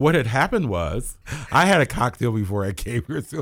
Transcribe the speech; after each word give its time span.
what 0.00 0.14
had 0.14 0.26
happened 0.26 0.70
was 0.70 1.18
I 1.52 1.66
had 1.66 1.82
a 1.82 1.86
cocktail 1.86 2.32
before 2.32 2.64
I 2.64 2.72
came 2.72 3.04
here. 3.06 3.20
So 3.20 3.38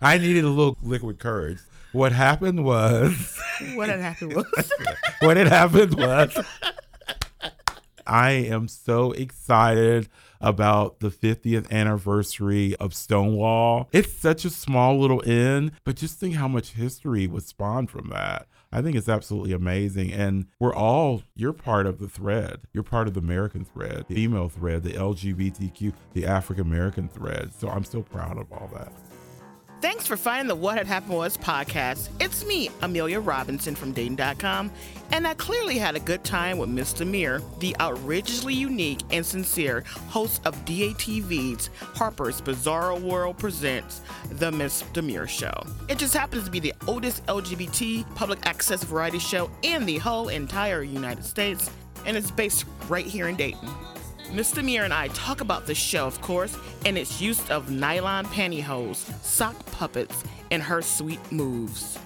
I 0.00 0.16
needed 0.18 0.44
a 0.44 0.48
little 0.48 0.78
liquid 0.82 1.18
courage. 1.18 1.58
What 1.92 2.12
happened 2.12 2.64
was 2.64 3.38
What 3.74 3.90
had 3.90 4.00
happened 4.00 4.34
was 4.36 4.72
what 5.20 5.36
had 5.36 5.48
happened 5.48 5.94
was 5.94 6.42
I 8.06 8.30
am 8.30 8.66
so 8.66 9.12
excited 9.12 10.08
about 10.40 11.00
the 11.00 11.10
50th 11.10 11.70
anniversary 11.70 12.74
of 12.76 12.94
Stonewall. 12.94 13.90
It's 13.92 14.12
such 14.12 14.46
a 14.46 14.50
small 14.50 14.98
little 14.98 15.22
inn, 15.28 15.72
but 15.84 15.96
just 15.96 16.18
think 16.18 16.34
how 16.34 16.48
much 16.48 16.72
history 16.72 17.26
was 17.26 17.44
spawned 17.44 17.90
from 17.90 18.08
that. 18.08 18.46
I 18.74 18.82
think 18.82 18.96
it's 18.96 19.08
absolutely 19.08 19.52
amazing. 19.52 20.12
And 20.12 20.46
we're 20.58 20.74
all, 20.74 21.22
you're 21.36 21.52
part 21.52 21.86
of 21.86 22.00
the 22.00 22.08
thread. 22.08 22.62
You're 22.72 22.82
part 22.82 23.06
of 23.06 23.14
the 23.14 23.20
American 23.20 23.64
thread, 23.64 24.06
the 24.08 24.16
female 24.16 24.48
thread, 24.48 24.82
the 24.82 24.94
LGBTQ, 24.94 25.92
the 26.12 26.26
African 26.26 26.66
American 26.66 27.08
thread. 27.08 27.54
So 27.54 27.68
I'm 27.68 27.84
so 27.84 28.02
proud 28.02 28.36
of 28.36 28.52
all 28.52 28.68
that. 28.74 28.92
Thanks 29.80 30.06
for 30.06 30.16
finding 30.16 30.48
the 30.48 30.54
What 30.54 30.78
Had 30.78 30.86
Happened 30.86 31.14
Was 31.14 31.36
podcast. 31.36 32.08
It's 32.18 32.44
me, 32.46 32.70
Amelia 32.80 33.20
Robinson 33.20 33.74
from 33.74 33.92
Dayton.com, 33.92 34.70
and 35.12 35.26
I 35.26 35.34
clearly 35.34 35.76
had 35.76 35.94
a 35.94 36.00
good 36.00 36.24
time 36.24 36.56
with 36.56 36.70
Miss 36.70 36.94
Demure, 36.94 37.42
the 37.60 37.76
outrageously 37.80 38.54
unique 38.54 39.00
and 39.10 39.24
sincere 39.24 39.84
host 40.08 40.40
of 40.46 40.56
DATV's 40.64 41.68
Harper's 41.94 42.40
Bizarro 42.40 42.98
World 42.98 43.36
Presents 43.36 44.00
The 44.30 44.50
Miss 44.50 44.82
Demure 44.94 45.26
Show. 45.26 45.52
It 45.90 45.98
just 45.98 46.14
happens 46.14 46.44
to 46.44 46.50
be 46.50 46.60
the 46.60 46.72
oldest 46.86 47.24
LGBT 47.26 48.14
public 48.14 48.38
access 48.46 48.82
variety 48.84 49.18
show 49.18 49.50
in 49.62 49.84
the 49.84 49.98
whole 49.98 50.28
entire 50.28 50.82
United 50.82 51.24
States, 51.24 51.70
and 52.06 52.16
it's 52.16 52.30
based 52.30 52.64
right 52.88 53.06
here 53.06 53.28
in 53.28 53.36
Dayton. 53.36 53.68
Ms. 54.34 54.50
Demure 54.50 54.82
and 54.82 54.92
I 54.92 55.06
talk 55.08 55.42
about 55.42 55.64
the 55.64 55.76
show, 55.76 56.08
of 56.08 56.20
course, 56.20 56.58
and 56.84 56.98
its 56.98 57.20
use 57.20 57.48
of 57.50 57.70
nylon 57.70 58.26
pantyhose, 58.26 58.96
sock 59.22 59.54
puppets, 59.66 60.24
and 60.50 60.60
her 60.60 60.82
sweet 60.82 61.20
moves. 61.30 62.00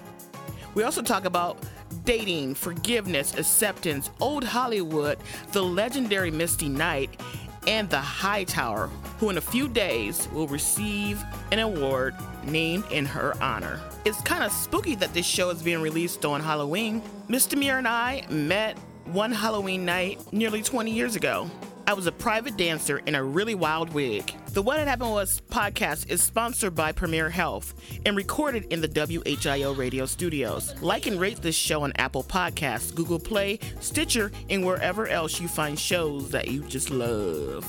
We 0.75 0.83
also 0.83 1.01
talk 1.01 1.25
about 1.25 1.57
dating, 2.05 2.53
forgiveness, 2.53 3.35
acceptance, 3.35 4.11
old 4.21 4.43
Hollywood, 4.43 5.17
the 5.53 5.63
legendary 5.63 6.29
Misty 6.29 6.69
Knight, 6.69 7.19
and 7.65 7.89
the 7.89 7.97
Hightower, 7.97 8.91
who 9.17 9.31
in 9.31 9.39
a 9.39 9.41
few 9.41 9.67
days 9.67 10.27
will 10.31 10.47
receive 10.47 11.23
an 11.51 11.57
award 11.57 12.13
named 12.43 12.83
in 12.91 13.07
her 13.07 13.33
honor. 13.41 13.81
It's 14.05 14.21
kind 14.21 14.43
of 14.43 14.51
spooky 14.51 14.93
that 14.95 15.15
this 15.15 15.25
show 15.25 15.49
is 15.49 15.63
being 15.63 15.81
released 15.81 16.23
on 16.25 16.41
Halloween. 16.41 17.01
Ms. 17.27 17.47
Demure 17.47 17.79
and 17.79 17.87
I 17.87 18.27
met 18.29 18.77
one 19.05 19.31
Halloween 19.31 19.83
night 19.83 20.21
nearly 20.31 20.61
20 20.61 20.91
years 20.91 21.15
ago. 21.15 21.49
I 21.89 21.93
was 21.93 22.05
a 22.05 22.11
private 22.11 22.55
dancer 22.55 22.99
in 22.99 23.15
a 23.15 23.23
really 23.23 23.55
wild 23.55 23.91
wig. 23.95 24.31
The 24.53 24.61
What 24.61 24.77
Had 24.77 24.87
Happened 24.87 25.09
Was 25.09 25.41
podcast 25.49 26.07
is 26.11 26.21
sponsored 26.21 26.75
by 26.75 26.91
Premier 26.91 27.31
Health 27.31 27.73
and 28.05 28.15
recorded 28.15 28.65
in 28.71 28.79
the 28.79 28.87
WHIO 28.87 29.75
radio 29.75 30.05
studios. 30.05 30.79
Like 30.83 31.07
and 31.07 31.19
rate 31.19 31.41
this 31.41 31.55
show 31.55 31.81
on 31.81 31.93
Apple 31.95 32.23
Podcasts, 32.23 32.93
Google 32.93 33.17
Play, 33.17 33.57
Stitcher, 33.79 34.31
and 34.51 34.63
wherever 34.63 35.07
else 35.07 35.41
you 35.41 35.47
find 35.47 35.79
shows 35.79 36.29
that 36.29 36.49
you 36.49 36.61
just 36.65 36.91
love. 36.91 37.67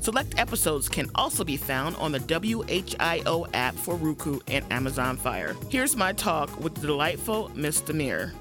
Select 0.00 0.38
episodes 0.38 0.88
can 0.88 1.10
also 1.14 1.44
be 1.44 1.58
found 1.58 1.96
on 1.96 2.12
the 2.12 2.20
WHIO 2.20 3.46
app 3.52 3.74
for 3.74 3.96
Roku 3.96 4.40
and 4.48 4.64
Amazon 4.72 5.18
Fire. 5.18 5.54
Here's 5.68 5.94
my 5.94 6.14
talk 6.14 6.58
with 6.60 6.76
the 6.76 6.86
delightful 6.86 7.50
Miss 7.54 7.82
Demure. 7.82 8.32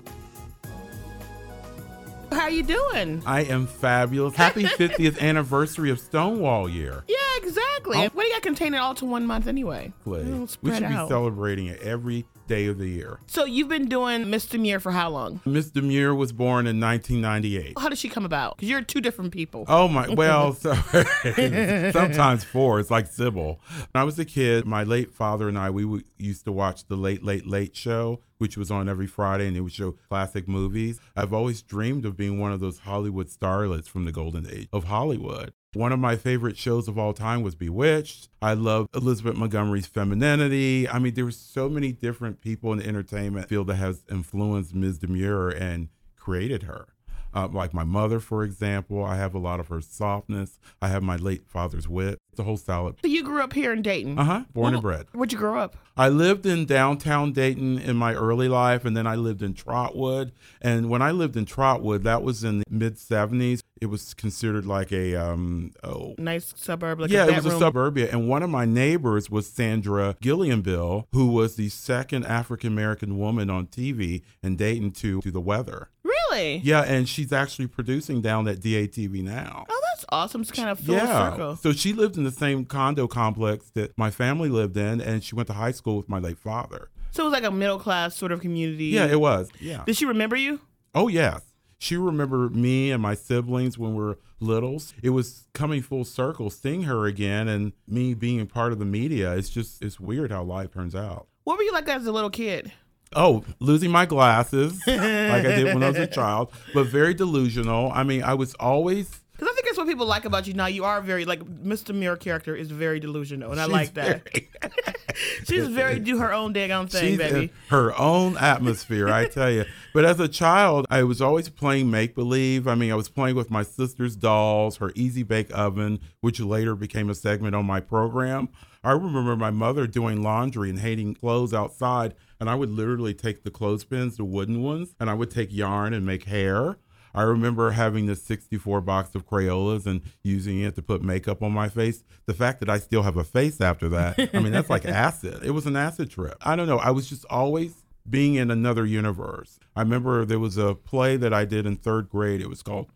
How 2.31 2.47
you 2.47 2.63
doing? 2.63 3.23
I 3.25 3.41
am 3.41 3.67
fabulous. 3.67 4.35
Happy 4.35 4.63
50th 4.65 5.19
anniversary 5.19 5.89
of 5.89 5.99
Stonewall 5.99 6.69
year. 6.69 7.03
Yeah, 7.07 7.15
exactly. 7.37 7.97
Oh. 7.97 8.09
What 8.13 8.23
do 8.23 8.27
you 8.27 8.33
got 8.33 8.41
contain 8.41 8.73
it 8.73 8.77
all 8.77 8.95
to 8.95 9.05
one 9.05 9.25
month 9.25 9.47
anyway? 9.47 9.93
We 10.05 10.17
should 10.47 10.61
be 10.61 10.73
celebrating 11.07 11.67
it 11.67 11.81
every 11.81 12.25
day 12.47 12.65
of 12.65 12.77
the 12.79 12.87
year. 12.87 13.19
So 13.27 13.45
you've 13.45 13.69
been 13.69 13.87
doing 13.87 14.29
Miss 14.29 14.45
Demure 14.47 14.79
for 14.79 14.91
how 14.91 15.09
long? 15.09 15.39
Miss 15.45 15.69
Demure 15.69 16.13
was 16.15 16.31
born 16.33 16.67
in 16.67 16.79
1998. 16.79 17.77
How 17.77 17.89
did 17.89 17.97
she 17.97 18.09
come 18.09 18.25
about? 18.25 18.57
Because 18.57 18.69
you're 18.69 18.81
two 18.81 19.01
different 19.01 19.31
people. 19.31 19.65
Oh 19.67 19.87
my, 19.87 20.09
well, 20.09 20.53
so, 20.53 20.73
sometimes 21.91 22.43
four. 22.43 22.79
It's 22.79 22.91
like 22.91 23.07
Sybil. 23.07 23.59
When 23.91 24.01
I 24.01 24.03
was 24.03 24.17
a 24.19 24.25
kid, 24.25 24.65
my 24.65 24.83
late 24.83 25.13
father 25.13 25.47
and 25.47 25.57
I, 25.57 25.69
we 25.69 26.03
used 26.17 26.45
to 26.45 26.51
watch 26.51 26.87
the 26.87 26.95
Late, 26.95 27.23
Late, 27.23 27.45
Late 27.45 27.75
Show, 27.75 28.21
which 28.39 28.57
was 28.57 28.71
on 28.71 28.89
every 28.89 29.07
Friday 29.07 29.47
and 29.47 29.55
it 29.55 29.61
would 29.61 29.71
show 29.71 29.91
classic 29.91 30.47
movies. 30.47 30.99
I've 31.15 31.33
always 31.33 31.61
dreamed 31.61 32.05
of 32.05 32.17
being 32.17 32.39
one 32.39 32.51
of 32.51 32.59
those 32.59 32.79
Hollywood 32.79 33.27
starlets 33.27 33.87
from 33.87 34.05
the 34.05 34.11
golden 34.11 34.49
age 34.49 34.67
of 34.73 34.85
Hollywood. 34.85 35.53
One 35.73 35.91
of 35.91 35.99
my 35.99 36.15
favorite 36.15 36.57
shows 36.57 36.87
of 36.87 36.97
all 36.97 37.13
time 37.13 37.43
was 37.43 37.53
Bewitched. 37.53 38.29
I 38.41 38.53
love 38.55 38.87
Elizabeth 38.95 39.35
Montgomery's 39.35 39.85
femininity. 39.85 40.89
I 40.89 40.97
mean, 40.97 41.13
there 41.13 41.25
were 41.25 41.31
so 41.31 41.69
many 41.69 41.91
different 41.91 42.41
people 42.41 42.71
in 42.73 42.79
the 42.79 42.87
entertainment 42.87 43.49
field 43.49 43.67
that 43.67 43.75
has 43.75 44.03
influenced 44.09 44.73
Ms. 44.73 44.97
Demure 44.97 45.49
and 45.49 45.89
created 46.15 46.63
her. 46.63 46.87
Uh, 47.33 47.47
like 47.47 47.73
my 47.73 47.83
mother, 47.83 48.19
for 48.19 48.43
example, 48.43 49.03
I 49.03 49.15
have 49.17 49.33
a 49.35 49.39
lot 49.39 49.59
of 49.59 49.67
her 49.67 49.81
softness. 49.81 50.59
I 50.81 50.87
have 50.87 51.03
my 51.03 51.15
late 51.15 51.43
father's 51.47 51.87
wit. 51.87 52.19
The 52.35 52.43
whole 52.43 52.57
salad. 52.57 52.95
So 53.01 53.07
you 53.09 53.23
grew 53.23 53.41
up 53.41 53.51
here 53.51 53.73
in 53.73 53.81
Dayton. 53.81 54.17
Uh 54.17 54.23
huh. 54.23 54.43
Born 54.53 54.73
and 54.73 54.81
bred. 54.81 55.07
Where'd 55.11 55.33
you 55.33 55.37
grow 55.37 55.59
up? 55.59 55.75
I 55.97 56.07
lived 56.07 56.45
in 56.45 56.65
downtown 56.65 57.33
Dayton 57.33 57.77
in 57.77 57.97
my 57.97 58.13
early 58.13 58.47
life, 58.47 58.85
and 58.85 58.95
then 58.95 59.05
I 59.05 59.15
lived 59.15 59.41
in 59.41 59.53
Trotwood. 59.53 60.31
And 60.61 60.89
when 60.89 61.01
I 61.01 61.11
lived 61.11 61.35
in 61.35 61.43
Trotwood, 61.45 62.03
that 62.03 62.23
was 62.23 62.45
in 62.45 62.59
the 62.59 62.65
mid 62.69 62.95
70s. 62.95 63.59
It 63.81 63.87
was 63.87 64.13
considered 64.13 64.65
like 64.65 64.93
a, 64.93 65.15
um, 65.15 65.73
oh, 65.83 66.15
Nice 66.17 66.53
suburb, 66.55 67.01
like 67.01 67.11
yeah, 67.11 67.27
it 67.27 67.35
was 67.43 67.53
a 67.53 67.57
suburbia. 67.57 68.09
And 68.09 68.29
one 68.29 68.43
of 68.43 68.49
my 68.49 68.63
neighbors 68.63 69.29
was 69.29 69.49
Sandra 69.49 70.15
Gillianville, 70.21 71.05
who 71.11 71.27
was 71.27 71.57
the 71.57 71.67
second 71.67 72.25
African 72.25 72.71
American 72.71 73.17
woman 73.17 73.49
on 73.49 73.67
TV 73.67 74.21
in 74.41 74.55
Dayton 74.55 74.91
to, 74.91 75.19
to 75.21 75.31
the 75.31 75.41
weather. 75.41 75.89
Really? 76.29 76.57
Yeah, 76.57 76.81
and 76.81 77.07
she's 77.07 77.33
actually 77.33 77.67
producing 77.67 78.21
down 78.21 78.47
at 78.47 78.59
DATV 78.59 79.23
now. 79.23 79.65
Oh, 79.69 79.81
that's 79.91 80.05
awesome. 80.09 80.41
It's 80.41 80.51
kind 80.51 80.69
of 80.69 80.79
full 80.79 80.95
yeah. 80.95 81.31
circle. 81.31 81.55
So 81.55 81.71
she 81.71 81.93
lived 81.93 82.17
in 82.17 82.23
the 82.23 82.31
same 82.31 82.65
condo 82.65 83.07
complex 83.07 83.69
that 83.71 83.97
my 83.97 84.11
family 84.11 84.49
lived 84.49 84.77
in, 84.77 85.01
and 85.01 85.23
she 85.23 85.35
went 85.35 85.47
to 85.47 85.53
high 85.53 85.71
school 85.71 85.97
with 85.97 86.09
my 86.09 86.19
late 86.19 86.37
father. 86.37 86.89
So 87.11 87.23
it 87.23 87.25
was 87.25 87.33
like 87.33 87.43
a 87.43 87.51
middle 87.51 87.79
class 87.79 88.15
sort 88.15 88.31
of 88.31 88.41
community. 88.41 88.85
Yeah, 88.85 89.07
it 89.07 89.19
was. 89.19 89.49
Yeah. 89.59 89.83
Did 89.85 89.97
she 89.97 90.05
remember 90.05 90.35
you? 90.35 90.61
Oh, 90.93 91.07
yes. 91.07 91.41
She 91.79 91.95
remembered 91.95 92.55
me 92.55 92.91
and 92.91 93.01
my 93.01 93.15
siblings 93.15 93.77
when 93.77 93.95
we 93.95 94.03
were 94.03 94.19
littles. 94.39 94.93
It 95.01 95.11
was 95.11 95.47
coming 95.53 95.81
full 95.81 96.03
circle, 96.03 96.49
seeing 96.49 96.83
her 96.83 97.05
again, 97.05 97.47
and 97.47 97.73
me 97.87 98.13
being 98.13 98.45
part 98.47 98.73
of 98.73 98.79
the 98.79 98.85
media. 98.85 99.33
It's 99.35 99.49
just, 99.49 99.81
it's 99.81 99.99
weird 99.99 100.31
how 100.31 100.43
life 100.43 100.73
turns 100.73 100.93
out. 100.93 101.27
What 101.45 101.57
were 101.57 101.63
you 101.63 101.71
like 101.71 101.87
as 101.87 102.05
a 102.05 102.11
little 102.11 102.29
kid? 102.29 102.71
Oh, 103.15 103.43
losing 103.59 103.89
my 103.91 104.05
glasses 104.05 104.79
like 104.85 104.99
I 104.99 105.41
did 105.41 105.73
when 105.73 105.81
I 105.83 105.89
was 105.89 105.97
a 105.97 106.07
child, 106.21 106.51
but 106.73 106.87
very 106.87 107.13
delusional. 107.13 107.91
I 107.91 108.03
mean, 108.03 108.21
I 108.23 108.35
was 108.35 108.53
always 108.55 109.09
Because 109.33 109.47
I 109.51 109.53
think 109.55 109.65
that's 109.65 109.77
what 109.79 109.87
people 109.87 110.05
like 110.05 110.25
about 110.25 110.45
you 110.45 110.53
now. 110.53 110.67
You 110.67 110.83
are 110.85 111.01
very 111.01 111.25
like 111.25 111.43
Ms. 111.47 111.83
Demure 111.83 112.17
character 112.17 112.55
is 112.55 112.69
very 112.69 112.99
delusional, 112.99 113.51
and 113.51 113.59
I 113.59 113.65
like 113.65 113.95
that. 113.95 114.23
very- 114.31 114.49
She's 115.47 115.67
very 115.67 115.99
do 115.99 116.19
her 116.19 116.31
own 116.31 116.53
daggone 116.53 116.89
thing, 116.89 117.01
She's 117.11 117.17
baby. 117.17 117.51
her 117.69 117.97
own 117.99 118.37
atmosphere, 118.37 119.09
I 119.09 119.25
tell 119.27 119.49
you. 119.51 119.65
But 119.93 120.05
as 120.05 120.19
a 120.19 120.27
child, 120.27 120.85
I 120.89 121.03
was 121.03 121.19
always 121.21 121.49
playing 121.49 121.89
make 121.89 122.13
believe. 122.15 122.67
I 122.67 122.75
mean, 122.75 122.91
I 122.91 122.95
was 122.95 123.09
playing 123.09 123.35
with 123.35 123.49
my 123.49 123.63
sister's 123.63 124.15
dolls, 124.15 124.77
her 124.77 124.91
easy 124.95 125.23
bake 125.23 125.49
oven, 125.57 125.99
which 126.21 126.39
later 126.39 126.75
became 126.75 127.09
a 127.09 127.15
segment 127.15 127.55
on 127.55 127.65
my 127.65 127.79
program. 127.79 128.49
I 128.83 128.91
remember 128.91 129.35
my 129.35 129.51
mother 129.51 129.87
doing 129.87 130.21
laundry 130.21 130.69
and 130.69 130.79
hating 130.79 131.15
clothes 131.15 131.53
outside, 131.53 132.13
and 132.39 132.49
I 132.49 132.55
would 132.55 132.69
literally 132.69 133.13
take 133.13 133.43
the 133.43 133.51
clothespins, 133.51 134.17
the 134.17 134.25
wooden 134.25 134.61
ones, 134.63 134.95
and 134.99 135.09
I 135.09 135.13
would 135.13 135.31
take 135.31 135.53
yarn 135.53 135.93
and 135.93 136.05
make 136.05 136.23
hair. 136.25 136.77
I 137.13 137.23
remember 137.23 137.71
having 137.71 138.05
this 138.05 138.21
64 138.23 138.81
box 138.81 139.15
of 139.15 139.27
Crayolas 139.27 139.85
and 139.85 140.01
using 140.23 140.61
it 140.61 140.75
to 140.75 140.81
put 140.81 141.01
makeup 141.01 141.41
on 141.41 141.51
my 141.51 141.67
face. 141.67 142.03
The 142.27 142.33
fact 142.33 142.59
that 142.59 142.69
I 142.69 142.77
still 142.77 143.01
have 143.01 143.17
a 143.17 143.23
face 143.23 143.59
after 143.59 143.89
that, 143.89 144.29
I 144.33 144.39
mean, 144.39 144.51
that's 144.51 144.69
like 144.69 144.85
acid. 144.85 145.43
It 145.43 145.51
was 145.51 145.65
an 145.65 145.75
acid 145.75 146.11
trip. 146.11 146.37
I 146.41 146.55
don't 146.55 146.67
know. 146.67 146.77
I 146.77 146.91
was 146.91 147.09
just 147.09 147.25
always 147.25 147.83
being 148.07 148.35
in 148.35 148.51
another 148.51 148.85
universe. 148.85 149.59
I 149.75 149.81
remember 149.81 150.23
there 150.23 150.39
was 150.39 150.57
a 150.57 150.75
play 150.75 151.17
that 151.17 151.33
I 151.33 151.45
did 151.45 151.65
in 151.65 151.77
third 151.77 152.09
grade. 152.09 152.41
It 152.41 152.49
was 152.49 152.61
called 152.61 152.91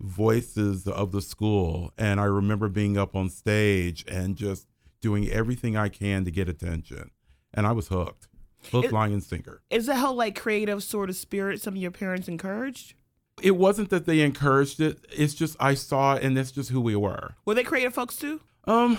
Voices 0.00 0.86
of 0.86 1.12
the 1.12 1.22
School. 1.22 1.92
And 1.96 2.20
I 2.20 2.24
remember 2.24 2.68
being 2.68 2.98
up 2.98 3.16
on 3.16 3.30
stage 3.30 4.04
and 4.08 4.36
just 4.36 4.68
doing 5.00 5.28
everything 5.28 5.76
I 5.76 5.88
can 5.88 6.24
to 6.24 6.30
get 6.30 6.48
attention. 6.48 7.10
And 7.52 7.66
I 7.66 7.72
was 7.72 7.88
hooked. 7.88 8.28
Hook, 8.70 8.86
It- 8.86 8.92
line, 8.92 9.12
and 9.12 9.22
sinker. 9.22 9.62
Is 9.70 9.86
that 9.86 9.96
whole 9.96 10.14
like 10.14 10.34
creative 10.38 10.82
sort 10.82 11.10
of 11.10 11.16
spirit 11.16 11.60
some 11.60 11.74
of 11.74 11.80
your 11.80 11.90
parents 11.90 12.28
encouraged? 12.28 12.94
It 13.42 13.56
wasn't 13.56 13.90
that 13.90 14.06
they 14.06 14.20
encouraged 14.20 14.80
it. 14.80 15.04
It's 15.12 15.34
just 15.34 15.56
I 15.58 15.74
saw 15.74 16.14
it 16.14 16.22
and 16.22 16.36
that's 16.36 16.52
just 16.52 16.70
who 16.70 16.80
we 16.80 16.94
were. 16.96 17.34
Were 17.44 17.54
they 17.54 17.64
creative 17.64 17.92
folks 17.94 18.16
too? 18.16 18.40
Um, 18.66 18.96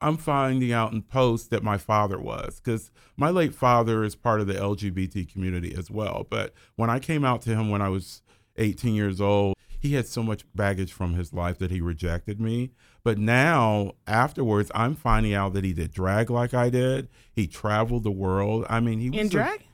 I'm 0.00 0.16
finding 0.16 0.72
out 0.72 0.92
in 0.92 1.02
post 1.02 1.50
that 1.50 1.62
my 1.62 1.78
father 1.78 2.18
was 2.20 2.60
because 2.60 2.90
my 3.16 3.30
late 3.30 3.54
father 3.54 4.04
is 4.04 4.14
part 4.14 4.40
of 4.40 4.46
the 4.46 4.54
LGBT 4.54 5.30
community 5.32 5.74
as 5.76 5.90
well. 5.90 6.26
But 6.28 6.52
when 6.76 6.90
I 6.90 6.98
came 6.98 7.24
out 7.24 7.42
to 7.42 7.50
him 7.50 7.70
when 7.70 7.82
I 7.82 7.88
was 7.88 8.22
18 8.56 8.94
years 8.94 9.20
old, 9.20 9.54
he 9.80 9.94
had 9.94 10.06
so 10.06 10.22
much 10.22 10.44
baggage 10.54 10.92
from 10.92 11.14
his 11.14 11.32
life 11.32 11.58
that 11.58 11.70
he 11.70 11.80
rejected 11.80 12.40
me. 12.40 12.70
But 13.04 13.18
now, 13.18 13.92
afterwards, 14.06 14.70
I'm 14.74 14.94
finding 14.94 15.34
out 15.34 15.52
that 15.54 15.64
he 15.64 15.72
did 15.72 15.92
drag 15.92 16.30
like 16.30 16.52
I 16.54 16.68
did. 16.70 17.08
He 17.32 17.46
traveled 17.46 18.04
the 18.04 18.10
world. 18.10 18.66
I 18.68 18.80
mean, 18.80 18.98
he 18.98 19.10
was 19.10 19.20
In 19.20 19.26
a- 19.26 19.30
drag? 19.30 19.64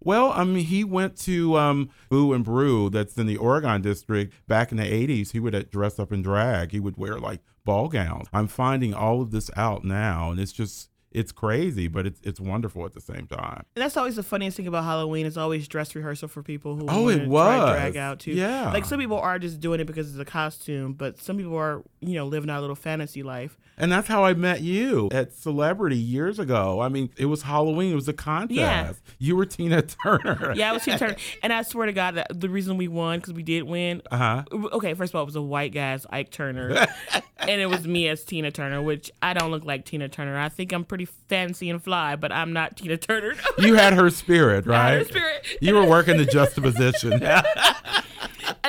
well, 0.00 0.30
I 0.32 0.44
mean, 0.44 0.64
he 0.64 0.84
went 0.84 1.16
to 1.22 1.56
um, 1.56 1.90
Boo 2.08 2.32
and 2.32 2.44
Brew, 2.44 2.88
that's 2.88 3.16
in 3.18 3.26
the 3.26 3.36
Oregon 3.36 3.82
district. 3.82 4.32
Back 4.46 4.70
in 4.70 4.78
the 4.78 4.84
80s, 4.84 5.32
he 5.32 5.40
would 5.40 5.54
uh, 5.54 5.62
dress 5.70 5.98
up 5.98 6.12
in 6.12 6.22
drag. 6.22 6.70
He 6.70 6.80
would 6.80 6.96
wear 6.96 7.18
like 7.18 7.40
ball 7.64 7.88
gowns. 7.88 8.28
I'm 8.32 8.46
finding 8.46 8.94
all 8.94 9.20
of 9.20 9.32
this 9.32 9.50
out 9.56 9.84
now, 9.84 10.30
and 10.30 10.38
it's 10.40 10.52
just, 10.52 10.88
it's 11.10 11.32
crazy, 11.32 11.88
but 11.88 12.06
it's, 12.06 12.20
it's 12.22 12.38
wonderful 12.40 12.84
at 12.84 12.92
the 12.92 13.00
same 13.00 13.26
time. 13.26 13.64
And 13.74 13.82
that's 13.82 13.96
always 13.96 14.16
the 14.16 14.22
funniest 14.22 14.56
thing 14.56 14.66
about 14.66 14.84
Halloween 14.84 15.24
is 15.26 15.38
always 15.38 15.66
dress 15.66 15.94
rehearsal 15.94 16.28
for 16.28 16.42
people 16.42 16.76
who 16.76 16.86
Oh, 16.88 17.08
it 17.08 17.26
was. 17.26 17.72
drag 17.72 17.96
out 17.96 18.20
too. 18.20 18.32
Yeah. 18.32 18.72
Like 18.72 18.84
some 18.84 19.00
people 19.00 19.18
are 19.18 19.38
just 19.38 19.60
doing 19.60 19.80
it 19.80 19.86
because 19.86 20.10
it's 20.10 20.18
a 20.18 20.24
costume, 20.24 20.92
but 20.92 21.18
some 21.20 21.36
people 21.38 21.56
are, 21.56 21.82
you 22.00 22.14
know, 22.14 22.26
living 22.26 22.50
our 22.50 22.60
little 22.60 22.76
fantasy 22.76 23.22
life. 23.22 23.58
And 23.80 23.90
that's 23.92 24.08
how 24.08 24.24
I 24.24 24.34
met 24.34 24.60
you 24.60 25.08
at 25.12 25.32
Celebrity 25.32 25.96
years 25.96 26.38
ago. 26.38 26.80
I 26.80 26.88
mean, 26.88 27.10
it 27.16 27.26
was 27.26 27.42
Halloween, 27.42 27.92
it 27.92 27.94
was 27.94 28.08
a 28.08 28.12
contest. 28.12 28.58
Yeah. 28.58 28.92
You 29.18 29.36
were 29.36 29.46
Tina 29.46 29.82
Turner. 29.82 30.52
Yeah, 30.56 30.70
I 30.70 30.72
was 30.72 30.82
Tina 30.82 30.98
Turner, 30.98 31.16
and 31.42 31.52
I 31.52 31.62
swear 31.62 31.86
to 31.86 31.92
God, 31.92 32.16
that 32.16 32.40
the 32.40 32.48
reason 32.48 32.76
we 32.76 32.88
won 32.88 33.20
because 33.20 33.32
we 33.34 33.42
did 33.42 33.62
win. 33.62 34.02
Uh 34.10 34.16
huh. 34.16 34.44
Okay, 34.72 34.94
first 34.94 35.12
of 35.12 35.16
all, 35.16 35.22
it 35.22 35.26
was 35.26 35.36
a 35.36 35.42
white 35.42 35.72
guy 35.72 35.92
as 35.92 36.06
Ike 36.10 36.30
Turner, 36.30 36.86
and 37.38 37.60
it 37.60 37.66
was 37.66 37.86
me 37.86 38.08
as 38.08 38.24
Tina 38.24 38.50
Turner, 38.50 38.82
which 38.82 39.10
I 39.22 39.32
don't 39.32 39.50
look 39.50 39.64
like 39.64 39.84
Tina 39.84 40.08
Turner. 40.08 40.36
I 40.38 40.48
think 40.48 40.72
I'm 40.72 40.84
pretty 40.84 40.97
fancy 41.06 41.70
and 41.70 41.82
fly, 41.82 42.16
but 42.16 42.32
I'm 42.32 42.52
not 42.52 42.76
Tina 42.76 42.96
Turner. 42.96 43.34
You 43.58 43.74
had 43.74 43.94
her 43.94 44.08
spirit, 44.08 44.66
right? 44.66 44.98
her 44.98 45.04
spirit. 45.04 45.44
You 45.60 45.74
were 45.74 45.84
working 45.84 46.16
the 46.16 46.24
juxtaposition. 46.24 47.12
and 47.22 47.22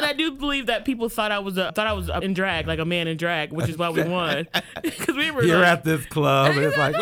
I 0.06 0.14
do 0.14 0.32
believe 0.32 0.66
that 0.66 0.84
people 0.84 1.10
thought 1.10 1.32
I 1.32 1.40
was 1.40 1.58
a, 1.58 1.72
thought 1.72 1.88
I 1.88 1.94
was 1.94 2.10
in 2.22 2.34
drag, 2.34 2.68
like 2.68 2.80
a 2.80 2.86
man 2.86 3.08
in 3.08 3.18
drag, 3.18 3.54
which 3.54 3.70
is 3.70 3.78
why 3.78 3.90
we 3.90 4.04
won. 4.04 4.48
Because 4.82 5.16
we 5.16 5.32
were 5.32 5.44
You're 5.44 5.60
like, 5.60 5.68
at 5.68 5.84
this 5.84 6.06
club, 6.08 6.56
and 6.56 6.66
it's 6.66 6.78
like, 6.78 6.96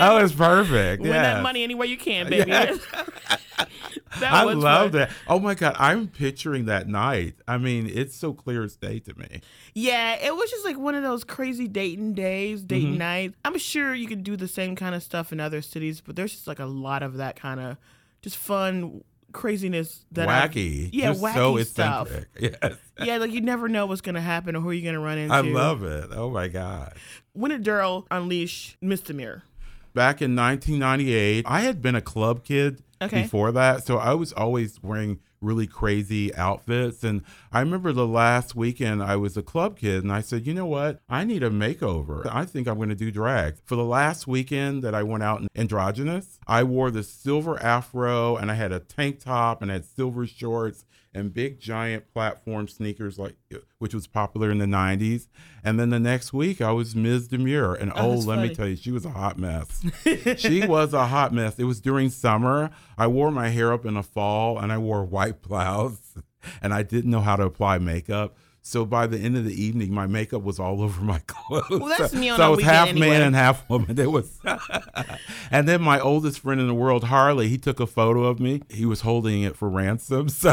oh, 0.00 0.18
it's 0.18 0.32
perfect. 0.32 1.02
win 1.02 1.12
yes. 1.12 1.36
that 1.36 1.42
money 1.42 1.62
any 1.62 1.74
way 1.74 1.86
you 1.86 1.98
can, 1.98 2.26
uh, 2.26 2.30
baby. 2.30 2.50
that 2.50 3.40
I 4.20 4.44
love 4.44 4.62
fun. 4.62 4.90
that. 4.92 5.10
Oh 5.28 5.38
my 5.38 5.54
God, 5.54 5.76
I'm 5.78 6.08
picturing 6.08 6.66
that 6.66 6.88
night. 6.88 7.34
I 7.46 7.58
mean, 7.58 7.88
it's 7.92 8.14
so 8.14 8.32
clear 8.32 8.62
as 8.62 8.76
day 8.76 8.98
to 9.00 9.18
me. 9.18 9.40
Yeah, 9.74 10.14
it 10.16 10.34
was 10.34 10.50
just 10.50 10.64
like 10.64 10.78
one 10.78 10.94
of 10.94 11.02
those 11.02 11.24
crazy 11.24 11.68
dating 11.68 12.14
days, 12.14 12.62
dating 12.62 12.90
Mm-hmm. 12.90 12.98
nights. 12.98 13.34
I'm 13.44 13.58
sure 13.58 13.94
you 13.94 14.06
could 14.08 14.24
do 14.24 14.36
the 14.36 14.48
same 14.48 14.76
kind 14.76 14.94
of 14.94 15.02
stuff 15.02 15.32
in 15.32 15.40
other 15.40 15.62
cities, 15.62 16.00
but 16.00 16.16
there's 16.16 16.32
just 16.32 16.46
like 16.46 16.58
a 16.58 16.64
lot 16.66 17.02
of 17.02 17.16
that 17.18 17.36
kind 17.36 17.60
of 17.60 17.76
just 18.22 18.36
fun 18.36 19.02
craziness 19.32 20.04
that 20.12 20.28
I've- 20.28 20.60
wacky. 20.60 20.90
yeah, 20.92 21.12
Just 21.12 21.22
wacky 21.22 21.34
so 21.34 21.62
stuff. 21.62 22.10
Yes. 22.40 22.74
Yeah, 23.00 23.16
like 23.18 23.30
you 23.30 23.40
never 23.40 23.68
know 23.68 23.86
what's 23.86 24.00
gonna 24.00 24.20
happen 24.20 24.56
or 24.56 24.60
who 24.60 24.72
you're 24.72 24.90
gonna 24.92 25.02
run 25.04 25.18
into. 25.18 25.32
I 25.34 25.40
love 25.40 25.84
it. 25.84 26.10
Oh 26.12 26.30
my 26.30 26.48
God. 26.48 26.94
When 27.32 27.50
did 27.52 27.64
Daryl 27.64 28.06
unleash 28.10 28.76
Mr. 28.82 29.14
Back 29.92 30.22
in 30.22 30.36
1998, 30.36 31.44
I 31.48 31.60
had 31.60 31.82
been 31.82 31.94
a 31.94 32.00
club 32.00 32.44
kid 32.44 32.82
Okay. 33.02 33.22
before 33.22 33.50
that. 33.52 33.86
So 33.86 33.96
I 33.96 34.12
was 34.14 34.32
always 34.32 34.82
wearing 34.82 35.20
really 35.40 35.66
crazy 35.66 36.34
outfits. 36.34 37.02
And 37.02 37.22
I 37.50 37.60
remember 37.60 37.92
the 37.92 38.06
last 38.06 38.54
weekend 38.54 39.02
I 39.02 39.16
was 39.16 39.38
a 39.38 39.42
club 39.42 39.78
kid 39.78 40.02
and 40.02 40.12
I 40.12 40.20
said, 40.20 40.46
you 40.46 40.52
know 40.52 40.66
what? 40.66 41.00
I 41.08 41.24
need 41.24 41.42
a 41.42 41.48
makeover. 41.48 42.28
I 42.30 42.44
think 42.44 42.68
I'm 42.68 42.76
going 42.76 42.90
to 42.90 42.94
do 42.94 43.10
drag. 43.10 43.56
For 43.64 43.74
the 43.74 43.84
last 43.84 44.26
weekend 44.26 44.82
that 44.82 44.94
I 44.94 45.02
went 45.02 45.22
out 45.22 45.40
in 45.40 45.48
androgynous, 45.56 46.38
I 46.46 46.62
wore 46.62 46.90
the 46.90 47.02
silver 47.02 47.60
afro 47.62 48.36
and 48.36 48.50
I 48.50 48.54
had 48.54 48.70
a 48.70 48.80
tank 48.80 49.20
top 49.20 49.62
and 49.62 49.70
I 49.70 49.74
had 49.76 49.86
silver 49.86 50.26
shorts 50.26 50.84
and 51.12 51.34
big 51.34 51.58
giant 51.58 52.12
platform 52.12 52.68
sneakers 52.68 53.18
like 53.18 53.34
which 53.78 53.92
was 53.92 54.06
popular 54.06 54.50
in 54.50 54.58
the 54.58 54.64
90s 54.66 55.26
and 55.64 55.78
then 55.80 55.90
the 55.90 55.98
next 55.98 56.32
week 56.32 56.60
i 56.60 56.70
was 56.70 56.94
ms. 56.94 57.26
Demure 57.28 57.74
and 57.74 57.90
Oh, 57.96 58.12
oh, 58.12 58.14
let 58.14 58.36
funny. 58.36 58.48
me 58.50 58.54
tell 58.54 58.68
you 58.68 58.76
she 58.76 58.92
was 58.92 59.04
a 59.04 59.10
hot 59.10 59.36
mess. 59.38 59.84
She 60.38 60.66
was 60.66 60.94
a 60.94 61.06
hot 61.06 61.32
mess. 61.34 61.58
It 61.58 61.64
was 61.64 61.80
during 61.80 62.10
summer. 62.10 62.70
I 62.96 63.06
wore 63.08 63.30
my 63.30 63.48
hair 63.48 63.72
up 63.72 63.84
in 63.84 63.94
the 63.94 64.02
fall 64.02 64.58
and 64.58 64.72
i 64.72 64.78
wore 64.78 65.04
white 65.04 65.42
blouse 65.42 66.14
and 66.62 66.72
i 66.72 66.82
didn't 66.82 67.10
know 67.10 67.20
how 67.20 67.36
to 67.36 67.42
apply 67.44 67.78
makeup 67.78 68.36
so 68.62 68.84
by 68.84 69.06
the 69.06 69.18
end 69.18 69.36
of 69.36 69.44
the 69.44 69.54
evening, 69.62 69.92
my 69.92 70.06
makeup 70.06 70.42
was 70.42 70.58
all 70.58 70.82
over 70.86 71.00
my 71.02 71.20
clothes. 71.26 71.64
Well, 71.70 71.88
that's 71.98 72.12
so, 72.12 72.18
me 72.18 72.28
on 72.30 72.36
so 72.38 72.44
I 72.44 72.48
was 72.48 72.62
half 72.62 72.88
anyway. 72.88 73.08
man 73.10 73.22
and 73.22 73.34
half 73.36 73.68
woman. 73.68 73.98
It 73.98 74.10
was, 74.10 74.38
and 75.50 75.66
then 75.68 75.82
my 75.82 75.98
oldest 76.00 76.40
friend 76.40 76.60
in 76.60 76.66
the 76.68 76.74
world, 76.74 77.04
Harley, 77.04 77.48
he 77.48 77.58
took 77.58 77.80
a 77.80 77.86
photo 77.86 78.24
of 78.24 78.40
me. 78.40 78.62
He 78.68 78.86
was 78.86 79.00
holding 79.02 79.42
it 79.42 79.56
for 79.56 79.68
ransom. 79.68 80.28
So 80.28 80.52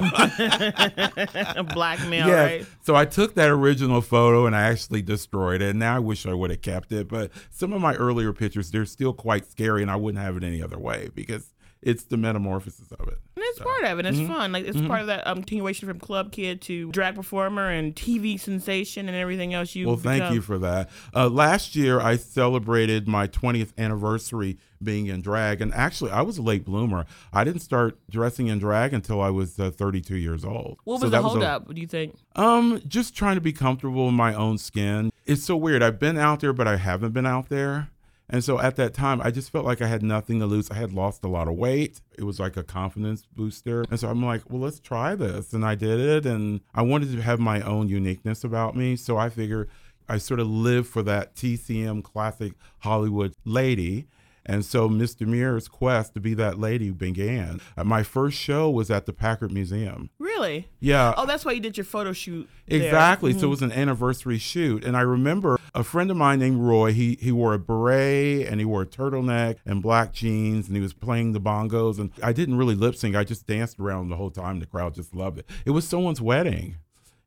Blackmail, 1.73 2.27
Yes. 2.27 2.45
right? 2.61 2.65
So 2.83 2.95
I 2.95 3.05
took 3.05 3.35
that 3.35 3.49
original 3.49 4.01
photo 4.01 4.45
and 4.45 4.55
I 4.55 4.61
actually 4.63 5.01
destroyed 5.01 5.61
it. 5.61 5.69
And 5.71 5.79
now 5.79 5.95
I 5.95 5.99
wish 5.99 6.25
I 6.25 6.33
would 6.33 6.49
have 6.49 6.61
kept 6.61 6.91
it. 6.91 7.07
But 7.07 7.31
some 7.49 7.73
of 7.73 7.81
my 7.81 7.95
earlier 7.95 8.33
pictures, 8.33 8.71
they're 8.71 8.85
still 8.85 9.13
quite 9.13 9.45
scary, 9.49 9.81
and 9.81 9.91
I 9.91 9.95
wouldn't 9.95 10.23
have 10.23 10.37
it 10.37 10.43
any 10.43 10.61
other 10.61 10.77
way 10.77 11.09
because 11.13 11.53
it's 11.81 12.03
the 12.05 12.17
metamorphosis 12.17 12.91
of 12.91 13.07
it. 13.07 13.19
And 13.35 13.43
it's 13.49 13.59
part 13.59 13.83
of 13.85 13.99
it. 13.99 14.05
It's 14.05 14.17
Mm-hmm. 14.17 14.33
fun. 14.33 14.51
Like 14.51 14.65
it's 14.65 14.81
part 14.81 15.01
of 15.01 15.07
that 15.07 15.25
um, 15.27 15.37
continuation 15.37 15.87
from 15.87 15.99
club 15.99 16.31
kid 16.31 16.61
to 16.63 16.91
drag 16.91 17.15
performer 17.15 17.69
and 17.69 17.95
TV 17.95 18.39
sensation 18.39 19.07
and 19.07 19.15
everything 19.15 19.53
else 19.53 19.75
you. 19.75 19.87
Well, 19.87 19.95
thank 19.95 20.21
become. 20.23 20.33
you 20.35 20.41
for 20.41 20.57
that. 20.59 20.89
Uh, 21.15 21.29
last 21.29 21.75
year, 21.75 21.99
I 21.99 22.17
celebrated 22.17 23.07
my 23.07 23.27
20th 23.27 23.73
anniversary 23.77 24.57
being 24.81 25.07
in 25.07 25.21
drag. 25.21 25.61
And 25.61 25.73
actually, 25.73 26.11
I 26.11 26.21
was 26.21 26.37
a 26.37 26.41
late 26.41 26.65
bloomer. 26.65 27.05
I 27.33 27.43
didn't 27.43 27.61
start 27.61 27.97
dressing 28.09 28.47
in 28.47 28.57
drag 28.59 28.93
until 28.93 29.21
I 29.21 29.29
was 29.29 29.59
uh, 29.59 29.69
32 29.71 30.15
years 30.15 30.43
old. 30.45 30.79
What 30.83 30.99
So 30.99 31.05
was 31.05 31.11
the 31.11 31.17
that 31.17 31.23
hold 31.23 31.43
a- 31.43 31.47
up? 31.47 31.73
Do 31.73 31.79
you 31.79 31.87
think? 31.87 32.15
Um, 32.35 32.81
just 32.87 33.15
trying 33.15 33.35
to 33.35 33.41
be 33.41 33.53
comfortable 33.53 34.07
in 34.09 34.15
my 34.15 34.33
own 34.33 34.57
skin. 34.57 35.11
It's 35.25 35.43
so 35.43 35.55
weird. 35.57 35.83
I've 35.83 35.99
been 35.99 36.17
out 36.17 36.39
there, 36.39 36.53
but 36.53 36.67
I 36.67 36.77
haven't 36.77 37.11
been 37.11 37.25
out 37.25 37.49
there. 37.49 37.89
And 38.29 38.43
so 38.43 38.59
at 38.59 38.75
that 38.75 38.93
time, 38.93 39.21
I 39.23 39.31
just 39.31 39.51
felt 39.51 39.65
like 39.65 39.81
I 39.81 39.87
had 39.87 40.03
nothing 40.03 40.39
to 40.39 40.45
lose. 40.45 40.69
I 40.69 40.75
had 40.75 40.91
lost 40.91 41.23
a 41.23 41.29
lot 41.29 41.47
of 41.47 41.55
weight. 41.55 42.01
It 42.17 42.23
was 42.23 42.39
like 42.39 42.57
a 42.57 42.63
confidence 42.63 43.25
booster. 43.25 43.85
And 43.89 43.99
so 43.99 44.09
I'm 44.09 44.23
like, 44.23 44.49
well, 44.49 44.61
let's 44.61 44.79
try 44.79 45.15
this. 45.15 45.53
And 45.53 45.65
I 45.65 45.75
did 45.75 45.99
it. 45.99 46.25
And 46.25 46.59
I 46.75 46.81
wanted 46.81 47.11
to 47.13 47.21
have 47.21 47.39
my 47.39 47.61
own 47.61 47.87
uniqueness 47.87 48.43
about 48.43 48.75
me. 48.75 48.97
So 48.97 49.17
I 49.17 49.29
figure 49.29 49.69
I 50.09 50.17
sort 50.17 50.39
of 50.39 50.47
live 50.47 50.87
for 50.87 51.03
that 51.03 51.35
TCM 51.35 52.03
classic 52.03 52.53
Hollywood 52.79 53.33
lady. 53.45 54.07
And 54.45 54.63
so 54.63 54.87
Ms. 54.87 55.15
Demure's 55.15 55.67
quest 55.67 56.13
to 56.13 56.21
be 56.21 56.33
that 56.35 56.57
lady 56.57 56.89
began. 56.89 57.59
Uh, 57.75 57.83
my 57.83 58.01
first 58.01 58.37
show 58.37 58.69
was 58.69 58.89
at 58.89 59.05
the 59.05 59.11
Packard 59.11 59.51
Museum. 59.51 60.09
Really? 60.19 60.69
Yeah. 60.79 61.13
Oh, 61.17 61.25
that's 61.25 61.43
why 61.43 61.51
you 61.51 61.59
did 61.59 61.75
your 61.75 61.83
photo 61.83 62.13
shoot. 62.13 62.47
there. 62.65 62.81
Exactly. 62.81 63.31
Mm-hmm. 63.31 63.41
So 63.41 63.47
it 63.47 63.49
was 63.49 63.61
an 63.61 63.73
anniversary 63.73 64.37
shoot. 64.37 64.85
And 64.85 64.95
I 64.95 65.01
remember 65.01 65.56
a 65.79 65.83
friend 65.83 66.09
of 66.11 66.17
mine 66.17 66.39
named 66.39 66.59
Roy, 66.61 66.91
he, 66.91 67.17
he 67.21 67.31
wore 67.31 67.53
a 67.53 67.59
beret 67.59 68.47
and 68.47 68.59
he 68.59 68.65
wore 68.65 68.81
a 68.81 68.85
turtleneck 68.85 69.57
and 69.65 69.81
black 69.81 70.11
jeans 70.11 70.67
and 70.67 70.75
he 70.75 70.81
was 70.81 70.93
playing 70.93 71.33
the 71.33 71.39
bongos. 71.39 71.99
And 71.99 72.11
I 72.23 72.33
didn't 72.33 72.57
really 72.57 72.75
lip 72.75 72.95
sync, 72.95 73.15
I 73.15 73.23
just 73.23 73.45
danced 73.47 73.79
around 73.79 74.09
the 74.09 74.15
whole 74.15 74.31
time. 74.31 74.59
The 74.59 74.65
crowd 74.65 74.95
just 74.95 75.13
loved 75.15 75.39
it. 75.39 75.49
It 75.65 75.71
was 75.71 75.87
someone's 75.87 76.21
wedding. 76.21 76.77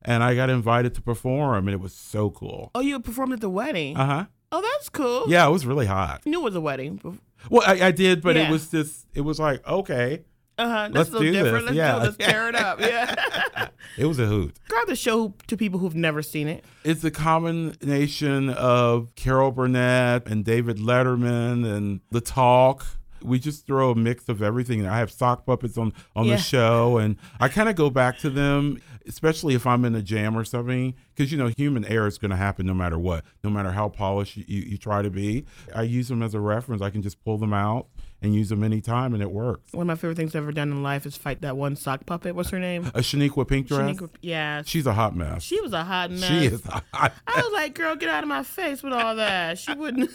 And 0.02 0.23
I 0.25 0.35
got 0.35 0.50
invited 0.50 0.95
to 0.95 1.02
perform 1.02 1.69
and 1.69 1.75
it 1.75 1.80
was 1.80 1.95
so 1.95 2.30
cool. 2.30 2.71
Oh, 2.75 2.80
you 2.80 2.99
performed 3.00 3.33
at 3.35 3.40
the 3.40 3.50
wedding. 3.50 3.97
Uh 3.97 4.07
huh. 4.07 4.25
oh, 4.52 4.61
that's 4.61 4.88
cool. 4.88 5.25
Yeah, 5.28 5.47
it 5.47 5.50
was 5.50 5.64
really 5.66 5.87
hot. 5.87 6.23
You 6.25 6.33
knew 6.33 6.40
it 6.40 6.45
was 6.45 6.57
a 6.57 6.61
wedding. 6.61 7.21
Well, 7.49 7.62
I, 7.66 7.87
I 7.87 7.90
did, 7.90 8.21
but 8.23 8.37
Yeah. 8.37 8.49
it 8.49 8.50
was 8.50 8.69
just, 8.71 9.07
it 9.14 9.21
was 9.23 9.38
like, 9.38 9.66
okay, 9.66 10.25
Uh 10.60 10.68
huh. 10.68 10.88
That's 10.92 11.10
Let's 11.10 11.14
a 11.14 11.18
do 11.24 11.32
different. 11.32 11.54
this. 11.54 11.62
Let's 11.64 11.76
Yeah. 11.76 11.92
do 11.92 11.98
it. 11.98 12.02
Let's 12.04 12.16
tear 12.18 12.48
it 12.48 12.54
up. 12.54 12.80
Yeah. 12.80 13.68
it 13.98 14.06
was 14.06 14.18
a 14.18 14.26
hoot. 14.26 14.56
Grab 14.68 14.86
the 14.86 14.96
show 14.96 15.34
to 15.46 15.56
people 15.56 15.78
who've 15.80 15.94
never 15.94 16.22
seen 16.22 16.48
it. 16.48 16.64
It's 16.84 17.02
a 17.04 17.10
combination 17.10 18.50
of 18.50 19.14
Carol 19.14 19.52
Burnett 19.52 20.26
and 20.26 20.44
David 20.44 20.78
Letterman 20.78 21.64
and 21.70 22.00
The 22.10 22.20
Talk. 22.20 22.84
We 23.22 23.38
just 23.38 23.66
throw 23.66 23.90
a 23.90 23.94
mix 23.94 24.28
of 24.30 24.40
everything. 24.42 24.86
I 24.86 24.98
have 24.98 25.10
sock 25.10 25.44
puppets 25.44 25.76
on 25.76 25.92
on 26.16 26.24
Yeah. 26.26 26.36
the 26.36 26.42
show, 26.42 26.96
and 26.96 27.16
I 27.38 27.48
kind 27.48 27.68
of 27.68 27.76
go 27.76 27.90
back 27.90 28.16
to 28.20 28.30
them, 28.30 28.80
especially 29.06 29.54
if 29.54 29.66
I'm 29.66 29.84
in 29.84 29.94
a 29.94 30.00
jam 30.00 30.38
or 30.38 30.44
something, 30.44 30.94
because 31.14 31.30
you 31.30 31.36
know 31.36 31.50
human 31.54 31.84
error 31.84 32.06
is 32.06 32.16
going 32.16 32.30
to 32.30 32.36
happen 32.38 32.64
no 32.66 32.72
matter 32.72 32.98
what, 32.98 33.24
no 33.44 33.50
matter 33.50 33.72
how 33.72 33.90
polished 33.90 34.38
you, 34.38 34.44
you, 34.48 34.62
you 34.70 34.78
try 34.78 35.02
to 35.02 35.10
be. 35.10 35.44
I 35.74 35.82
use 35.82 36.08
them 36.08 36.22
as 36.22 36.34
a 36.34 36.40
reference. 36.40 36.80
I 36.80 36.88
can 36.88 37.02
just 37.02 37.22
pull 37.22 37.36
them 37.36 37.52
out 37.52 37.88
and 38.22 38.34
use 38.34 38.48
them 38.50 38.62
anytime, 38.62 39.14
and 39.14 39.22
it 39.22 39.30
works. 39.30 39.72
One 39.72 39.82
of 39.82 39.86
my 39.86 39.94
favorite 39.94 40.16
things 40.16 40.34
I've 40.34 40.42
ever 40.42 40.52
done 40.52 40.70
in 40.70 40.82
life 40.82 41.06
is 41.06 41.16
fight 41.16 41.40
that 41.42 41.56
one 41.56 41.76
sock 41.76 42.04
puppet. 42.06 42.34
What's 42.34 42.50
her 42.50 42.58
name? 42.58 42.86
A 42.94 43.00
Shaniqua 43.00 43.46
pink 43.48 43.66
dress. 43.68 43.96
Shaniqua- 43.96 44.10
yeah. 44.20 44.62
She's 44.66 44.86
a 44.86 44.92
hot 44.92 45.16
mess. 45.16 45.42
She 45.42 45.60
was 45.60 45.72
a 45.72 45.84
hot 45.84 46.10
mess. 46.10 46.24
She 46.24 46.46
is 46.46 46.62
hot. 46.64 46.84
I 46.92 47.10
was 47.42 47.52
like, 47.52 47.74
girl, 47.74 47.96
get 47.96 48.08
out 48.08 48.22
of 48.22 48.28
my 48.28 48.42
face 48.42 48.82
with 48.82 48.92
all 48.92 49.16
that. 49.16 49.58
She 49.58 49.72
wouldn't. 49.74 50.10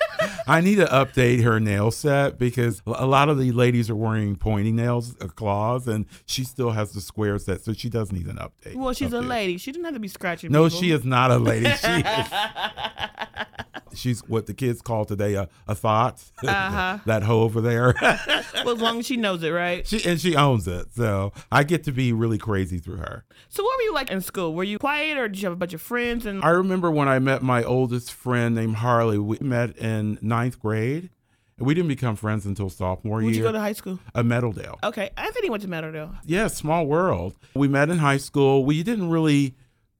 I 0.46 0.60
need 0.60 0.76
to 0.76 0.86
update 0.86 1.42
her 1.42 1.60
nail 1.60 1.90
set 1.90 2.38
because 2.38 2.82
a 2.86 3.06
lot 3.06 3.28
of 3.28 3.38
the 3.38 3.52
ladies 3.52 3.88
are 3.90 3.96
wearing 3.96 4.36
pointy 4.36 4.72
nails, 4.72 5.14
uh, 5.20 5.26
claws, 5.28 5.86
and 5.88 6.06
she 6.26 6.44
still 6.44 6.70
has 6.70 6.92
the 6.92 7.00
square 7.00 7.38
set, 7.38 7.62
so 7.62 7.72
she 7.72 7.88
does 7.88 8.12
need 8.12 8.26
an 8.26 8.36
update. 8.36 8.74
well, 8.76 8.92
she's 8.92 9.12
a 9.12 9.20
lady. 9.20 9.56
She 9.58 9.72
didn't 9.72 9.84
have 9.84 9.94
to 9.94 10.00
be 10.00 10.08
scratching 10.08 10.50
No, 10.52 10.64
people. 10.64 10.80
she 10.80 10.90
is 10.90 11.04
not 11.04 11.30
a 11.30 11.36
lady. 11.38 11.66
She 11.80 11.86
is, 11.86 12.26
she's 13.94 14.20
what 14.28 14.46
the 14.46 14.54
kids 14.54 14.80
call 14.82 15.04
today 15.04 15.34
a, 15.34 15.48
a 15.66 15.74
thought. 15.74 16.22
Uh-huh. 16.42 16.98
that 17.06 17.22
hoe 17.22 17.42
over 17.42 17.60
there. 17.60 17.94
well, 18.64 18.70
as 18.70 18.80
long 18.80 18.98
as 18.98 19.06
she 19.06 19.16
knows 19.16 19.42
it, 19.42 19.50
right? 19.50 19.86
she 19.86 20.04
and 20.08 20.20
she 20.20 20.34
owns 20.36 20.66
it. 20.68 20.92
So 20.94 21.32
I 21.50 21.64
get 21.64 21.84
to 21.84 21.92
be 21.92 22.12
really 22.12 22.38
crazy 22.38 22.78
through 22.78 22.96
her. 22.96 23.24
So, 23.48 23.62
what 23.62 23.76
were 23.78 23.82
you 23.82 23.94
like 23.94 24.10
in 24.10 24.20
school? 24.20 24.54
Were 24.54 24.64
you 24.64 24.78
quiet, 24.78 25.16
or 25.18 25.28
did 25.28 25.40
you 25.40 25.46
have 25.46 25.52
a 25.52 25.56
bunch 25.56 25.74
of 25.74 25.80
friends? 25.80 26.26
And 26.26 26.42
I 26.44 26.50
remember 26.50 26.90
when 26.90 27.08
I 27.08 27.18
met 27.18 27.42
my 27.42 27.62
oldest 27.64 28.12
friend 28.12 28.54
named 28.54 28.76
Harley. 28.76 29.18
We 29.18 29.38
met 29.40 29.76
in 29.76 30.18
ninth 30.22 30.58
grade. 30.60 31.10
And 31.58 31.66
we 31.66 31.74
didn't 31.74 31.88
become 31.88 32.16
friends 32.16 32.46
until 32.46 32.70
sophomore 32.70 33.18
where'd 33.18 33.34
year. 33.34 33.42
you 33.42 33.48
go 33.48 33.52
to 33.52 33.60
high 33.60 33.74
school? 33.74 33.98
a 34.14 34.24
Meadowdale. 34.24 34.78
Okay, 34.82 35.10
Anthony 35.18 35.50
went 35.50 35.62
to 35.62 35.68
Meadowdale. 35.68 36.16
Yeah, 36.24 36.46
small 36.46 36.86
world. 36.86 37.36
We 37.54 37.68
met 37.68 37.90
in 37.90 37.98
high 37.98 38.16
school. 38.16 38.64
We 38.64 38.82
didn't 38.82 39.10
really 39.10 39.54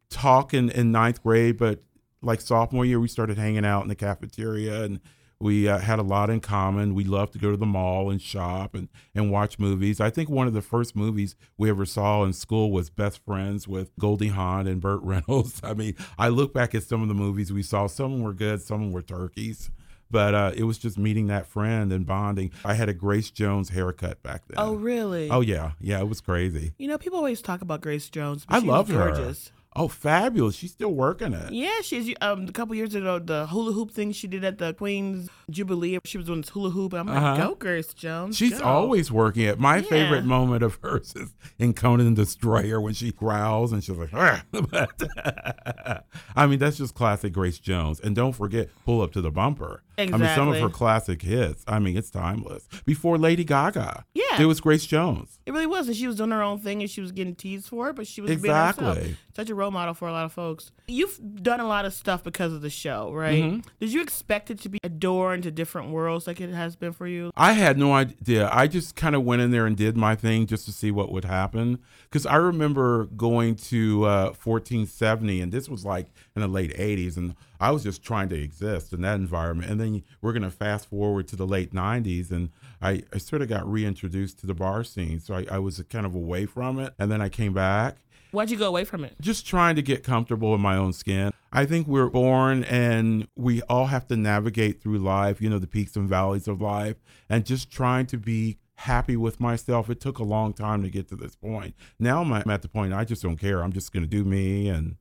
talk 0.08 0.54
in, 0.54 0.70
in 0.70 0.90
ninth 0.90 1.22
grade, 1.22 1.58
but 1.58 1.82
like 2.22 2.40
sophomore 2.40 2.84
year, 2.84 3.00
we 3.00 3.08
started 3.08 3.38
hanging 3.38 3.64
out 3.64 3.82
in 3.82 3.88
the 3.88 3.94
cafeteria 3.94 4.82
and 4.84 5.00
we 5.42 5.66
uh, 5.68 5.78
had 5.78 5.98
a 5.98 6.02
lot 6.02 6.28
in 6.28 6.40
common. 6.40 6.94
We 6.94 7.04
loved 7.04 7.32
to 7.32 7.38
go 7.38 7.50
to 7.50 7.56
the 7.56 7.64
mall 7.66 8.10
and 8.10 8.20
shop 8.20 8.74
and, 8.74 8.88
and 9.14 9.30
watch 9.30 9.58
movies. 9.58 9.98
I 9.98 10.10
think 10.10 10.28
one 10.28 10.46
of 10.46 10.52
the 10.52 10.60
first 10.60 10.94
movies 10.94 11.34
we 11.56 11.70
ever 11.70 11.86
saw 11.86 12.24
in 12.24 12.34
school 12.34 12.70
was 12.70 12.90
Best 12.90 13.24
Friends 13.24 13.66
with 13.66 13.90
Goldie 13.98 14.28
Hawn 14.28 14.66
and 14.66 14.82
Burt 14.82 15.00
Reynolds. 15.04 15.60
I 15.64 15.72
mean, 15.72 15.96
I 16.18 16.28
look 16.28 16.52
back 16.52 16.74
at 16.74 16.82
some 16.82 17.00
of 17.00 17.08
the 17.08 17.14
movies 17.14 17.52
we 17.52 17.62
saw. 17.62 17.86
Some 17.86 18.20
were 18.20 18.34
good, 18.34 18.60
some 18.60 18.92
were 18.92 19.02
turkeys. 19.02 19.70
But 20.10 20.34
uh, 20.34 20.52
it 20.56 20.64
was 20.64 20.76
just 20.76 20.98
meeting 20.98 21.28
that 21.28 21.46
friend 21.46 21.92
and 21.92 22.04
bonding. 22.04 22.50
I 22.64 22.74
had 22.74 22.88
a 22.88 22.92
Grace 22.92 23.30
Jones 23.30 23.68
haircut 23.68 24.22
back 24.24 24.42
then. 24.48 24.56
Oh, 24.58 24.74
really? 24.74 25.30
Oh 25.30 25.40
yeah, 25.40 25.72
yeah, 25.80 26.00
it 26.00 26.08
was 26.08 26.20
crazy. 26.20 26.72
You 26.78 26.88
know, 26.88 26.98
people 26.98 27.18
always 27.18 27.40
talk 27.40 27.62
about 27.62 27.80
Grace 27.80 28.10
Jones. 28.10 28.44
I 28.48 28.58
love 28.58 28.88
her. 28.88 29.12
gorgeous. 29.12 29.52
Oh, 29.76 29.86
fabulous! 29.86 30.56
She's 30.56 30.72
still 30.72 30.92
working 30.92 31.32
it. 31.32 31.52
Yeah, 31.52 31.80
she's 31.82 32.12
um 32.20 32.46
a 32.48 32.52
couple 32.52 32.74
years 32.74 32.94
ago 32.96 33.20
the 33.20 33.46
hula 33.46 33.72
hoop 33.72 33.92
thing 33.92 34.10
she 34.10 34.26
did 34.26 34.42
at 34.44 34.58
the 34.58 34.74
Queen's 34.74 35.28
Jubilee. 35.48 35.98
She 36.04 36.18
was 36.18 36.26
doing 36.26 36.40
this 36.40 36.50
hula 36.50 36.70
hoop. 36.70 36.92
I'm 36.92 37.06
like, 37.06 37.16
Uh-huh. 37.16 37.36
go 37.50 37.54
Grace 37.54 37.94
Jones. 37.94 38.36
She's 38.36 38.58
go. 38.58 38.64
always 38.64 39.12
working 39.12 39.44
it. 39.44 39.60
My 39.60 39.76
Yeah. 39.76 39.82
favorite 39.82 40.24
moment 40.24 40.64
of 40.64 40.78
hers 40.82 41.14
is 41.14 41.32
in 41.58 41.72
Conan 41.72 42.14
the 42.14 42.24
Destroyer 42.24 42.80
when 42.80 42.94
she 42.94 43.12
growls 43.12 43.72
and 43.72 43.82
she's 43.84 43.96
like, 43.96 44.10
"Ah." 44.12 44.42
But, 44.50 44.90
I 46.36 46.46
mean, 46.48 46.58
that's 46.58 46.76
just 46.78 46.94
classic 46.94 47.32
Grace 47.32 47.58
Jones. 47.60 48.00
And 48.00 48.16
don't 48.16 48.32
forget, 48.34 48.70
pull 48.84 49.00
up 49.02 49.12
to 49.12 49.20
the 49.20 49.30
bumper. 49.30 49.82
I 50.02 50.16
mean, 50.16 50.34
some 50.34 50.48
of 50.48 50.58
her 50.58 50.68
classic 50.68 51.22
hits. 51.22 51.64
I 51.68 51.78
mean, 51.78 51.96
it's 51.96 52.10
timeless. 52.10 52.66
Before 52.86 53.18
Lady 53.18 53.44
Gaga, 53.44 54.04
Yeah. 54.14 54.40
it 54.40 54.46
was 54.46 54.60
Grace 54.60 54.86
Jones. 54.86 55.38
It 55.46 55.52
really 55.52 55.66
was, 55.66 55.88
and 55.88 55.96
she 55.96 56.06
was 56.06 56.16
doing 56.16 56.30
her 56.30 56.42
own 56.42 56.58
thing, 56.60 56.80
and 56.80 56.90
she 56.90 57.00
was 57.00 57.12
getting 57.12 57.34
teased 57.34 57.68
for 57.68 57.90
it, 57.90 57.96
but 57.96 58.06
she 58.06 58.20
was 58.20 58.30
being 58.40 58.54
herself. 58.54 58.96
Exactly. 58.96 59.16
Such 59.36 59.50
a 59.50 59.54
role 59.54 59.70
model 59.70 59.94
for 59.94 60.08
a 60.08 60.12
lot 60.12 60.24
of 60.24 60.32
folks. 60.32 60.70
You've 60.86 61.18
done 61.42 61.60
a 61.60 61.66
lot 61.66 61.84
of 61.84 61.94
stuff 61.94 62.22
because 62.24 62.52
of 62.52 62.60
the 62.62 62.70
show, 62.70 63.12
right? 63.12 63.42
Mm-hmm. 63.42 63.60
Did 63.80 63.92
you 63.92 64.02
expect 64.02 64.50
it 64.50 64.60
to 64.60 64.68
be 64.68 64.78
a 64.84 64.88
door 64.88 65.34
into 65.34 65.50
different 65.50 65.90
worlds 65.90 66.26
like 66.26 66.40
it 66.40 66.50
has 66.50 66.76
been 66.76 66.92
for 66.92 67.06
you? 67.06 67.30
I 67.36 67.52
had 67.52 67.78
no 67.78 67.92
idea. 67.92 68.48
I 68.52 68.66
just 68.66 68.96
kind 68.96 69.14
of 69.14 69.22
went 69.24 69.40
in 69.42 69.50
there 69.50 69.66
and 69.66 69.76
did 69.76 69.96
my 69.96 70.14
thing 70.14 70.46
just 70.46 70.66
to 70.66 70.72
see 70.72 70.90
what 70.90 71.10
would 71.12 71.24
happen. 71.24 71.78
Because 72.04 72.26
I 72.26 72.36
remember 72.36 73.04
going 73.06 73.54
to 73.56 74.04
uh, 74.04 74.24
1470, 74.42 75.40
and 75.40 75.52
this 75.52 75.68
was 75.68 75.84
like 75.84 76.06
in 76.42 76.50
the 76.50 76.54
late 76.54 76.76
80s, 76.76 77.16
and 77.16 77.34
I 77.60 77.70
was 77.70 77.82
just 77.82 78.02
trying 78.02 78.28
to 78.30 78.40
exist 78.40 78.92
in 78.92 79.02
that 79.02 79.16
environment. 79.16 79.70
And 79.70 79.80
then 79.80 80.02
we're 80.20 80.32
going 80.32 80.42
to 80.42 80.50
fast 80.50 80.88
forward 80.88 81.28
to 81.28 81.36
the 81.36 81.46
late 81.46 81.72
90s, 81.72 82.30
and 82.30 82.50
I, 82.80 83.02
I 83.12 83.18
sort 83.18 83.42
of 83.42 83.48
got 83.48 83.70
reintroduced 83.70 84.38
to 84.40 84.46
the 84.46 84.54
bar 84.54 84.84
scene. 84.84 85.20
So 85.20 85.34
I, 85.34 85.46
I 85.50 85.58
was 85.58 85.82
kind 85.90 86.06
of 86.06 86.14
away 86.14 86.46
from 86.46 86.78
it. 86.78 86.94
And 86.98 87.10
then 87.10 87.20
I 87.20 87.28
came 87.28 87.52
back 87.52 87.96
Why'd 88.32 88.50
you 88.50 88.56
go 88.56 88.68
away 88.68 88.84
from 88.84 89.04
it? 89.04 89.16
just 89.20 89.46
trying 89.46 89.76
to 89.76 89.82
get 89.82 90.04
comfortable 90.04 90.54
in 90.54 90.60
my 90.60 90.76
own 90.76 90.92
skin. 90.92 91.32
I 91.52 91.66
think 91.66 91.88
we're 91.88 92.08
born 92.08 92.62
and 92.64 93.26
we 93.34 93.60
all 93.62 93.86
have 93.86 94.06
to 94.08 94.16
navigate 94.16 94.80
through 94.80 94.98
life, 94.98 95.40
you 95.40 95.50
know, 95.50 95.58
the 95.58 95.66
peaks 95.66 95.96
and 95.96 96.08
valleys 96.08 96.46
of 96.46 96.60
life, 96.60 96.96
and 97.28 97.44
just 97.44 97.70
trying 97.72 98.06
to 98.06 98.18
be 98.18 98.58
happy 98.76 99.16
with 99.16 99.40
myself. 99.40 99.90
It 99.90 100.00
took 100.00 100.18
a 100.18 100.24
long 100.24 100.52
time 100.52 100.82
to 100.84 100.90
get 100.90 101.08
to 101.08 101.16
this 101.16 101.34
point. 101.34 101.74
Now 101.98 102.22
I'm 102.22 102.50
at 102.50 102.62
the 102.62 102.68
point 102.68 102.92
I 102.92 103.04
just 103.04 103.22
don't 103.22 103.36
care. 103.36 103.62
I'm 103.62 103.72
just 103.72 103.92
going 103.92 104.04
to 104.04 104.08
do 104.08 104.24
me 104.24 104.68
and, 104.68 104.96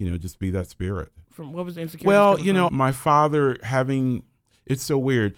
you 0.00 0.10
know, 0.10 0.16
just 0.16 0.38
be 0.38 0.50
that 0.50 0.66
spirit. 0.66 1.12
From 1.30 1.52
what 1.52 1.64
was 1.66 1.74
the 1.76 1.82
insecurity? 1.82 2.08
Well, 2.08 2.40
you 2.40 2.52
know, 2.52 2.68
from? 2.68 2.76
my 2.78 2.90
father 2.90 3.58
having 3.62 4.24
it's 4.66 4.82
so 4.82 4.98
weird. 4.98 5.36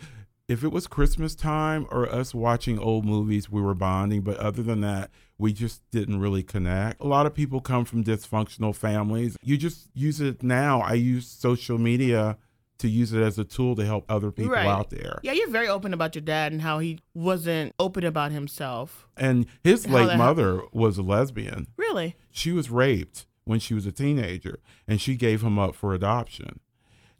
If 0.48 0.62
it 0.62 0.68
was 0.68 0.86
Christmas 0.86 1.34
time 1.34 1.86
or 1.90 2.08
us 2.08 2.34
watching 2.34 2.78
old 2.78 3.04
movies, 3.04 3.50
we 3.50 3.60
were 3.60 3.74
bonding. 3.74 4.20
But 4.22 4.36
other 4.36 4.62
than 4.62 4.80
that, 4.82 5.10
we 5.38 5.52
just 5.52 5.82
didn't 5.90 6.20
really 6.20 6.42
connect. 6.42 7.00
A 7.02 7.06
lot 7.06 7.26
of 7.26 7.34
people 7.34 7.60
come 7.60 7.84
from 7.84 8.04
dysfunctional 8.04 8.74
families. 8.74 9.36
You 9.42 9.56
just 9.56 9.88
use 9.94 10.20
it 10.20 10.42
now. 10.42 10.80
I 10.80 10.92
use 10.94 11.26
social 11.26 11.78
media 11.78 12.36
to 12.78 12.88
use 12.88 13.12
it 13.12 13.22
as 13.22 13.38
a 13.38 13.44
tool 13.44 13.74
to 13.76 13.84
help 13.84 14.04
other 14.08 14.30
people 14.30 14.52
Right. 14.52 14.66
out 14.66 14.90
there. 14.90 15.20
Yeah, 15.22 15.32
you're 15.32 15.48
very 15.50 15.68
open 15.68 15.94
about 15.94 16.14
your 16.14 16.22
dad 16.22 16.52
and 16.52 16.60
how 16.62 16.78
he 16.80 16.98
wasn't 17.14 17.72
open 17.78 18.04
about 18.04 18.32
himself. 18.32 19.06
And 19.16 19.46
his 19.62 19.88
late 19.88 20.16
mother 20.18 20.62
was 20.72 20.98
a 20.98 21.02
lesbian. 21.02 21.68
Really? 21.76 22.16
She 22.30 22.50
was 22.52 22.70
raped 22.70 23.26
when 23.44 23.58
she 23.58 23.74
was 23.74 23.86
a 23.86 23.92
teenager, 23.92 24.60
and 24.86 25.00
she 25.00 25.16
gave 25.16 25.42
him 25.42 25.58
up 25.58 25.74
for 25.74 25.94
adoption. 25.94 26.60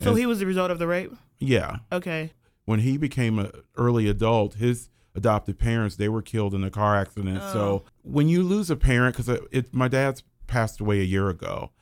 So 0.01 0.11
And- 0.11 0.19
he 0.19 0.27
was 0.27 0.39
the 0.39 0.47
result 0.47 0.71
of 0.71 0.79
the 0.79 0.87
rape? 0.87 1.13
Yeah. 1.39 1.79
Okay. 1.91 2.33
when 2.65 2.81
he 2.81 2.97
became 2.97 3.41
an 3.41 3.51
early 3.77 4.09
adult, 4.09 4.55
his 4.55 4.89
adopted 5.17 5.59
parents 5.59 5.97
they 5.97 6.09
were 6.09 6.23
killed 6.23 6.55
in 6.55 6.63
a 6.63 6.71
car 6.71 6.97
accident. 6.97 7.43
So 7.53 7.61
oh. 7.61 7.85
when 8.03 8.29
you 8.29 8.45
lose 8.45 8.71
a 8.71 8.77
parent, 8.77 9.17
because 9.17 9.41
my 9.73 9.89
dad's 9.89 10.23
passed 10.47 10.81
away 10.81 11.01
a 11.01 11.05
year 11.05 11.29
ago, 11.29 11.73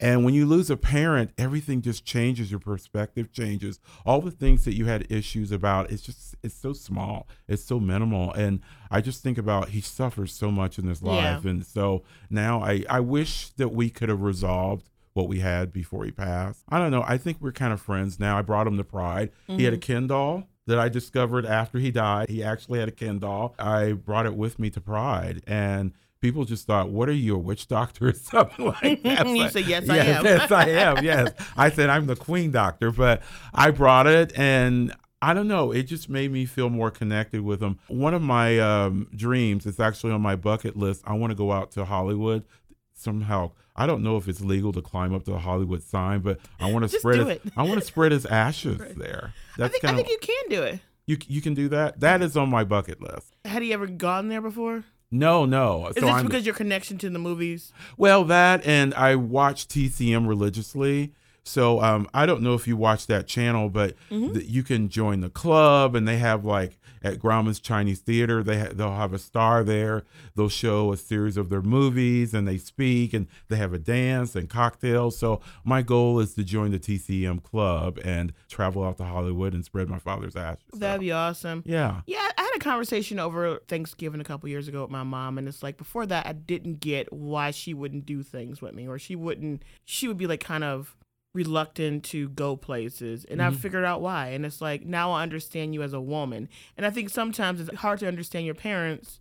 and 0.00 0.24
when 0.24 0.34
you 0.34 0.44
lose 0.44 0.70
a 0.70 0.76
parent, 0.76 1.30
everything 1.38 1.80
just 1.80 2.04
changes. 2.04 2.50
Your 2.50 2.60
perspective 2.60 3.32
changes. 3.32 3.78
All 4.04 4.20
the 4.20 4.30
things 4.30 4.64
that 4.64 4.74
you 4.74 4.86
had 4.86 5.10
issues 5.10 5.52
about, 5.52 5.90
it's 5.90 6.02
just 6.02 6.34
it's 6.42 6.54
so 6.54 6.72
small, 6.72 7.28
it's 7.48 7.64
so 7.64 7.78
minimal, 7.78 8.32
and 8.32 8.60
I 8.90 9.00
just 9.00 9.22
think 9.22 9.38
about 9.38 9.70
he 9.70 9.80
suffers 9.80 10.32
so 10.32 10.50
much 10.50 10.78
in 10.78 10.86
his 10.86 11.00
Yeah. 11.00 11.10
life, 11.10 11.44
and 11.44 11.64
so 11.64 12.02
now 12.28 12.62
I 12.62 12.84
I 12.90 13.00
wish 13.00 13.50
that 13.50 13.68
we 13.68 13.88
could 13.90 14.08
have 14.08 14.22
resolved 14.22 14.90
what 15.12 15.28
we 15.28 15.38
had 15.40 15.72
before 15.72 16.04
he 16.04 16.10
passed. 16.10 16.64
I 16.68 16.78
don't 16.80 16.90
know. 16.90 17.04
I 17.06 17.16
think 17.16 17.38
we're 17.40 17.52
kind 17.52 17.72
of 17.72 17.80
friends 17.80 18.18
now. 18.18 18.36
I 18.36 18.42
brought 18.42 18.66
him 18.66 18.76
to 18.76 18.84
Pride. 18.84 19.30
He 19.46 19.62
had 19.62 19.72
a 19.72 19.76
mm-hmm. 19.76 19.80
Ken 19.80 20.06
doll 20.08 20.48
that 20.66 20.78
I 20.78 20.88
discovered 20.88 21.46
after 21.46 21.78
he 21.78 21.92
died. 21.92 22.28
He 22.28 22.42
actually 22.42 22.80
had 22.80 22.88
a 22.88 22.92
Ken 22.92 23.20
doll. 23.20 23.54
I 23.58 23.92
brought 23.92 24.26
it 24.26 24.34
with 24.34 24.58
me 24.58 24.70
to 24.70 24.80
Pride, 24.80 25.42
and 25.46 25.92
people 26.24 26.44
just 26.46 26.66
thought, 26.66 26.88
"What 26.88 27.08
are 27.10 27.12
you, 27.12 27.34
a 27.34 27.38
witch 27.38 27.68
doctor 27.68 28.08
or 28.08 28.12
something 28.14 28.64
like 28.82 29.02
that?" 29.02 29.26
You 29.28 29.48
said, 29.50 29.66
"Yes, 29.66 29.88
I 29.88 29.96
yes, 29.96 30.18
am." 30.18 30.24
yes, 30.24 30.50
I 30.50 30.68
am. 30.70 31.04
Yes, 31.04 31.32
I 31.56 31.70
said 31.70 31.90
I'm 31.90 32.06
the 32.06 32.16
Queen 32.16 32.50
Doctor, 32.50 32.90
but 32.90 33.22
I 33.52 33.70
brought 33.70 34.06
it 34.06 34.36
and. 34.36 34.94
I 35.22 35.32
don't 35.32 35.48
know. 35.48 35.72
It 35.72 35.84
just 35.84 36.10
made 36.10 36.30
me 36.30 36.44
feel 36.44 36.68
more 36.68 36.90
connected 36.90 37.40
with 37.40 37.60
them. 37.60 37.78
One 37.88 38.12
of 38.12 38.20
my 38.20 38.58
um, 38.58 39.08
dreams, 39.16 39.64
it's 39.64 39.80
actually 39.80 40.12
on 40.12 40.20
my 40.20 40.36
bucket 40.36 40.76
list. 40.76 41.00
I 41.06 41.14
want 41.14 41.30
to 41.30 41.34
go 41.34 41.50
out 41.50 41.70
to 41.72 41.86
Hollywood 41.86 42.44
somehow. 42.92 43.52
I 43.74 43.86
don't 43.86 44.02
know 44.02 44.18
if 44.18 44.28
it's 44.28 44.42
legal 44.42 44.70
to 44.72 44.82
climb 44.82 45.14
up 45.14 45.24
to 45.24 45.30
the 45.30 45.38
Hollywood 45.38 45.82
sign, 45.82 46.20
but 46.20 46.40
I 46.60 46.70
want 46.70 46.82
to 46.82 46.90
spread 46.98 47.20
his, 47.20 47.28
it. 47.28 47.42
I 47.56 47.62
want 47.62 47.80
to 47.80 47.86
spread 47.86 48.12
his 48.12 48.26
ashes 48.26 48.76
there. 48.98 49.32
I 49.32 49.56
That's 49.56 49.72
think, 49.72 49.82
kind 49.84 49.98
of 49.98 50.04
think 50.06 50.20
you 50.20 50.28
can 50.28 50.50
do 50.50 50.62
it. 50.62 50.80
you 51.06 51.16
you 51.26 51.40
can 51.40 51.54
do 51.54 51.70
that. 51.70 52.00
That 52.00 52.20
is 52.20 52.36
on 52.36 52.50
my 52.50 52.64
bucket 52.64 53.00
list. 53.00 53.34
Had 53.46 53.62
he 53.62 53.72
ever 53.72 53.86
gone 53.86 54.28
there 54.28 54.42
before? 54.42 54.84
No, 55.10 55.44
no. 55.44 55.88
Is 55.88 55.94
so 55.94 56.00
this 56.02 56.10
I'm 56.10 56.26
because 56.26 56.44
your 56.46 56.54
connection 56.54 56.98
to 56.98 57.10
the 57.10 57.18
movies? 57.18 57.72
well 57.96 58.24
that 58.24 58.66
and 58.66 58.92
I 58.94 59.16
watch 59.16 59.68
TCM 59.68 60.26
religiously. 60.28 61.12
So 61.46 61.82
um, 61.82 62.08
I 62.14 62.24
don't 62.24 62.40
know 62.40 62.54
if 62.54 62.66
you 62.66 62.74
watch 62.76 63.06
that 63.08 63.26
channel, 63.26 63.68
but 63.68 63.94
Mm-hmm. 64.10 64.32
th- 64.34 64.46
you 64.46 64.62
can 64.62 64.88
join 64.88 65.20
the 65.20 65.28
club, 65.28 65.94
and 65.94 66.08
they 66.08 66.16
have 66.16 66.44
like 66.44 66.78
at 67.02 67.18
Grauman's 67.18 67.60
Chinese 67.60 68.00
Theater, 68.00 68.42
they 68.42 68.58
ha- 68.60 68.70
they'll 68.72 68.96
have 68.96 69.12
a 69.12 69.18
star 69.18 69.62
there. 69.62 70.04
They'll 70.34 70.48
show 70.48 70.90
a 70.90 70.96
series 70.96 71.36
of 71.36 71.50
their 71.50 71.60
movies, 71.60 72.32
and 72.32 72.48
they 72.48 72.56
speak, 72.56 73.12
and 73.12 73.26
they 73.48 73.56
have 73.56 73.74
a 73.74 73.78
dance 73.78 74.34
and 74.34 74.48
cocktails. 74.48 75.18
So 75.18 75.42
my 75.64 75.82
goal 75.82 76.18
is 76.18 76.32
to 76.36 76.44
join 76.44 76.70
the 76.70 76.78
TCM 76.78 77.42
club 77.42 77.98
and 78.02 78.32
travel 78.48 78.82
out 78.82 78.96
to 78.96 79.04
Hollywood 79.04 79.52
and 79.52 79.62
spread 79.66 79.90
my 79.90 79.98
father's 79.98 80.34
ashes. 80.36 80.64
That'd 80.72 81.02
be 81.02 81.12
awesome. 81.12 81.62
yeah. 81.66 82.00
Yeah, 82.06 82.23
had 82.54 82.60
a 82.60 82.64
conversation 82.64 83.18
over 83.18 83.58
Thanksgiving 83.68 84.20
a 84.20 84.24
couple 84.24 84.48
years 84.48 84.68
ago 84.68 84.82
with 84.82 84.90
my 84.90 85.02
mom, 85.02 85.38
and 85.38 85.48
it's 85.48 85.62
like 85.62 85.76
before 85.76 86.06
that, 86.06 86.26
I 86.26 86.32
didn't 86.32 86.80
get 86.80 87.12
why 87.12 87.50
she 87.50 87.74
wouldn't 87.74 88.06
do 88.06 88.22
things 88.22 88.62
with 88.62 88.74
me, 88.74 88.88
or 88.88 88.98
she 88.98 89.16
wouldn't. 89.16 89.62
She 89.84 90.08
would 90.08 90.18
be 90.18 90.26
like 90.26 90.40
kind 90.40 90.64
of 90.64 90.96
reluctant 91.34 92.04
to 92.04 92.28
go 92.30 92.56
places, 92.56 93.24
and 93.24 93.42
I 93.42 93.48
mm-hmm. 93.48 93.56
figured 93.56 93.84
out 93.84 94.00
why. 94.00 94.28
And 94.28 94.46
it's 94.46 94.60
like 94.60 94.84
now 94.84 95.12
I 95.12 95.22
understand 95.22 95.74
you 95.74 95.82
as 95.82 95.92
a 95.92 96.00
woman, 96.00 96.48
and 96.76 96.86
I 96.86 96.90
think 96.90 97.10
sometimes 97.10 97.60
it's 97.60 97.74
hard 97.78 97.98
to 98.00 98.08
understand 98.08 98.46
your 98.46 98.54
parents 98.54 99.20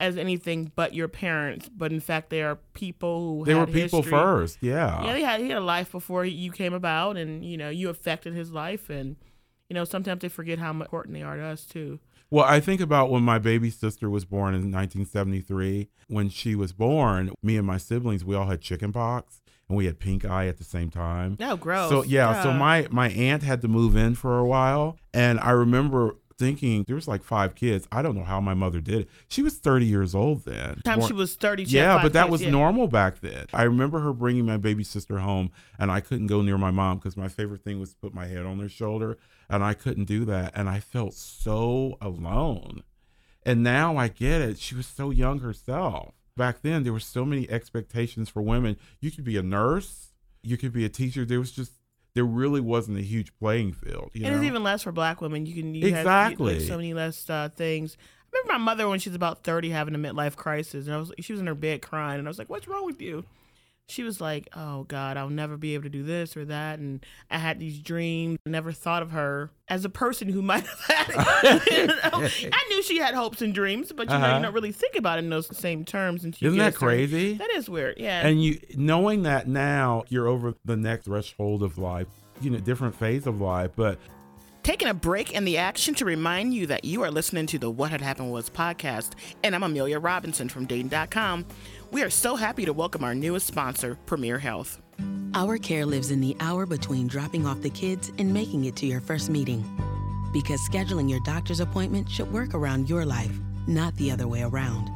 as 0.00 0.18
anything 0.18 0.72
but 0.74 0.92
your 0.92 1.08
parents, 1.08 1.68
but 1.68 1.92
in 1.92 2.00
fact 2.00 2.30
they 2.30 2.42
are 2.42 2.56
people 2.74 3.38
who 3.38 3.44
They 3.44 3.54
were 3.54 3.66
people 3.66 4.02
history. 4.02 4.10
first. 4.10 4.58
Yeah. 4.60 5.04
Yeah, 5.04 5.16
he 5.16 5.22
had 5.22 5.40
he 5.40 5.48
had 5.48 5.58
a 5.58 5.64
life 5.64 5.92
before 5.92 6.24
you 6.24 6.50
came 6.52 6.74
about, 6.74 7.16
and 7.16 7.44
you 7.44 7.56
know 7.56 7.70
you 7.70 7.88
affected 7.88 8.34
his 8.34 8.52
life, 8.52 8.90
and 8.90 9.16
you 9.68 9.74
know 9.74 9.84
sometimes 9.84 10.20
they 10.20 10.28
forget 10.28 10.58
how 10.58 10.70
important 10.70 11.14
they 11.14 11.22
are 11.22 11.36
to 11.36 11.42
us 11.44 11.64
too. 11.64 11.98
Well, 12.30 12.44
I 12.44 12.60
think 12.60 12.80
about 12.80 13.10
when 13.10 13.22
my 13.22 13.38
baby 13.38 13.70
sister 13.70 14.10
was 14.10 14.24
born 14.24 14.54
in 14.54 14.72
1973. 14.72 15.88
When 16.08 16.28
she 16.28 16.54
was 16.54 16.72
born, 16.72 17.30
me 17.42 17.56
and 17.56 17.66
my 17.66 17.78
siblings, 17.78 18.24
we 18.24 18.34
all 18.34 18.46
had 18.46 18.60
chicken 18.60 18.92
pox. 18.92 19.40
and 19.68 19.78
we 19.78 19.86
had 19.86 19.98
pink 19.98 20.24
eye 20.24 20.46
at 20.46 20.58
the 20.58 20.64
same 20.64 20.90
time. 20.90 21.36
Oh, 21.40 21.56
gross. 21.56 21.88
So 21.90 22.02
yeah, 22.02 22.42
so 22.42 22.52
my 22.52 22.86
my 22.90 23.08
aunt 23.10 23.42
had 23.42 23.62
to 23.62 23.68
move 23.68 23.96
in 23.96 24.14
for 24.14 24.38
a 24.38 24.44
while, 24.44 24.98
and 25.12 25.40
I 25.40 25.50
remember 25.50 26.16
thinking 26.36 26.84
there 26.88 26.96
was 26.96 27.06
like 27.06 27.22
five 27.22 27.54
kids. 27.54 27.86
I 27.92 28.02
don't 28.02 28.16
know 28.16 28.24
how 28.24 28.40
my 28.40 28.54
mother 28.54 28.80
did 28.80 29.02
it. 29.02 29.08
She 29.28 29.40
was 29.40 29.56
30 29.58 29.86
years 29.86 30.14
old 30.16 30.44
then. 30.44 30.80
time 30.84 30.98
More- 30.98 31.06
she 31.08 31.14
was 31.14 31.36
30. 31.36 31.64
she 31.66 31.76
yeah, 31.76 32.02
but 32.02 32.12
that 32.14 32.24
kids, 32.24 32.32
was 32.32 32.42
yeah. 32.42 32.50
normal 32.50 32.88
back 32.88 33.20
then. 33.20 33.46
I 33.52 33.62
remember 33.62 34.00
her 34.00 34.12
bringing 34.12 34.44
my 34.44 34.56
baby 34.56 34.82
sister 34.82 35.18
home, 35.18 35.52
and 35.78 35.92
I 35.92 36.00
couldn't 36.00 36.26
go 36.26 36.42
near 36.42 36.58
my 36.58 36.72
mom 36.72 36.98
because 36.98 37.16
my 37.16 37.28
favorite 37.28 37.62
thing 37.62 37.78
was 37.78 37.90
to 37.90 37.96
put 37.96 38.12
my 38.12 38.26
head 38.26 38.44
on 38.46 38.58
her 38.58 38.68
shoulder, 38.68 39.16
and 39.48 39.62
I 39.62 39.74
couldn't 39.74 40.04
do 40.04 40.24
that, 40.26 40.52
and 40.54 40.68
I 40.68 40.80
felt 40.80 41.14
so 41.14 41.96
alone. 42.00 42.82
And 43.44 43.62
now 43.62 43.96
I 43.96 44.08
get 44.08 44.40
it. 44.40 44.58
She 44.58 44.74
was 44.74 44.86
so 44.86 45.10
young 45.10 45.40
herself. 45.40 46.14
Back 46.36 46.62
then, 46.62 46.82
there 46.82 46.92
were 46.92 47.00
so 47.00 47.24
many 47.24 47.48
expectations 47.48 48.28
for 48.28 48.42
women. 48.42 48.76
You 49.00 49.10
could 49.10 49.24
be 49.24 49.36
a 49.36 49.42
nurse, 49.42 50.12
you 50.42 50.56
could 50.56 50.72
be 50.72 50.84
a 50.84 50.88
teacher. 50.88 51.24
There 51.24 51.38
was 51.38 51.52
just 51.52 51.72
there 52.14 52.24
really 52.24 52.60
wasn't 52.60 52.98
a 52.98 53.02
huge 53.02 53.36
playing 53.38 53.72
field. 53.72 54.10
You 54.12 54.26
and 54.26 54.36
it's 54.36 54.44
even 54.44 54.62
less 54.62 54.82
for 54.82 54.92
black 54.92 55.20
women. 55.20 55.46
You 55.46 55.54
can 55.54 55.74
you 55.74 55.86
Exactly. 55.88 56.54
you, 56.54 56.58
like, 56.60 56.68
so 56.68 56.76
many 56.76 56.94
less 56.94 57.28
uh, 57.28 57.48
things. 57.54 57.96
I 58.32 58.38
remember 58.38 58.52
my 58.58 58.64
mother 58.72 58.88
when 58.88 59.00
she 59.00 59.08
was 59.08 59.16
about 59.16 59.44
thirty 59.44 59.70
having 59.70 59.94
a 59.94 59.98
midlife 59.98 60.36
crisis, 60.36 60.86
and 60.86 60.94
I 60.94 60.98
was 60.98 61.12
she 61.20 61.32
was 61.32 61.40
in 61.40 61.46
her 61.46 61.54
bed 61.54 61.82
crying, 61.82 62.18
and 62.18 62.26
I 62.26 62.30
was 62.30 62.38
like, 62.38 62.48
"What's 62.48 62.68
wrong 62.68 62.86
with 62.86 63.00
you?" 63.00 63.24
She 63.88 64.02
was 64.02 64.18
like, 64.20 64.48
"Oh 64.56 64.84
God, 64.84 65.16
I'll 65.18 65.28
never 65.28 65.56
be 65.58 65.74
able 65.74 65.82
to 65.84 65.88
do 65.90 66.02
this 66.02 66.36
or 66.38 66.44
that," 66.46 66.78
and 66.78 67.04
I 67.30 67.36
had 67.38 67.60
these 67.60 67.78
dreams. 67.78 68.38
I 68.46 68.50
never 68.50 68.72
thought 68.72 69.02
of 69.02 69.10
her 69.10 69.50
as 69.68 69.84
a 69.84 69.90
person 69.90 70.28
who 70.28 70.40
might 70.50 70.66
have 70.66 70.80
had. 70.80 71.60
It. 71.66 71.70
You 71.72 71.86
know? 71.88 72.28
I 72.52 72.64
knew 72.70 72.82
she 72.82 72.96
had 72.98 73.14
hopes 73.14 73.42
and 73.42 73.54
dreams, 73.54 73.92
but 73.92 74.08
you 74.08 74.18
know, 74.18 74.24
Uh-huh. 74.24 74.36
you 74.36 74.42
don't 74.42 74.54
really 74.54 74.72
think 74.72 74.96
about 74.96 75.18
it 75.18 75.24
in 75.24 75.30
those 75.30 75.54
same 75.56 75.84
terms. 75.84 76.24
And 76.24 76.34
Isn't 76.40 76.58
that 76.58 76.74
crazy? 76.74 77.34
That 77.34 77.50
is 77.50 77.68
weird. 77.68 77.98
Yeah. 77.98 78.26
And 78.26 78.42
you 78.42 78.58
knowing 78.74 79.22
that 79.24 79.48
now 79.48 80.04
you're 80.08 80.28
over 80.28 80.54
the 80.64 80.76
next 80.76 81.04
threshold 81.04 81.62
of 81.62 81.76
life, 81.76 82.08
you 82.40 82.48
know, 82.50 82.58
different 82.58 82.94
phase 82.94 83.26
of 83.26 83.40
life, 83.40 83.72
but 83.76 83.98
Taking 84.64 84.88
a 84.88 84.94
break 84.94 85.32
in 85.32 85.44
the 85.44 85.58
action 85.58 85.92
to 85.96 86.06
remind 86.06 86.54
you 86.54 86.66
that 86.68 86.86
you 86.86 87.02
are 87.02 87.10
listening 87.10 87.44
to 87.48 87.58
the 87.58 87.70
What 87.70 87.90
Had 87.90 88.00
Happened 88.00 88.32
Was 88.32 88.48
podcast, 88.48 89.10
and 89.42 89.54
I'm 89.54 89.62
Amelia 89.62 89.98
Robinson 89.98 90.48
from 90.48 90.64
Dayton.com. 90.64 91.44
We 91.90 92.02
are 92.02 92.08
so 92.08 92.34
happy 92.34 92.64
to 92.64 92.72
welcome 92.72 93.04
our 93.04 93.14
newest 93.14 93.46
sponsor, 93.46 93.98
Premier 94.06 94.38
Health. 94.38 94.80
Our 95.34 95.58
care 95.58 95.84
lives 95.84 96.10
in 96.10 96.22
the 96.22 96.34
hour 96.40 96.64
between 96.64 97.08
dropping 97.08 97.46
off 97.46 97.60
the 97.60 97.68
kids 97.68 98.10
and 98.16 98.32
making 98.32 98.64
it 98.64 98.74
to 98.76 98.86
your 98.86 99.02
first 99.02 99.28
meeting. 99.28 99.62
Because 100.32 100.66
scheduling 100.66 101.10
your 101.10 101.20
doctor's 101.26 101.60
appointment 101.60 102.08
should 102.08 102.32
work 102.32 102.54
around 102.54 102.88
your 102.88 103.04
life, 103.04 103.38
not 103.66 103.94
the 103.96 104.10
other 104.10 104.28
way 104.28 104.44
around. 104.44 104.88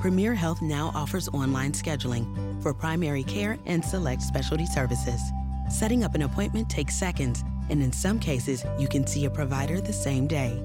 Premier 0.00 0.36
Health 0.36 0.62
now 0.62 0.92
offers 0.94 1.28
online 1.30 1.72
scheduling 1.72 2.62
for 2.62 2.72
primary 2.72 3.24
care 3.24 3.58
and 3.66 3.84
select 3.84 4.22
specialty 4.22 4.66
services. 4.66 5.20
Setting 5.68 6.04
up 6.04 6.14
an 6.14 6.22
appointment 6.22 6.70
takes 6.70 6.96
seconds, 6.96 7.42
and 7.70 7.82
in 7.82 7.92
some 7.92 8.18
cases, 8.18 8.64
you 8.78 8.88
can 8.88 9.06
see 9.06 9.24
a 9.24 9.30
provider 9.30 9.80
the 9.80 9.92
same 9.92 10.26
day. 10.26 10.62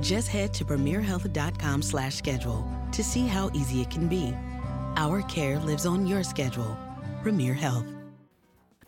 Just 0.00 0.28
head 0.28 0.54
to 0.54 0.64
premierhealth.com/schedule 0.64 2.64
to 2.92 3.02
see 3.02 3.26
how 3.26 3.50
easy 3.54 3.80
it 3.80 3.90
can 3.90 4.06
be. 4.06 4.32
Our 4.96 5.22
care 5.22 5.58
lives 5.58 5.86
on 5.86 6.06
your 6.06 6.22
schedule. 6.22 6.76
Premier 7.22 7.54
Health. 7.54 7.86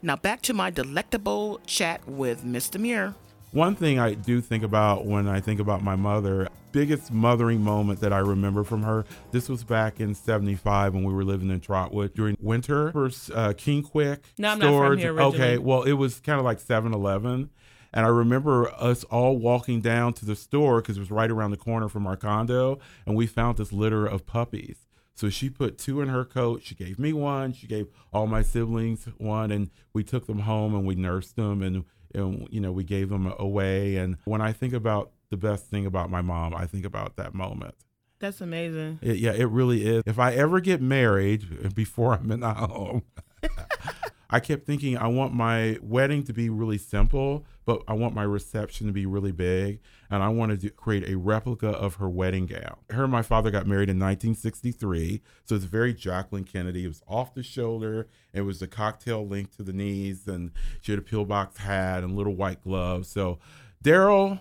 Now 0.03 0.17
back 0.17 0.43
to 0.43 0.53
my 0.53 0.71
delectable 0.71 1.61
chat 1.67 2.07
with 2.07 2.45
Ms. 2.45 2.69
Demure. 2.69 3.15
One 3.55 3.77
thing 3.77 4.01
I 4.01 4.15
do 4.15 4.41
think 4.41 4.65
about 4.65 5.07
when 5.07 5.29
I 5.29 5.39
think 5.39 5.61
about 5.61 5.81
my 5.81 5.95
mother, 5.95 6.49
biggest 6.73 7.13
mothering 7.13 7.61
moment 7.61 8.01
that 8.01 8.13
I 8.13 8.19
remember 8.19 8.65
from 8.65 8.83
her, 8.83 9.05
this 9.31 9.49
was 9.49 9.63
back 9.63 10.01
in 10.01 10.13
75 10.13 10.93
when 10.93 11.05
we 11.05 11.15
were 11.15 11.23
living 11.23 11.51
in 11.51 11.61
Trotwood 11.61 12.15
during 12.15 12.37
winter. 12.41 12.91
First, 12.91 13.31
uh, 13.33 13.53
King 13.53 13.85
Kwik. 13.85 14.25
No, 14.39 14.49
I'm 14.49 14.59
not 14.59 14.77
from 14.77 14.99
here 14.99 15.15
originally. 15.15 15.37
Okay, 15.37 15.59
well, 15.59 15.85
it 15.85 15.93
was 15.93 16.19
kind 16.19 16.41
of 16.41 16.45
like 16.45 16.59
7 16.59 16.93
Eleven. 16.93 17.51
And 17.93 18.05
I 18.05 18.09
remember 18.09 18.73
us 18.73 19.05
all 19.05 19.39
walking 19.39 19.81
down 19.81 20.15
to 20.15 20.25
the 20.25 20.35
store 20.35 20.81
because 20.81 20.97
it 20.97 21.01
was 21.01 21.13
right 21.13 21.31
around 21.31 21.53
the 21.53 21.57
corner 21.57 21.89
from 21.89 22.09
our 22.09 22.17
condo, 22.17 22.81
and 23.07 23.15
we 23.15 23.29
found 23.29 23.59
this 23.59 23.73
litter 23.73 24.05
of 24.05 24.27
puppies. 24.27 24.89
So 25.15 25.31
she 25.31 25.49
put 25.49 25.79
two 25.79 26.01
in 26.01 26.09
her 26.09 26.25
coat. 26.25 26.63
She 26.65 26.75
gave 26.75 26.99
me 26.99 27.13
one. 27.13 27.53
She 27.53 27.69
gave 27.69 27.87
all 28.13 28.27
my 28.27 28.43
siblings 28.43 29.05
one, 29.17 29.53
and 29.53 29.71
we 29.93 30.03
took 30.03 30.27
them 30.27 30.41
home 30.41 30.75
and 30.75 30.85
we 30.85 30.97
nursed 30.97 31.37
them, 31.37 31.63
and 31.63 31.85
and 32.15 32.47
you 32.51 32.61
know 32.61 32.73
we 32.73 32.85
gave 32.85 33.09
them 33.09 33.33
away. 33.39 33.97
And 33.97 34.17
when 34.25 34.41
I 34.41 34.53
think 34.53 34.73
about 34.73 35.11
the 35.31 35.37
best 35.37 35.67
thing 35.67 35.87
about 35.87 36.11
my 36.11 36.23
mom, 36.23 36.55
I 36.55 36.67
think 36.67 36.85
about 36.85 37.17
that 37.17 37.35
moment. 37.35 37.75
That's 38.21 38.41
amazing. 38.41 39.01
It, 39.03 39.17
yeah, 39.17 39.33
it 39.33 39.49
really 39.49 39.85
is. 39.85 40.03
If 40.07 40.19
I 40.19 40.33
ever 40.35 40.61
get 40.61 40.81
married 40.81 41.75
before 41.75 42.15
I'm 42.15 42.31
in 42.31 42.41
the 42.41 42.55
home, 42.55 43.03
I 44.35 44.41
kept 44.41 44.67
thinking 44.67 44.99
I 44.99 45.07
want 45.07 45.33
my 45.33 45.79
wedding 45.81 46.25
to 46.25 46.33
be 46.33 46.51
really 46.51 46.77
simple, 46.77 47.47
but 47.65 47.85
I 47.87 47.93
want 47.93 48.17
my 48.17 48.25
reception 48.25 48.89
to 48.89 48.93
be 48.93 49.07
really 49.07 49.31
big, 49.31 49.79
and 50.11 50.25
I 50.25 50.29
wanted 50.29 50.61
to 50.63 50.71
create 50.71 51.09
a 51.09 51.17
replica 51.17 51.69
of 51.69 51.95
her 51.95 52.11
wedding 52.11 52.47
gown. 52.47 52.79
Her 52.91 53.05
and 53.05 53.13
my 53.13 53.23
father 53.23 53.53
got 53.53 53.69
married 53.69 53.91
in 53.91 53.97
1963, 54.01 55.23
so 55.45 55.55
it's 55.55 55.67
very 55.67 55.95
Jacqueline 55.95 56.43
Kennedy. 56.43 56.83
It 56.83 56.89
was 56.89 57.01
off 57.07 57.33
the 57.33 57.45
shoulder. 57.45 58.09
It 58.33 58.41
was 58.41 58.61
a 58.61 58.67
cocktail 58.67 59.25
length 59.25 59.57
to 59.59 59.63
the 59.63 59.73
knees, 59.73 60.27
and 60.27 60.51
she 60.81 60.91
had 60.91 60.99
a 60.99 61.03
pillbox 61.03 61.59
hat 61.59 62.03
and 62.03 62.17
little 62.17 62.35
white 62.35 62.61
gloves. 62.61 63.09
So, 63.09 63.39
Daryl, 63.85 64.41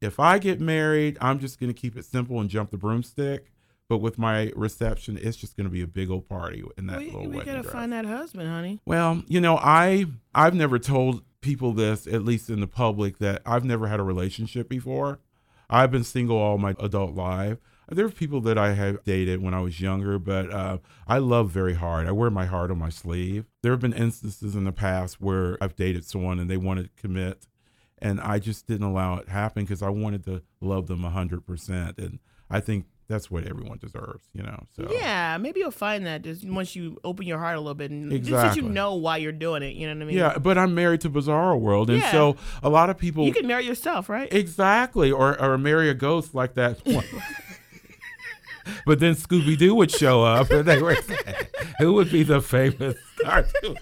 if 0.00 0.18
I 0.18 0.38
get 0.38 0.58
married, 0.58 1.18
I'm 1.20 1.38
just 1.38 1.60
going 1.60 1.70
to 1.70 1.78
keep 1.78 1.98
it 1.98 2.06
simple 2.06 2.40
and 2.40 2.48
jump 2.48 2.70
the 2.70 2.78
broomstick. 2.78 3.52
But 3.94 4.00
with 4.00 4.18
my 4.18 4.50
reception, 4.56 5.16
it's 5.22 5.36
just 5.36 5.56
going 5.56 5.66
to 5.66 5.70
be 5.70 5.80
a 5.80 5.86
big 5.86 6.10
old 6.10 6.28
party 6.28 6.64
in 6.76 6.88
that 6.88 6.98
We, 6.98 7.04
little 7.04 7.20
we 7.20 7.36
wedding 7.36 7.44
gotta 7.46 7.62
dress. 7.62 7.72
find 7.72 7.92
that 7.92 8.04
husband, 8.04 8.48
honey. 8.48 8.80
Well, 8.84 9.22
you 9.28 9.40
know, 9.40 9.56
I 9.56 10.06
I've 10.34 10.52
never 10.56 10.80
told 10.80 11.22
people 11.40 11.72
this, 11.72 12.08
at 12.08 12.24
least 12.24 12.50
in 12.50 12.58
the 12.58 12.66
public, 12.66 13.18
that 13.18 13.40
I've 13.46 13.64
never 13.64 13.86
had 13.86 14.00
a 14.00 14.02
relationship 14.02 14.68
before. 14.68 15.20
I've 15.70 15.92
been 15.92 16.02
single 16.02 16.36
all 16.36 16.58
my 16.58 16.74
adult 16.80 17.14
life. 17.14 17.58
There 17.88 18.04
are 18.04 18.10
people 18.10 18.40
that 18.40 18.58
I 18.58 18.72
have 18.72 19.04
dated 19.04 19.40
when 19.40 19.54
I 19.54 19.60
was 19.60 19.80
younger, 19.80 20.18
but 20.18 20.50
uh, 20.50 20.78
I 21.06 21.18
love 21.18 21.50
very 21.50 21.74
hard. 21.74 22.08
I 22.08 22.12
wear 22.12 22.30
my 22.30 22.46
heart 22.46 22.72
on 22.72 22.78
my 22.78 22.88
sleeve. 22.88 23.44
There 23.62 23.70
have 23.70 23.80
been 23.80 23.92
instances 23.92 24.56
in 24.56 24.64
the 24.64 24.72
past 24.72 25.20
where 25.20 25.56
I've 25.60 25.76
dated 25.76 26.04
someone 26.04 26.40
and 26.40 26.50
they 26.50 26.56
wanted 26.56 26.84
to 26.96 27.00
commit, 27.00 27.46
and 27.98 28.20
I 28.20 28.40
just 28.40 28.66
didn't 28.66 28.88
allow 28.88 29.18
it 29.18 29.26
to 29.26 29.30
happen 29.30 29.62
because 29.62 29.82
I 29.82 29.90
wanted 29.90 30.24
to 30.24 30.42
love 30.60 30.88
them 30.88 31.04
hundred 31.04 31.46
percent, 31.46 31.96
and 31.98 32.18
I 32.50 32.58
think 32.58 32.86
that's 33.08 33.30
what 33.30 33.44
everyone 33.46 33.78
deserves, 33.78 34.24
you 34.32 34.42
know. 34.42 34.64
So 34.76 34.88
Yeah, 34.90 35.36
maybe 35.38 35.60
you'll 35.60 35.70
find 35.70 36.06
that 36.06 36.22
just 36.22 36.46
once 36.48 36.74
you 36.74 36.98
open 37.04 37.26
your 37.26 37.38
heart 37.38 37.56
a 37.56 37.60
little 37.60 37.74
bit 37.74 37.90
and 37.90 38.10
just 38.24 38.54
so 38.54 38.60
you 38.62 38.68
know 38.68 38.94
why 38.94 39.18
you're 39.18 39.32
doing 39.32 39.62
it. 39.62 39.74
You 39.74 39.86
know 39.88 39.94
what 39.94 40.02
I 40.02 40.06
mean? 40.06 40.16
Yeah, 40.16 40.38
but 40.38 40.56
I'm 40.58 40.74
married 40.74 41.00
to 41.02 41.10
Bizarro 41.10 41.60
World, 41.60 41.90
and 41.90 42.00
Yeah. 42.00 42.10
so 42.12 42.36
a 42.62 42.70
lot 42.70 42.88
of 42.90 42.96
people 42.98 43.24
You 43.26 43.32
can 43.32 43.46
marry 43.46 43.64
yourself, 43.66 44.08
right? 44.08 44.32
exactly, 44.32 45.10
or 45.12 45.40
or 45.40 45.58
marry 45.58 45.88
a 45.90 45.94
ghost 45.94 46.34
like 46.34 46.54
that. 46.54 46.78
but 48.86 48.98
then 49.00 49.14
Scooby 49.14 49.58
Doo 49.58 49.74
would 49.74 49.90
show 49.90 50.22
up, 50.24 50.50
and 50.50 50.66
they 50.66 50.80
were 50.80 50.94
saying, 50.96 51.20
who 51.78 51.92
would 51.94 52.10
be 52.10 52.22
the 52.22 52.40
famous 52.40 52.96
cartoon? 53.22 53.76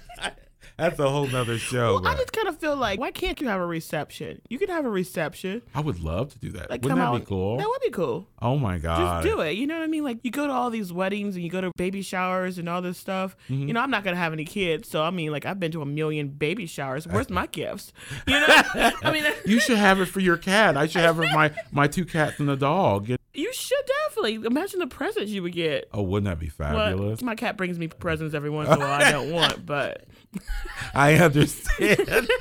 That's 0.79 0.99
a 0.99 1.09
whole 1.09 1.27
nother 1.27 1.59
show. 1.59 1.95
well, 2.01 2.09
I 2.09 2.15
just 2.17 2.33
kind 2.33 2.49
of 2.49 2.59
feel 2.59 2.77
like, 2.77 2.99
why 2.99 3.11
can't 3.11 3.41
you 3.41 3.49
have 3.49 3.61
a 3.61 3.67
reception? 3.67 4.41
You 4.49 4.59
can 4.59 4.69
have 4.69 4.85
a 4.85 4.91
reception. 4.91 5.63
I 5.75 5.81
would 5.81 6.01
love 6.01 6.33
to 6.33 6.39
do 6.39 6.51
that. 6.53 6.71
Like, 6.71 6.83
Wouldn't 6.83 6.99
that 7.01 7.09
out. 7.09 7.21
be 7.21 7.27
cool? 7.27 7.57
That 7.59 7.69
would 7.69 7.81
be 7.83 7.91
cool. 7.91 8.27
oh 8.41 8.59
my 8.59 8.79
god! 8.79 9.23
Just 9.23 9.35
do 9.35 9.41
it. 9.43 9.53
You 9.53 9.67
know 9.67 9.77
what 9.79 9.85
I 9.85 9.87
mean? 9.87 10.05
Like 10.05 10.19
you 10.23 10.31
go 10.31 10.47
to 10.47 10.53
all 10.53 10.71
these 10.71 10.93
weddings 10.93 11.35
and 11.37 11.45
you 11.45 11.51
go 11.51 11.61
to 11.61 11.71
baby 11.77 12.03
showers 12.03 12.59
and 12.59 12.69
all 12.69 12.83
this 12.83 12.99
stuff. 12.99 13.37
Mm-hmm. 13.51 13.69
You 13.69 13.75
know, 13.75 13.81
I'm 13.81 13.91
not 13.91 14.03
gonna 14.05 14.17
have 14.17 14.33
any 14.33 14.45
kids, 14.45 14.89
so 14.89 15.03
I 15.03 15.11
mean, 15.11 15.31
like 15.31 15.47
I've 15.47 15.61
been 15.61 15.73
to 15.73 15.83
a 15.83 15.87
million 15.87 16.29
baby 16.29 16.67
showers. 16.67 17.07
Where's 17.07 17.31
my 17.31 17.47
gifts? 17.47 17.93
You 18.27 18.41
know, 18.41 18.47
I 19.03 19.11
mean, 19.13 19.25
You 19.45 19.61
should 19.61 19.79
have 19.79 20.01
it 20.01 20.07
for 20.07 20.21
your 20.21 20.37
cat. 20.37 20.77
I 20.77 20.87
should 20.87 21.03
have 21.03 21.19
it 21.19 21.29
for 21.29 21.35
my 21.35 21.53
my 21.71 21.87
two 21.87 22.05
cats 22.05 22.41
and 22.41 22.49
a 22.51 22.57
dog. 22.57 23.11
You 23.35 23.53
should 23.55 23.79
definitely 24.09 24.35
imagine 24.47 24.79
the 24.81 24.87
presents 24.87 25.31
you 25.31 25.43
would 25.43 25.53
get. 25.55 25.89
Oh, 25.93 26.03
wouldn't 26.03 26.27
that 26.29 26.39
be 26.39 26.51
Well, 26.59 26.69
fabulous? 26.75 27.23
my 27.23 27.35
cat 27.35 27.57
brings 27.57 27.79
me 27.79 27.89
presents 27.89 28.35
every 28.35 28.51
once 28.51 28.69
in 28.69 28.75
a 28.77 28.79
while 28.79 29.03
I 29.03 29.11
don't 29.11 29.31
want, 29.33 29.65
but 29.65 30.05
I 30.95 31.15
understand. 31.15 32.29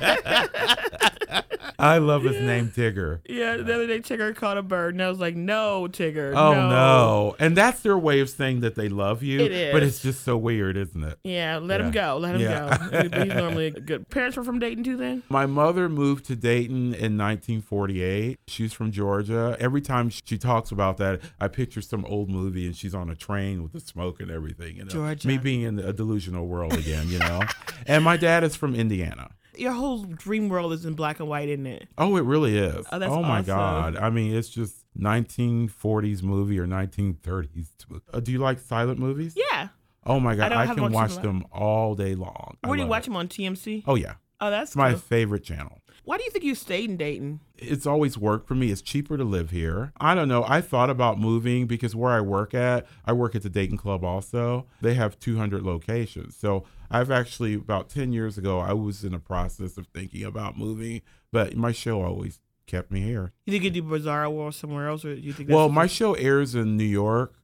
I 1.78 1.98
love 1.98 2.22
his 2.24 2.40
name 2.40 2.68
Tigger. 2.68 3.20
Yeah, 3.56 3.62
the 3.64 3.74
other 3.74 3.86
day 3.86 3.98
Tigger 4.00 4.34
caught 4.34 4.56
a 4.58 4.62
bird 4.62 4.94
and 4.94 5.02
I 5.02 5.08
was 5.08 5.18
like, 5.18 5.34
no, 5.36 5.86
Tigger. 5.90 6.34
Oh 6.36 6.52
no. 6.54 6.68
no. 6.70 7.36
And 7.38 7.56
that's 7.56 7.80
their 7.80 7.96
way 7.98 8.20
of 8.20 8.28
saying 8.30 8.60
that 8.60 8.74
they 8.74 8.88
love 8.88 9.22
you. 9.22 9.40
It 9.40 9.72
But 9.72 9.82
it's 9.82 10.00
just 10.02 10.24
so 10.24 10.36
weird, 10.36 10.76
isn't 10.76 11.02
it? 11.02 11.18
Yeah, 11.24 11.58
let 11.58 11.80
him 11.80 11.90
go. 11.90 12.18
Let 12.18 12.34
him 12.36 12.40
Yeah. 12.42 12.78
go. 12.90 13.02
He- 13.02 13.22
He's 13.24 13.34
normally 13.34 13.70
good. 13.70 14.08
Parents 14.10 14.36
were 14.36 14.44
from 14.44 14.58
Dayton 14.58 14.84
too 14.84 14.96
then? 14.96 15.22
My 15.28 15.46
mother 15.46 15.88
moved 15.88 16.24
to 16.26 16.36
Dayton 16.36 16.94
in 16.94 17.16
1948. 17.16 18.38
She's 18.46 18.72
from 18.72 18.90
Georgia. 18.90 19.56
Every 19.60 19.80
time 19.80 20.10
she 20.10 20.38
talks 20.38 20.70
about 20.70 20.96
that, 20.98 21.20
I 21.40 21.48
picture 21.48 21.80
some 21.80 22.04
old 22.06 22.28
movie 22.30 22.66
and 22.66 22.76
she's 22.76 22.94
on 22.94 23.08
a 23.10 23.14
train 23.14 23.62
with 23.62 23.72
the 23.72 23.80
smoke 23.80 24.20
and 24.20 24.30
everything. 24.30 24.76
You 24.76 24.84
know, 24.84 24.90
Georgia. 24.90 25.28
me 25.28 25.38
being 25.38 25.62
in 25.62 25.78
a 25.78 25.92
delusional 25.92 26.46
world 26.46 26.72
again. 26.74 27.08
You 27.08 27.18
know, 27.18 27.40
and 27.86 28.04
my 28.04 28.16
dad 28.16 28.44
is 28.44 28.56
from 28.56 28.74
Indiana. 28.74 29.30
Your 29.62 29.72
whole 29.72 30.02
dream 30.02 30.48
world 30.48 30.72
is 30.72 30.84
in 30.84 30.94
black 30.94 31.20
and 31.20 31.28
white, 31.28 31.48
isn't 31.48 31.66
it? 31.66 31.88
Oh, 31.96 32.16
it 32.16 32.24
really 32.24 32.58
is. 32.58 32.84
Oh, 32.90 32.98
that's 32.98 33.10
my 33.10 33.38
awesome. 33.38 33.44
God. 33.44 33.96
I 33.96 34.10
mean, 34.10 34.34
it's 34.34 34.48
just 34.48 34.84
1940s 34.98 36.22
movie 36.22 36.58
or 36.58 36.66
1930s. 36.66 37.68
Uh, 38.12 38.20
do 38.20 38.32
you 38.32 38.38
like 38.38 38.58
silent 38.58 38.98
movies? 38.98 39.34
Yeah. 39.36 39.68
Oh 40.04 40.18
my 40.18 40.34
god, 40.34 40.48
don't 40.48 40.58
I, 40.58 40.74
can 40.74 40.90
watch 40.92 41.16
them 41.18 41.44
all 41.52 41.94
day 41.94 42.14
long. 42.16 42.56
I 42.64 42.68
Where 42.68 42.76
do 42.76 42.82
you 42.82 42.88
watch 42.88 43.04
it. 43.04 43.10
them 43.10 43.16
on 43.16 43.28
TMC? 43.28 43.84
Oh 43.86 43.94
yeah, 43.94 44.14
Oh, 44.40 44.50
that's 44.50 44.70
it's 44.70 44.76
my 44.76 44.90
cool. 44.90 44.98
favorite 44.98 45.44
channel. 45.44 45.80
Why 46.04 46.18
do 46.18 46.24
you 46.24 46.30
think 46.30 46.44
you 46.44 46.54
stayed 46.54 46.90
in 46.90 46.96
Dayton? 46.96 47.40
It's 47.56 47.86
always 47.86 48.18
worked 48.18 48.48
for 48.48 48.54
me. 48.54 48.72
It's 48.72 48.82
cheaper 48.82 49.16
to 49.16 49.24
live 49.24 49.50
here. 49.50 49.92
I 50.00 50.14
don't 50.14 50.28
know. 50.28 50.44
I 50.46 50.60
thought 50.60 50.90
about 50.90 51.20
moving 51.20 51.66
because 51.66 51.94
where 51.94 52.10
I 52.10 52.20
work 52.20 52.54
at, 52.54 52.86
I 53.04 53.12
work 53.12 53.36
at 53.36 53.42
the 53.42 53.48
Dayton 53.48 53.76
Club 53.76 54.02
also. 54.04 54.66
They 54.80 54.94
have 54.94 55.18
200 55.20 55.62
locations. 55.62 56.36
So 56.36 56.64
I've 56.90 57.10
actually, 57.10 57.54
about 57.54 57.88
10 57.88 58.12
years 58.12 58.36
ago, 58.36 58.58
I 58.58 58.72
was 58.72 59.04
in 59.04 59.12
the 59.12 59.20
process 59.20 59.76
of 59.76 59.86
thinking 59.88 60.24
about 60.24 60.58
moving, 60.58 61.02
but 61.30 61.56
my 61.56 61.70
show 61.70 62.02
always 62.02 62.40
kept 62.66 62.90
me 62.90 63.02
here. 63.02 63.32
You 63.46 63.52
think 63.52 63.64
you 63.64 63.70
do 63.70 63.82
Bizarro 63.82 64.32
World 64.32 64.54
somewhere 64.54 64.88
else, 64.88 65.04
or 65.04 65.14
you 65.14 65.32
think? 65.32 65.50
Well, 65.50 65.68
my 65.68 65.86
show 65.86 66.14
airs 66.14 66.54
in 66.54 66.76
New 66.76 66.84
York. 66.84 67.34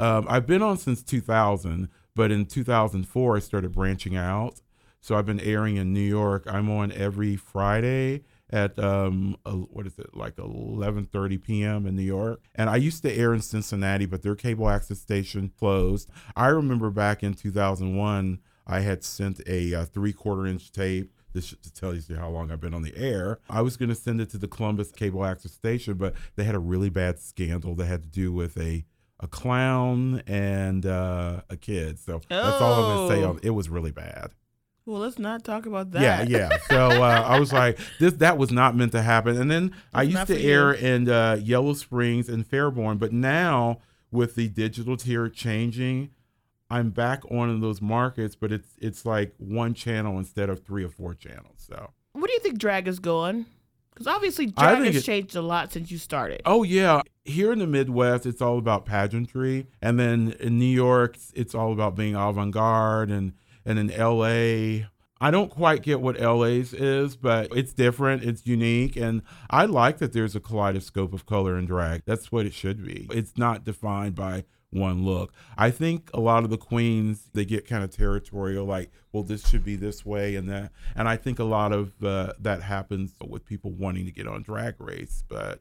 Um, 0.00 0.26
I've 0.28 0.46
been 0.46 0.62
on 0.62 0.76
since 0.76 1.02
2000, 1.02 1.88
but 2.14 2.30
in 2.30 2.46
2004 2.46 3.36
I 3.36 3.40
started 3.40 3.72
branching 3.72 4.16
out. 4.16 4.60
So 5.08 5.16
I've 5.16 5.24
been 5.24 5.40
airing 5.40 5.76
in 5.76 5.94
New 5.94 6.00
York. 6.00 6.44
I'm 6.46 6.70
on 6.70 6.92
every 6.92 7.34
Friday 7.34 8.24
at 8.50 8.78
um 8.78 9.38
what 9.42 9.86
is 9.86 9.98
it 9.98 10.14
like 10.14 10.36
11:30 10.36 11.42
p.m. 11.42 11.86
in 11.86 11.96
New 11.96 12.02
York. 12.02 12.42
And 12.54 12.68
I 12.68 12.76
used 12.76 13.00
to 13.04 13.10
air 13.16 13.32
in 13.32 13.40
Cincinnati, 13.40 14.04
but 14.04 14.20
their 14.20 14.34
cable 14.34 14.68
access 14.68 15.00
station 15.00 15.50
closed. 15.58 16.10
I 16.36 16.48
remember 16.48 16.90
back 16.90 17.22
in 17.22 17.32
2001, 17.32 18.38
I 18.66 18.80
had 18.80 19.02
sent 19.02 19.40
a 19.46 19.74
uh, 19.74 19.84
three-quarter 19.86 20.44
inch 20.44 20.72
tape 20.72 21.10
this 21.32 21.46
should 21.46 21.62
to 21.62 21.72
tell 21.72 21.94
you 21.94 22.02
how 22.14 22.28
long 22.28 22.50
I've 22.50 22.60
been 22.60 22.74
on 22.74 22.82
the 22.82 22.94
air. 22.94 23.38
I 23.48 23.62
was 23.62 23.78
going 23.78 23.88
to 23.88 23.94
send 23.94 24.20
it 24.20 24.28
to 24.30 24.38
the 24.38 24.48
Columbus 24.48 24.92
cable 24.92 25.24
access 25.24 25.52
station, 25.52 25.94
but 25.94 26.12
they 26.36 26.44
had 26.44 26.54
a 26.54 26.58
really 26.58 26.90
bad 26.90 27.18
scandal 27.18 27.74
that 27.76 27.86
had 27.86 28.02
to 28.02 28.10
do 28.10 28.30
with 28.30 28.58
a 28.58 28.84
a 29.20 29.26
clown 29.26 30.22
and 30.26 30.84
uh, 30.84 31.40
a 31.48 31.56
kid. 31.56 31.98
So 31.98 32.20
that's 32.28 32.60
all 32.60 32.74
I'm 32.74 32.96
going 32.96 33.08
to 33.08 33.14
say. 33.14 33.24
Oh. 33.24 33.30
On, 33.30 33.40
it 33.42 33.50
was 33.50 33.70
really 33.70 33.90
bad. 33.90 34.34
Well, 34.88 35.00
let's 35.02 35.18
not 35.18 35.44
talk 35.44 35.66
about 35.66 35.90
that. 35.92 36.02
Yeah, 36.02 36.22
yeah. 36.50 36.56
So 36.70 36.88
uh, 37.02 37.22
I 37.26 37.38
was 37.38 37.52
like, 37.52 37.78
this 38.00 38.14
that 38.14 38.38
was 38.38 38.50
not 38.50 38.74
meant 38.74 38.92
to 38.92 39.02
happen. 39.02 39.40
And 39.40 39.50
then 39.50 39.74
I 39.92 40.02
used 40.02 40.26
to 40.28 40.34
for 40.34 40.40
you. 40.40 40.50
air 40.50 40.72
in 40.72 41.08
uh, 41.08 41.38
Yellow 41.42 41.74
Springs 41.74 42.28
and 42.28 42.48
Fairborn, 42.48 42.98
but 42.98 43.12
now 43.12 43.80
with 44.10 44.34
the 44.34 44.48
digital 44.48 44.96
tier 44.96 45.28
changing, 45.28 46.10
I'm 46.70 46.90
back 46.90 47.22
on 47.30 47.50
in 47.50 47.60
those 47.60 47.80
markets, 47.82 48.34
but 48.34 48.50
it's 48.50 48.68
it's 48.78 49.04
like 49.06 49.34
one 49.38 49.74
channel 49.74 50.18
instead 50.18 50.48
of 50.48 50.64
three 50.64 50.84
or 50.84 50.88
four 50.90 51.14
channels. 51.14 51.56
So 51.68 51.90
what 52.12 52.26
do 52.26 52.32
you 52.32 52.40
think 52.40 52.58
drag 52.58 52.88
is 52.88 52.98
going? 52.98 53.46
Because 53.90 54.06
obviously 54.06 54.46
drag 54.46 54.84
has 54.84 54.96
it- 54.96 55.02
changed 55.02 55.34
a 55.36 55.42
lot 55.42 55.72
since 55.72 55.90
you 55.90 55.98
started. 55.98 56.40
Oh 56.46 56.62
yeah, 56.62 57.02
here 57.24 57.52
in 57.52 57.58
the 57.58 57.66
Midwest, 57.66 58.26
it's 58.26 58.40
all 58.40 58.56
about 58.58 58.86
pageantry, 58.86 59.66
and 59.82 59.98
then 59.98 60.34
in 60.40 60.58
New 60.58 60.64
York, 60.64 61.16
it's- 61.16 61.32
it's 61.34 61.54
all 61.54 61.72
about 61.72 61.96
being 61.96 62.14
avant-garde, 62.14 63.10
and 63.10 63.32
and 63.64 63.78
in 63.78 63.88
LA, 63.88 64.86
I 65.20 65.30
don't 65.30 65.50
quite 65.50 65.82
get 65.82 66.00
what 66.00 66.20
LA's 66.20 66.72
is, 66.72 67.16
but 67.16 67.48
it's 67.56 67.72
different, 67.72 68.22
it's 68.22 68.46
unique, 68.46 68.96
and 68.96 69.22
I 69.50 69.64
like 69.64 69.98
that 69.98 70.12
there's 70.12 70.36
a 70.36 70.40
kaleidoscope 70.40 71.12
of 71.12 71.26
color 71.26 71.56
and 71.56 71.66
drag. 71.66 72.02
That's 72.04 72.30
what 72.30 72.46
it 72.46 72.54
should 72.54 72.84
be. 72.84 73.08
It's 73.10 73.36
not 73.36 73.64
defined 73.64 74.14
by 74.14 74.44
one 74.70 75.04
look. 75.04 75.32
I 75.56 75.70
think 75.70 76.10
a 76.14 76.20
lot 76.20 76.44
of 76.44 76.50
the 76.50 76.58
queens 76.58 77.30
they 77.32 77.44
get 77.44 77.66
kind 77.66 77.82
of 77.82 77.90
territorial, 77.90 78.64
like, 78.64 78.92
well, 79.12 79.22
this 79.22 79.48
should 79.48 79.64
be 79.64 79.76
this 79.76 80.04
way 80.04 80.36
and 80.36 80.48
that, 80.50 80.72
and 80.94 81.08
I 81.08 81.16
think 81.16 81.38
a 81.38 81.44
lot 81.44 81.72
of 81.72 81.92
uh, 82.04 82.34
that 82.38 82.62
happens 82.62 83.14
with 83.26 83.44
people 83.44 83.72
wanting 83.72 84.06
to 84.06 84.12
get 84.12 84.28
on 84.28 84.42
Drag 84.42 84.74
Race, 84.78 85.24
but. 85.28 85.60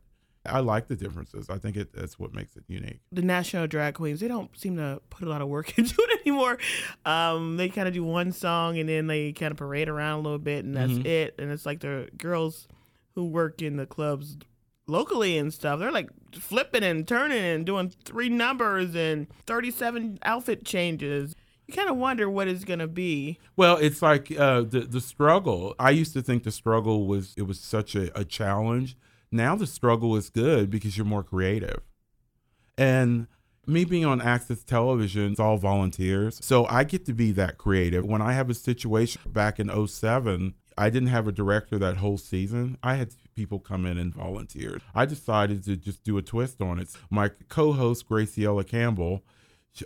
I 0.50 0.62
like 0.62 0.88
the 0.88 0.96
differences. 0.96 1.50
I 1.50 1.58
think 1.58 1.76
it, 1.76 1.92
that's 1.92 2.18
what 2.18 2.34
makes 2.34 2.56
it 2.56 2.64
unique. 2.70 3.02
the 3.12 3.22
national 3.22 3.68
drag 3.68 3.96
queens 3.96 4.22
they 4.22 4.30
don't 4.30 4.58
seem 4.58 4.78
to 4.78 5.02
put 5.10 5.28
a 5.28 5.30
lot 5.30 5.42
of 5.42 5.50
work 5.50 5.74
into 5.78 5.96
it 6.00 6.17
anymore 6.28 6.58
um 7.06 7.58
they 7.58 7.70
kind 7.70 7.88
of 7.88 7.94
do 7.94 8.04
one 8.04 8.32
song 8.32 8.78
and 8.78 8.88
then 8.90 9.08
they 9.08 9.32
kind 9.32 9.52
of 9.52 9.58
parade 9.58 9.90
around 9.90 10.20
a 10.20 10.22
little 10.22 10.38
bit 10.40 10.66
and 10.66 10.76
that's 10.76 10.92
Mhm. 10.94 11.06
it 11.06 11.36
and 11.40 11.52
it's 11.52 11.66
like 11.66 11.80
the 11.80 12.10
girls 12.18 12.68
who 13.16 13.26
work 13.26 13.62
in 13.62 13.78
the 13.78 13.86
clubs 13.86 14.38
locally 14.88 15.38
and 15.38 15.54
stuff 15.54 15.80
they're 15.80 15.92
like 15.92 16.10
flipping 16.34 16.84
and 16.84 17.08
turning 17.08 17.38
and 17.44 17.66
doing 17.66 17.92
three 18.06 18.30
numbers 18.30 18.96
and 18.96 19.28
37 19.46 20.20
outfit 20.24 20.64
changes 20.66 21.36
you 21.68 21.74
kind 21.74 21.90
of 21.90 21.98
wonder 21.98 22.30
what 22.30 22.48
it's 22.48 22.64
gonna 22.64 22.88
be 22.88 23.38
Well, 23.58 23.76
it's 23.76 24.02
like 24.02 24.32
uh, 24.32 24.62
the 24.62 24.82
the 24.90 25.02
struggle. 25.02 25.76
I 25.78 25.90
used 25.90 26.14
to 26.14 26.22
think 26.22 26.44
the 26.44 26.52
struggle 26.52 27.06
was 27.08 27.34
it 27.36 27.42
was 27.42 27.60
such 27.60 27.94
a, 27.94 28.18
a 28.18 28.24
challenge. 28.24 28.96
Now 29.34 29.54
the 29.58 29.68
struggle 29.68 30.16
is 30.16 30.30
good 30.30 30.70
because 30.70 30.96
you're 30.96 31.06
more 31.06 31.24
creative. 31.24 31.82
And 32.78 33.28
me 33.68 33.84
being 33.86 34.06
on 34.06 34.22
Access 34.22 34.64
Television, 34.64 35.32
it's 35.32 35.40
all 35.40 35.58
volunteers. 35.58 36.40
So 36.44 36.66
I 36.68 36.84
get 36.84 37.06
to 37.06 37.14
be 37.14 37.32
that 37.34 37.58
creative. 37.58 38.06
When 38.06 38.22
I 38.22 38.34
have 38.34 38.50
a 38.50 38.54
situation 38.54 39.22
back 39.28 39.60
in 39.60 39.88
07, 39.88 40.54
I 40.78 40.90
didn't 40.90 41.10
have 41.10 41.28
a 41.28 41.32
director 41.32 41.78
that 41.80 41.98
whole 41.98 42.18
season. 42.18 42.78
I 42.82 42.96
had 42.96 43.14
people 43.36 43.60
come 43.60 43.86
in 43.86 43.98
and 43.98 44.14
volunteer. 44.14 44.80
I 44.96 45.06
decided 45.06 45.64
to 45.66 45.76
just 45.76 46.04
do 46.04 46.18
a 46.18 46.22
twist 46.22 46.62
on 46.62 46.80
it. 46.80 46.90
My 47.10 47.30
co-host 47.50 48.08
Graciela 48.08 48.66
Campbell, 48.66 49.24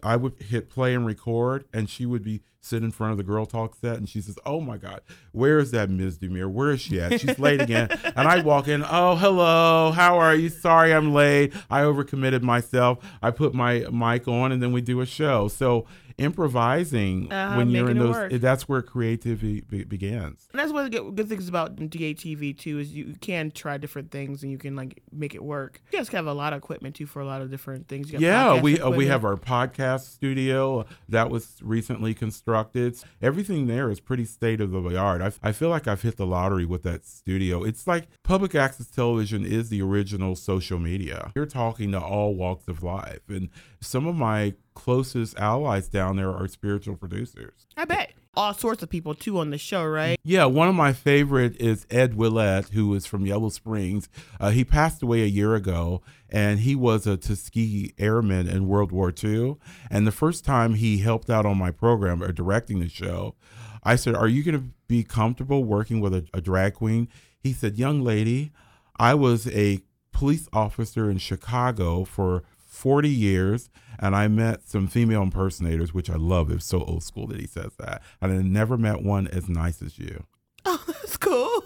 I 0.04 0.16
would 0.16 0.34
hit 0.40 0.70
play 0.70 0.94
and 0.94 1.06
record, 1.06 1.66
and 1.74 1.90
she 1.90 2.06
would 2.06 2.24
be 2.24 2.42
sitting 2.62 2.86
in 2.86 2.92
front 2.92 3.12
of 3.12 3.18
the 3.18 3.24
Girl 3.24 3.46
Talk 3.46 3.76
set, 3.76 3.98
and 3.98 4.08
she 4.08 4.22
says, 4.22 4.38
"Oh 4.46 4.62
my 4.62 4.78
God, 4.78 5.02
where 5.32 5.60
is 5.60 5.72
that 5.72 5.90
Ms. 5.90 6.18
Demure? 6.18 6.48
Where 6.48 6.72
is 6.72 6.82
she 6.82 7.02
at? 7.02 7.20
She's 7.20 7.40
late 7.40 7.60
again." 7.62 7.90
and 8.16 8.28
I 8.28 8.42
walk 8.42 8.68
in, 8.68 8.84
"Oh, 8.84 9.16
hello, 9.16 9.92
how 9.92 10.18
are 10.18 10.36
you? 10.36 10.50
Sorry, 10.50 10.94
I'm 10.94 11.14
late. 11.14 11.54
I 11.70 11.82
overcommitted 11.82 12.42
myself. 12.42 13.00
I 13.22 13.32
put 13.32 13.54
my 13.54 13.86
mic 13.92 14.28
on, 14.28 14.52
and 14.52 14.62
then 14.62 14.72
we 14.72 14.82
do 14.82 15.02
a 15.02 15.06
show." 15.06 15.48
So 15.48 15.86
improvising 16.18 17.32
Uh-huh, 17.32 17.58
when 17.58 17.70
you're 17.70 17.90
in 17.90 17.98
making 17.98 18.02
it 18.02 18.06
those, 18.06 18.16
work. 18.16 18.32
that's 18.42 18.68
where 18.70 18.82
creativity 18.82 19.62
be- 19.62 19.84
begins. 19.84 20.48
And 20.52 20.60
that's 20.60 20.72
one 20.72 20.86
of 20.86 20.92
the 20.92 20.98
good, 20.98 21.16
good 21.16 21.30
things 21.30 21.48
about 21.48 21.76
DATV 21.76 22.58
too 22.58 22.80
is 22.80 22.94
you 22.94 23.16
can 23.22 23.52
try 23.52 23.78
different 23.78 24.12
things 24.12 24.44
and 24.44 24.52
you 24.52 24.58
can 24.58 24.76
like 24.76 25.02
make 25.12 25.36
it 25.36 25.44
work. 25.44 25.82
You 25.92 26.00
guys 26.00 26.10
have 26.10 26.28
a 26.28 26.34
lot 26.34 26.54
of 26.54 26.58
equipment 26.58 26.96
too 26.96 27.06
for 27.06 27.22
a 27.22 27.26
lot 27.26 27.42
of 27.42 27.50
different 27.50 27.88
things. 27.88 28.12
You 28.12 28.20
Yeah, 28.20 28.60
we 28.62 28.80
uh, 28.80 28.90
we 28.90 29.08
have 29.08 29.24
our 29.26 29.36
podcast 29.36 30.02
studio 30.12 30.86
that 31.10 31.30
was 31.30 31.58
recently 31.62 32.14
constructed. 32.14 32.98
Everything 33.22 33.68
there 33.68 33.90
is 33.90 34.00
pretty 34.00 34.26
state 34.26 34.62
of 34.62 34.72
the 34.72 34.98
art. 34.98 35.22
I, 35.22 35.32
I 35.50 35.52
feel 35.52 35.70
like 35.70 35.88
I've 35.88 36.02
hit 36.02 36.18
the 36.18 36.26
lottery 36.26 36.66
with 36.66 36.84
that 36.84 37.06
studio. 37.06 37.64
It's 37.64 37.88
like 37.88 38.08
public 38.24 38.56
access 38.56 38.88
television 38.88 39.46
is 39.46 39.70
the 39.70 39.82
original 39.82 40.36
social 40.36 40.80
media. 40.80 41.32
You're 41.36 41.46
talking 41.46 41.92
to 41.92 42.00
all 42.00 42.36
walks 42.36 42.68
of 42.68 42.84
life, 42.84 43.22
and 43.30 43.50
some 43.80 44.06
of 44.08 44.16
my 44.16 44.54
closest 44.82 45.38
allies 45.38 45.88
down 45.88 46.16
there 46.16 46.32
are 46.32 46.48
spiritual 46.48 46.96
producers. 46.96 47.68
I 47.78 47.86
bet 47.86 48.14
all 48.34 48.52
sorts 48.56 48.82
of 48.82 48.90
people 48.90 49.14
too 49.14 49.38
on 49.38 49.52
the 49.52 49.58
show, 49.60 49.86
right? 49.86 50.20
Yeah, 50.24 50.46
one 50.46 50.68
of 50.68 50.74
my 50.74 50.92
favorite 50.92 51.56
is 51.58 51.86
Ed 51.92 52.16
Willett, 52.16 52.70
who 52.70 52.92
is 52.96 53.06
from 53.06 53.28
Yellow 53.28 53.50
Springs. 53.50 54.10
Uh, 54.40 54.50
he 54.50 54.64
passed 54.64 55.04
away 55.04 55.22
a 55.22 55.28
year 55.28 55.54
ago, 55.54 56.02
and 56.30 56.62
he 56.62 56.74
was 56.74 57.06
a 57.06 57.16
Tuskegee 57.16 57.94
Airman 58.00 58.48
in 58.48 58.68
World 58.68 58.92
War 58.92 59.14
II. 59.24 59.58
And 59.92 60.08
the 60.08 60.12
first 60.12 60.46
time 60.46 60.74
he 60.74 60.98
helped 60.98 61.30
out 61.30 61.46
on 61.46 61.60
my 61.60 61.70
program 61.70 62.24
or 62.24 62.32
directing 62.32 62.80
the 62.80 62.90
show, 62.90 63.36
I 63.84 63.96
said, 63.96 64.16
"Are 64.16 64.28
you 64.28 64.44
going 64.44 64.60
to 64.60 64.70
be 64.88 65.04
comfortable 65.04 65.64
working 65.64 66.02
with 66.02 66.16
a, 66.16 66.26
a 66.34 66.42
drag 66.42 66.74
queen?" 66.74 67.08
He 67.40 67.54
said, 67.54 67.78
"Young 67.78 68.02
lady, 68.02 68.52
I 68.98 69.14
was 69.14 69.48
a 69.48 69.82
police 70.12 70.48
officer 70.52 71.08
in 71.08 71.20
Chicago 71.20 72.04
for 72.04 72.44
40 72.82 73.10
years 73.10 73.70
and 74.00 74.16
I 74.16 74.28
met 74.28 74.68
some 74.68 74.88
female 74.88 75.22
impersonators, 75.22 75.94
which 75.94 76.10
I 76.10 76.16
love. 76.16 76.50
It's 76.50 76.66
so 76.66 76.84
old 76.84 77.04
school 77.04 77.28
that 77.28 77.40
he 77.40 77.46
says 77.46 77.74
that. 77.78 78.02
And 78.20 78.32
I 78.32 78.42
never 78.42 78.76
met 78.76 79.04
one 79.04 79.28
as 79.28 79.48
nice 79.48 79.82
as 79.82 79.98
you. 80.00 80.26
Oh, 80.64 80.80
that's 80.86 81.18
cool. 81.18 81.64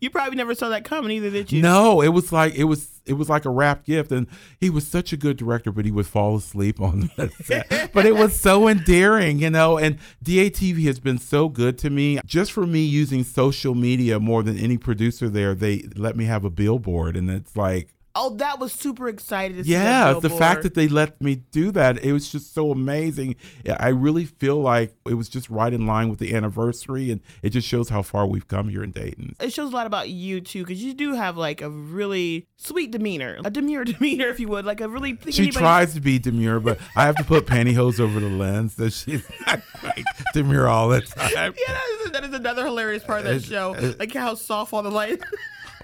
You 0.00 0.10
probably 0.10 0.36
never 0.36 0.54
saw 0.54 0.68
that 0.68 0.84
coming 0.84 1.10
either, 1.12 1.30
did 1.30 1.50
you? 1.50 1.62
No, 1.62 2.02
it 2.02 2.08
was 2.08 2.30
like 2.30 2.54
it 2.54 2.64
was 2.64 3.00
it 3.06 3.14
was 3.14 3.30
like 3.30 3.46
a 3.46 3.50
rap 3.50 3.84
gift, 3.84 4.12
and 4.12 4.26
he 4.60 4.68
was 4.68 4.86
such 4.86 5.14
a 5.14 5.16
good 5.16 5.38
director, 5.38 5.72
but 5.72 5.86
he 5.86 5.90
would 5.90 6.06
fall 6.06 6.36
asleep 6.36 6.78
on 6.80 7.10
the 7.16 7.30
set. 7.42 7.92
but 7.94 8.04
it 8.04 8.14
was 8.14 8.38
so 8.38 8.68
endearing, 8.68 9.38
you 9.38 9.48
know. 9.48 9.78
And 9.78 9.98
DATV 10.22 10.84
has 10.84 11.00
been 11.00 11.16
so 11.16 11.48
good 11.48 11.78
to 11.78 11.88
me. 11.90 12.20
Just 12.26 12.52
for 12.52 12.66
me 12.66 12.84
using 12.84 13.24
social 13.24 13.74
media 13.74 14.20
more 14.20 14.42
than 14.42 14.58
any 14.58 14.76
producer 14.76 15.30
there, 15.30 15.54
they 15.54 15.88
let 15.96 16.16
me 16.16 16.26
have 16.26 16.44
a 16.44 16.50
billboard, 16.50 17.16
and 17.16 17.30
it's 17.30 17.56
like 17.56 17.94
Oh, 18.20 18.30
that 18.36 18.58
was 18.58 18.72
super 18.72 19.08
excited. 19.08 19.64
To 19.64 19.70
yeah, 19.70 20.12
that 20.14 20.22
the 20.22 20.28
fact 20.30 20.62
that 20.64 20.74
they 20.74 20.88
let 20.88 21.20
me 21.20 21.36
do 21.36 21.70
that, 21.70 22.02
it 22.04 22.12
was 22.12 22.28
just 22.28 22.52
so 22.52 22.72
amazing. 22.72 23.36
I 23.78 23.88
really 23.90 24.24
feel 24.24 24.60
like 24.60 24.92
it 25.06 25.14
was 25.14 25.28
just 25.28 25.48
right 25.48 25.72
in 25.72 25.86
line 25.86 26.08
with 26.08 26.18
the 26.18 26.34
anniversary, 26.34 27.10
and 27.12 27.20
it 27.42 27.50
just 27.50 27.68
shows 27.68 27.88
how 27.90 28.02
far 28.02 28.26
we've 28.26 28.48
come 28.48 28.68
here 28.70 28.82
in 28.82 28.90
Dayton. 28.90 29.36
it 29.40 29.52
shows 29.52 29.72
a 29.72 29.74
lot 29.76 29.86
about 29.86 30.08
you 30.08 30.40
too, 30.40 30.64
because 30.64 30.82
you 30.82 30.94
do 30.94 31.14
have 31.14 31.36
like 31.36 31.62
a 31.62 31.70
really 31.70 32.48
sweet 32.56 32.90
demeanor, 32.90 33.38
a 33.44 33.50
demure 33.50 33.84
demeanor, 33.92 34.26
if 34.28 34.40
you 34.40 34.48
would, 34.48 34.64
like 34.64 34.80
a 34.80 34.88
really. 34.88 35.16
She 35.30 35.42
anybody- 35.44 35.52
tries 35.52 35.94
to 35.94 36.00
be 36.00 36.18
demure, 36.18 36.58
but 36.58 36.78
I 36.96 37.04
have 37.06 37.14
to 37.16 37.24
put 37.24 37.46
pantyhose 37.46 38.00
over 38.00 38.18
the 38.18 38.28
lens, 38.28 38.74
so 38.74 38.88
she's 38.88 39.22
not 39.46 39.60
quite 39.80 40.04
demure 40.34 40.66
all 40.66 40.88
the 40.88 41.02
time. 41.02 41.30
Yeah, 41.34 41.50
that 41.74 41.98
is, 42.06 42.10
that 42.12 42.24
is 42.24 42.32
another 42.32 42.64
hilarious 42.64 43.04
part 43.04 43.20
of 43.20 43.26
that 43.26 43.44
show. 43.44 43.74
it- 43.74 43.98
Like 44.00 44.12
how 44.12 44.34
soft 44.34 44.72
all 44.72 44.82
the 44.82 44.90
light. 44.90 45.20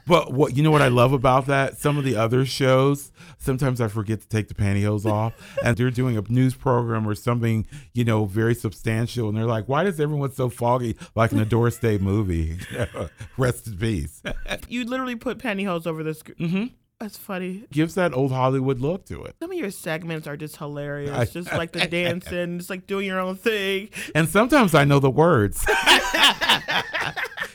But 0.07 0.33
what 0.33 0.57
you 0.57 0.63
know 0.63 0.71
what 0.71 0.83
I 0.83 0.89
love 0.89 1.13
about 1.13 1.47
that? 1.47 1.79
Some 1.79 1.97
of 1.97 2.05
the 2.05 2.17
other 2.17 2.45
shows, 2.45 3.11
sometimes 3.39 3.81
I 3.81 3.89
forget 3.89 4.21
to 4.21 4.29
take 4.29 4.49
the 4.49 4.55
pantyhose 4.55 5.07
off, 5.07 5.33
and 5.65 5.77
they're 5.77 5.91
doing 5.91 6.17
a 6.17 6.23
news 6.29 6.55
program 6.55 7.09
or 7.09 7.15
something, 7.15 7.67
you 7.93 8.05
know, 8.05 8.25
very 8.27 8.55
substantial, 8.55 9.29
and 9.29 9.37
they're 9.37 9.47
like, 9.47 9.69
"Why 9.69 9.85
is 9.85 10.01
everyone 10.01 10.33
so 10.33 10.49
foggy, 10.49 10.97
like 11.15 11.33
in 11.33 11.39
a 11.39 11.45
Doris 11.45 11.79
Day 11.79 11.99
movie?" 11.99 12.59
Rest 13.39 13.67
in 13.67 13.79
peace. 13.79 14.23
You 14.69 14.85
literally 14.85 15.17
put 15.17 15.39
pantyhose 15.39 15.87
over 15.87 16.03
this. 16.03 16.23
Mm-hmm. 16.23 16.67
That's 17.01 17.19
funny. 17.19 17.65
Gives 17.71 17.95
that 17.97 18.15
old 18.15 18.33
Hollywood 18.33 18.81
look 18.81 19.05
to 19.07 19.25
it. 19.25 19.37
Some 19.41 19.51
of 19.51 19.59
your 19.59 19.71
segments 19.71 20.27
are 20.27 20.37
just 20.37 20.57
hilarious. 20.57 21.33
Just 21.33 21.53
like 21.53 21.73
the 21.73 21.87
dancing, 21.87 22.59
just 22.59 22.71
like 22.71 22.87
doing 22.87 23.07
your 23.07 23.21
own 23.21 23.37
thing. 23.37 23.91
And 24.15 24.29
sometimes 24.29 24.75
I 24.75 24.85
know 24.85 25.01
the 25.01 25.11
words. 25.11 25.65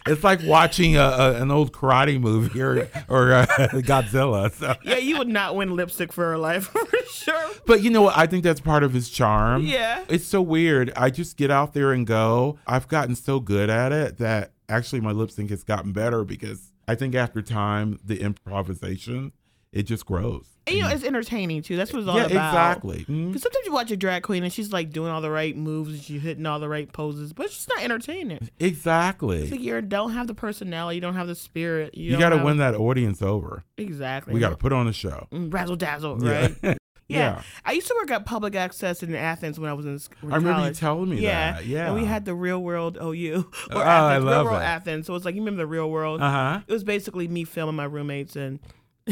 It's 0.09 0.23
like 0.23 0.41
watching 0.43 0.97
a, 0.97 1.01
a, 1.01 1.41
an 1.41 1.51
old 1.51 1.71
karate 1.71 2.19
movie 2.19 2.61
or, 2.61 2.87
or 3.07 3.33
uh, 3.33 3.45
Godzilla. 3.85 4.51
So. 4.51 4.75
Yeah, 4.83 4.97
you 4.97 5.17
would 5.17 5.27
not 5.27 5.55
win 5.55 5.75
lip 5.75 5.91
sync 5.91 6.11
for 6.11 6.25
her 6.25 6.37
life 6.37 6.65
for 6.67 6.87
sure. 7.11 7.51
But 7.65 7.83
you 7.83 7.89
know 7.89 8.03
what? 8.03 8.17
I 8.17 8.25
think 8.25 8.43
that's 8.43 8.61
part 8.61 8.83
of 8.83 8.93
his 8.93 9.09
charm. 9.09 9.63
Yeah. 9.63 10.03
It's 10.09 10.25
so 10.25 10.41
weird. 10.41 10.91
I 10.95 11.09
just 11.09 11.37
get 11.37 11.51
out 11.51 11.73
there 11.73 11.91
and 11.91 12.05
go. 12.05 12.57
I've 12.65 12.87
gotten 12.87 13.15
so 13.15 13.39
good 13.39 13.69
at 13.69 13.91
it 13.91 14.17
that 14.17 14.53
actually 14.67 15.01
my 15.01 15.11
lip 15.11 15.31
sync 15.31 15.49
has 15.49 15.63
gotten 15.63 15.91
better 15.91 16.23
because 16.23 16.71
I 16.87 16.95
think 16.95 17.13
after 17.13 17.41
time, 17.41 17.99
the 18.03 18.21
improvisation, 18.21 19.31
it 19.71 19.83
just 19.83 20.05
grows. 20.05 20.45
And 20.67 20.77
you 20.77 20.83
know, 20.83 20.89
it's 20.89 21.03
entertaining 21.03 21.61
too. 21.63 21.75
That's 21.77 21.91
what 21.93 21.99
it's 21.99 22.07
all 22.09 22.17
yeah, 22.17 22.25
about. 22.25 22.49
exactly. 22.49 22.99
Because 23.07 23.41
sometimes 23.41 23.65
you 23.65 23.71
watch 23.71 23.91
a 23.91 23.97
drag 23.97 24.23
queen 24.23 24.43
and 24.43 24.51
she's 24.53 24.71
like 24.71 24.91
doing 24.91 25.11
all 25.11 25.21
the 25.21 25.31
right 25.31 25.55
moves 25.55 25.93
and 25.93 26.01
she's 26.01 26.21
hitting 26.21 26.45
all 26.45 26.59
the 26.59 26.69
right 26.69 26.91
poses, 26.91 27.33
but 27.33 27.45
it's 27.47 27.55
just 27.55 27.69
not 27.69 27.83
entertaining. 27.83 28.49
Exactly. 28.59 29.43
It's 29.43 29.51
like 29.51 29.61
you 29.61 29.79
don't 29.81 30.11
have 30.13 30.27
the 30.27 30.33
personality, 30.35 30.95
you 30.95 31.01
don't 31.01 31.15
have 31.15 31.27
the 31.27 31.35
spirit. 31.35 31.95
You, 31.95 32.11
you 32.11 32.19
got 32.19 32.29
to 32.29 32.37
have- 32.37 32.45
win 32.45 32.57
that 32.57 32.75
audience 32.75 33.21
over. 33.21 33.63
Exactly. 33.77 34.33
We 34.33 34.39
got 34.39 34.49
to 34.49 34.57
put 34.57 34.73
on 34.73 34.87
a 34.87 34.93
show. 34.93 35.27
Mm, 35.31 35.53
razzle 35.53 35.75
dazzle, 35.75 36.17
right? 36.17 36.55
Yeah. 37.09 37.17
Yeah. 37.17 37.41
I 37.65 37.71
used 37.71 37.87
to 37.87 37.95
work 37.99 38.11
at 38.11 38.23
public 38.27 38.53
access 38.53 39.01
in 39.01 39.15
Athens 39.15 39.59
when 39.59 39.67
I 39.67 39.73
was 39.73 39.87
in, 39.87 39.97
sc- 39.97 40.13
in 40.21 40.31
I 40.31 40.35
remember 40.35 40.67
you 40.67 40.73
telling 40.75 41.09
me 41.09 41.17
yeah. 41.17 41.53
that. 41.53 41.65
Yeah. 41.65 41.87
And 41.87 41.95
we 41.95 42.05
had 42.05 42.23
the 42.23 42.35
real 42.35 42.61
world 42.61 42.99
OU. 43.01 43.49
Or 43.71 43.77
Oh, 43.77 43.81
Athens, 43.81 44.25
I 44.25 44.29
real 44.29 44.43
world. 44.45 44.61
Athens. 44.61 45.07
So 45.07 45.15
it's 45.15 45.25
like, 45.25 45.33
you 45.33 45.41
remember 45.41 45.57
the 45.57 45.65
real 45.65 45.89
world? 45.89 46.21
Uh 46.21 46.29
huh. 46.29 46.59
It 46.67 46.71
was 46.71 46.83
basically 46.83 47.27
me 47.27 47.45
filming 47.45 47.75
my 47.75 47.85
roommates 47.85 48.35
and, 48.35 48.59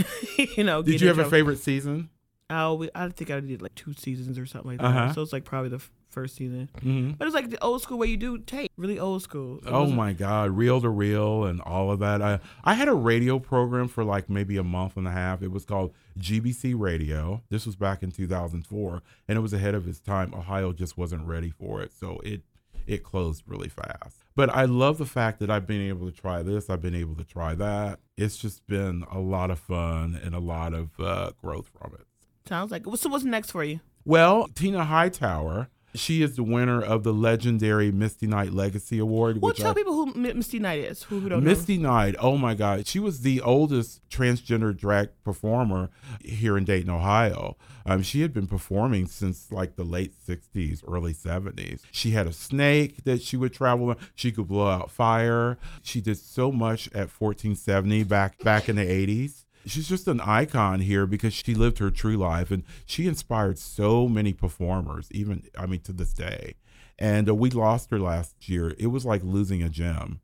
you 0.57 0.63
know, 0.63 0.81
Did 0.81 1.01
you 1.01 1.07
have 1.07 1.19
a 1.19 1.29
favorite 1.29 1.59
season? 1.59 2.09
Oh, 2.49 2.75
we, 2.75 2.89
I 2.95 3.09
think 3.09 3.29
I 3.29 3.39
did 3.41 3.61
like 3.61 3.75
two 3.75 3.93
seasons 3.93 4.39
or 4.39 4.45
something 4.45 4.71
like 4.71 4.79
that. 4.79 4.85
Uh-huh. 4.85 5.13
So 5.13 5.21
it's 5.21 5.33
like 5.33 5.43
probably 5.43 5.69
the 5.69 5.75
f- 5.77 5.91
first 6.09 6.37
season. 6.37 6.69
hmm 6.81 7.11
But 7.11 7.27
it's 7.27 7.35
like 7.35 7.49
the 7.49 7.61
old 7.61 7.81
school 7.81 7.97
way 7.97 8.07
you 8.07 8.15
do 8.15 8.37
tape, 8.37 8.71
really 8.77 8.97
old 8.97 9.21
school. 9.21 9.57
It 9.57 9.65
Oh 9.67 9.87
my 9.87 10.13
God, 10.13 10.51
reel 10.51 10.79
to 10.79 10.87
reel 10.89 11.43
and 11.43 11.59
all 11.59 11.91
of 11.91 11.99
that. 11.99 12.21
I 12.21 12.39
I 12.63 12.75
had 12.75 12.87
a 12.87 12.93
radio 12.93 13.37
program 13.37 13.89
for 13.89 14.05
like 14.05 14.29
maybe 14.29 14.55
a 14.55 14.63
month 14.63 14.95
and 14.95 15.05
a 15.07 15.11
half. 15.11 15.41
It 15.41 15.51
was 15.51 15.65
called 15.65 15.93
GBC 16.17 16.73
Radio. 16.79 17.41
This 17.49 17.65
was 17.65 17.75
back 17.75 18.01
in 18.01 18.11
2004, 18.11 19.01
and 19.27 19.37
it 19.37 19.41
was 19.41 19.51
ahead 19.51 19.75
of 19.75 19.85
its 19.85 19.99
time. 19.99 20.33
Ohio 20.33 20.71
just 20.71 20.97
wasn't 20.97 21.25
ready 21.27 21.49
for 21.49 21.81
it, 21.81 21.91
so 21.91 22.19
it 22.23 22.43
it 22.85 23.03
closed 23.03 23.43
really 23.45 23.67
fast. 23.69 24.23
But 24.37 24.51
I 24.51 24.65
love 24.65 24.99
the 24.99 25.05
fact 25.07 25.39
that 25.39 25.49
I've 25.49 25.65
been 25.65 25.81
able 25.81 26.05
to 26.05 26.15
try 26.15 26.43
this. 26.43 26.69
I've 26.69 26.79
been 26.79 26.93
able 26.93 27.15
to 27.15 27.23
try 27.23 27.55
that. 27.55 27.97
It's 28.17 28.37
just 28.37 28.67
been 28.67 29.03
a 29.11 29.17
lot 29.17 29.49
of 29.49 29.57
fun 29.57 30.19
and 30.23 30.35
a 30.35 30.39
lot 30.39 30.75
of 30.75 30.91
uh, 30.99 31.31
growth 31.41 31.71
from 31.75 31.95
it. 31.95 32.05
Sounds 32.47 32.69
like. 32.69 32.85
So 32.97 33.09
what's 33.09 33.23
next 33.23 33.49
for 33.49 33.63
you? 33.63 33.79
Well, 34.05 34.47
Tina 34.53 34.85
Hightower. 34.85 35.69
She 35.97 36.21
is 36.21 36.35
the 36.35 36.43
winner 36.43 36.81
of 36.81 37.03
the 37.03 37.13
legendary 37.13 37.91
Misty 37.91 38.27
Knight 38.27 38.53
Legacy 38.53 38.99
Award. 38.99 39.41
Well, 39.41 39.49
which 39.49 39.57
tell 39.59 39.71
I- 39.71 39.73
people 39.73 39.93
who 39.93 40.07
M- 40.13 40.37
Misty 40.37 40.59
Knight 40.59 40.79
is. 40.79 41.03
Who, 41.03 41.19
who 41.19 41.29
don't 41.29 41.43
know. 41.43 41.49
Misty 41.49 41.77
Knight, 41.77 42.15
oh 42.19 42.37
my 42.37 42.53
God. 42.53 42.87
She 42.87 42.99
was 42.99 43.21
the 43.21 43.41
oldest 43.41 44.07
transgender 44.09 44.75
drag 44.75 45.09
performer 45.23 45.89
here 46.23 46.57
in 46.57 46.63
Dayton, 46.65 46.89
Ohio. 46.89 47.57
Um, 47.85 48.01
she 48.03 48.21
had 48.21 48.33
been 48.33 48.47
performing 48.47 49.07
since 49.07 49.51
like 49.51 49.75
the 49.77 49.83
late 49.85 50.13
60s, 50.27 50.83
early 50.87 51.13
70s. 51.13 51.81
She 51.91 52.11
had 52.11 52.27
a 52.27 52.33
snake 52.33 53.03
that 53.05 53.21
she 53.21 53.37
would 53.37 53.53
travel 53.53 53.89
on. 53.89 53.97
She 54.13 54.31
could 54.31 54.47
blow 54.47 54.67
out 54.67 54.91
fire. 54.91 55.57
She 55.81 56.01
did 56.01 56.17
so 56.17 56.51
much 56.51 56.87
at 56.87 57.09
1470 57.09 58.03
back 58.03 58.39
back 58.39 58.67
in 58.69 58.75
the 58.75 58.85
80s. 58.85 59.45
She's 59.67 59.87
just 59.87 60.07
an 60.07 60.21
icon 60.21 60.79
here 60.79 61.05
because 61.05 61.33
she 61.33 61.53
lived 61.53 61.77
her 61.79 61.89
true 61.91 62.17
life 62.17 62.51
and 62.51 62.63
she 62.85 63.07
inspired 63.07 63.57
so 63.59 64.07
many 64.07 64.33
performers, 64.33 65.07
even, 65.11 65.43
I 65.57 65.65
mean, 65.65 65.81
to 65.81 65.93
this 65.93 66.13
day. 66.13 66.55
And 66.97 67.29
uh, 67.29 67.35
we 67.35 67.49
lost 67.51 67.91
her 67.91 67.99
last 67.99 68.49
year. 68.49 68.73
It 68.79 68.87
was 68.87 69.05
like 69.05 69.23
losing 69.23 69.61
a 69.61 69.69
gem. 69.69 70.21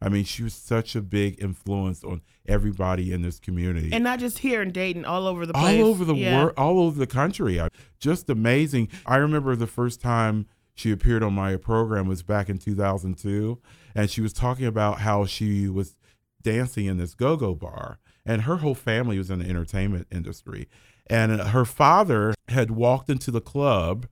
I 0.00 0.08
mean, 0.08 0.24
she 0.24 0.42
was 0.42 0.54
such 0.54 0.96
a 0.96 1.00
big 1.00 1.40
influence 1.40 2.02
on 2.02 2.22
everybody 2.46 3.12
in 3.12 3.22
this 3.22 3.38
community. 3.38 3.90
And 3.92 4.02
not 4.02 4.18
just 4.18 4.40
here 4.40 4.60
in 4.60 4.72
Dayton, 4.72 5.04
all 5.04 5.26
over 5.28 5.46
the 5.46 5.56
all 5.56 5.64
over 5.84 6.04
the 6.04 6.14
Yeah. 6.14 6.36
world, 6.42 6.54
all 6.56 6.80
over 6.80 6.98
the 6.98 7.06
country. 7.06 7.60
Just 8.00 8.28
amazing. 8.28 8.88
I 9.06 9.16
remember 9.16 9.54
the 9.54 9.68
first 9.68 10.00
time 10.00 10.46
she 10.74 10.90
appeared 10.90 11.22
on 11.22 11.34
my 11.34 11.56
program 11.56 12.08
was 12.08 12.22
back 12.24 12.48
in 12.48 12.58
2002, 12.58 13.60
and 13.94 14.10
she 14.10 14.20
was 14.20 14.32
talking 14.32 14.66
about 14.66 15.00
how 15.00 15.24
she 15.24 15.68
was 15.68 15.96
dancing 16.42 16.86
in 16.86 16.96
this 16.96 17.14
go-go 17.14 17.54
bar, 17.54 17.98
and 18.24 18.42
her 18.42 18.58
whole 18.58 18.74
family 18.74 19.18
was 19.18 19.30
in 19.30 19.38
the 19.40 19.48
entertainment 19.48 20.06
industry, 20.10 20.68
and 21.08 21.40
her 21.40 21.64
father 21.64 22.34
had 22.48 22.70
walked 22.70 23.10
into 23.10 23.30
the 23.30 23.40
club 23.40 24.06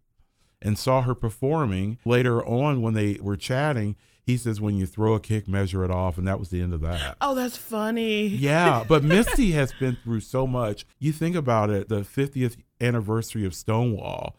and 0.63 0.79
saw 0.79 1.03
her 1.03 1.15
performing. 1.15 1.99
Later 2.05 2.45
on, 2.45 2.83
when 2.83 2.95
they 2.95 3.19
were 3.21 3.37
chatting, 3.37 3.97
he 4.23 4.37
says, 4.37 4.61
"When 4.61 4.77
you 4.77 4.87
throw 4.87 5.15
a 5.15 5.21
kick, 5.21 5.49
measure 5.49 5.85
it 5.85 5.91
off," 5.91 6.19
and 6.19 6.27
that 6.29 6.39
was 6.39 6.51
the 6.51 6.61
end 6.61 6.75
of 6.75 6.81
that. 6.83 7.17
Oh, 7.21 7.35
that's 7.35 7.57
funny. 7.57 8.27
Yeah, 8.27 8.85
but 8.89 9.03
Misty 9.03 9.53
has 9.53 9.73
been 9.73 9.97
through 10.03 10.21
so 10.21 10.47
much. 10.47 10.87
You 10.99 11.13
think 11.13 11.35
about 11.37 11.71
it, 11.71 11.89
the 11.89 12.01
50th 12.01 12.57
anniversary 12.81 13.45
of 13.45 13.55
Stonewall. 13.55 14.37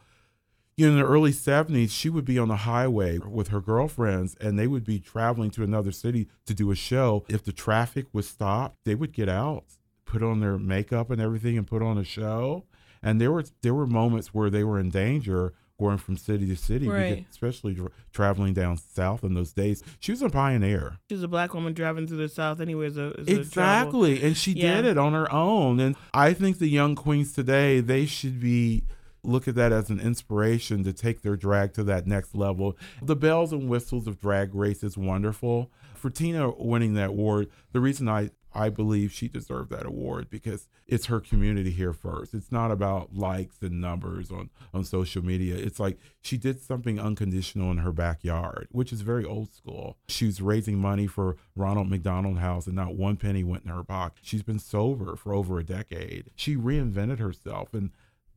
You 0.81 0.87
know, 0.87 0.93
in 0.93 0.99
the 0.99 1.05
early 1.07 1.31
70s, 1.31 1.91
she 1.91 2.09
would 2.09 2.25
be 2.25 2.37
on 2.39 2.47
the 2.47 2.55
highway 2.57 3.17
with 3.19 3.49
her 3.49 3.61
girlfriends 3.61 4.35
and 4.41 4.57
they 4.57 4.67
would 4.67 4.83
be 4.83 4.99
traveling 4.99 5.51
to 5.51 5.63
another 5.63 5.91
city 5.91 6.27
to 6.47 6.53
do 6.53 6.71
a 6.71 6.75
show. 6.75 7.23
If 7.29 7.43
the 7.43 7.51
traffic 7.53 8.07
was 8.13 8.27
stopped, 8.27 8.77
they 8.85 8.95
would 8.95 9.11
get 9.13 9.29
out, 9.29 9.65
put 10.05 10.23
on 10.23 10.39
their 10.39 10.57
makeup 10.57 11.09
and 11.11 11.21
everything 11.21 11.57
and 11.57 11.67
put 11.67 11.81
on 11.81 11.97
a 11.97 12.03
show. 12.03 12.65
And 13.03 13.19
there 13.21 13.31
were 13.31 13.43
there 13.61 13.73
were 13.73 13.87
moments 13.87 14.33
where 14.33 14.49
they 14.49 14.63
were 14.63 14.79
in 14.79 14.89
danger 14.89 15.53
going 15.79 15.97
from 15.97 16.15
city 16.15 16.45
to 16.47 16.55
city, 16.55 16.85
because- 16.85 17.11
Right. 17.11 17.25
especially 17.31 17.73
dr- 17.73 17.91
traveling 18.11 18.53
down 18.53 18.77
south 18.77 19.23
in 19.23 19.33
those 19.33 19.51
days. 19.51 19.83
She 19.99 20.11
was 20.11 20.21
a 20.21 20.29
pioneer. 20.29 20.97
She's 21.09 21.23
a 21.23 21.27
black 21.27 21.55
woman 21.55 21.73
driving 21.73 22.05
through 22.07 22.17
the 22.19 22.29
South 22.29 22.59
anyway. 22.59 22.85
Is 22.87 22.97
a, 22.97 23.11
is 23.19 23.27
a. 23.27 23.39
Exactly. 23.39 24.21
And 24.21 24.37
she 24.37 24.51
Yeah. 24.51 24.75
did 24.81 24.85
it 24.91 24.97
on 24.99 25.13
her 25.13 25.31
own. 25.33 25.79
And 25.79 25.95
I 26.13 26.33
think 26.33 26.59
the 26.59 26.67
young 26.67 26.93
queens 26.95 27.33
today, 27.33 27.79
they 27.79 28.05
should 28.05 28.39
be 28.39 28.83
look 29.23 29.47
at 29.47 29.55
that 29.55 29.71
as 29.71 29.89
an 29.89 29.99
inspiration 29.99 30.83
to 30.83 30.93
take 30.93 31.21
their 31.21 31.35
drag 31.35 31.73
to 31.73 31.83
that 31.83 32.07
next 32.07 32.35
level. 32.35 32.77
The 33.01 33.15
bells 33.15 33.51
and 33.51 33.69
whistles 33.69 34.07
of 34.07 34.19
drag 34.19 34.55
race 34.55 34.83
is 34.83 34.97
wonderful. 34.97 35.71
For 35.95 36.09
Tina 36.09 36.51
winning 36.51 36.95
that 36.95 37.09
award, 37.09 37.49
the 37.71 37.79
reason 37.79 38.09
I 38.09 38.31
I 38.53 38.69
believe 38.69 39.13
she 39.13 39.27
deserved 39.27 39.69
that 39.71 39.85
award 39.85 40.29
because 40.29 40.67
it's 40.85 41.05
her 41.05 41.19
community 41.19 41.71
here 41.71 41.93
first. 41.93 42.33
It's 42.33 42.51
not 42.51 42.71
about 42.71 43.15
likes 43.15 43.61
and 43.61 43.79
numbers 43.79 44.29
on, 44.29 44.49
on 44.73 44.83
social 44.83 45.23
media. 45.23 45.55
It's 45.55 45.79
like 45.79 45.97
she 46.21 46.37
did 46.37 46.61
something 46.61 46.99
unconditional 46.99 47.71
in 47.71 47.77
her 47.77 47.93
backyard, 47.93 48.67
which 48.71 48.91
is 48.91 49.01
very 49.01 49.23
old 49.23 49.53
school. 49.53 49.97
She 50.09 50.25
was 50.25 50.41
raising 50.41 50.79
money 50.79 51.07
for 51.07 51.37
Ronald 51.55 51.89
McDonald 51.89 52.39
House 52.39 52.67
and 52.67 52.75
not 52.75 52.95
one 52.95 53.15
penny 53.15 53.43
went 53.43 53.63
in 53.63 53.71
her 53.71 53.83
pocket. 53.83 54.19
She's 54.21 54.43
been 54.43 54.59
sober 54.59 55.15
for 55.15 55.33
over 55.33 55.57
a 55.57 55.63
decade. 55.63 56.29
She 56.35 56.57
reinvented 56.57 57.19
herself 57.19 57.73
and 57.73 57.91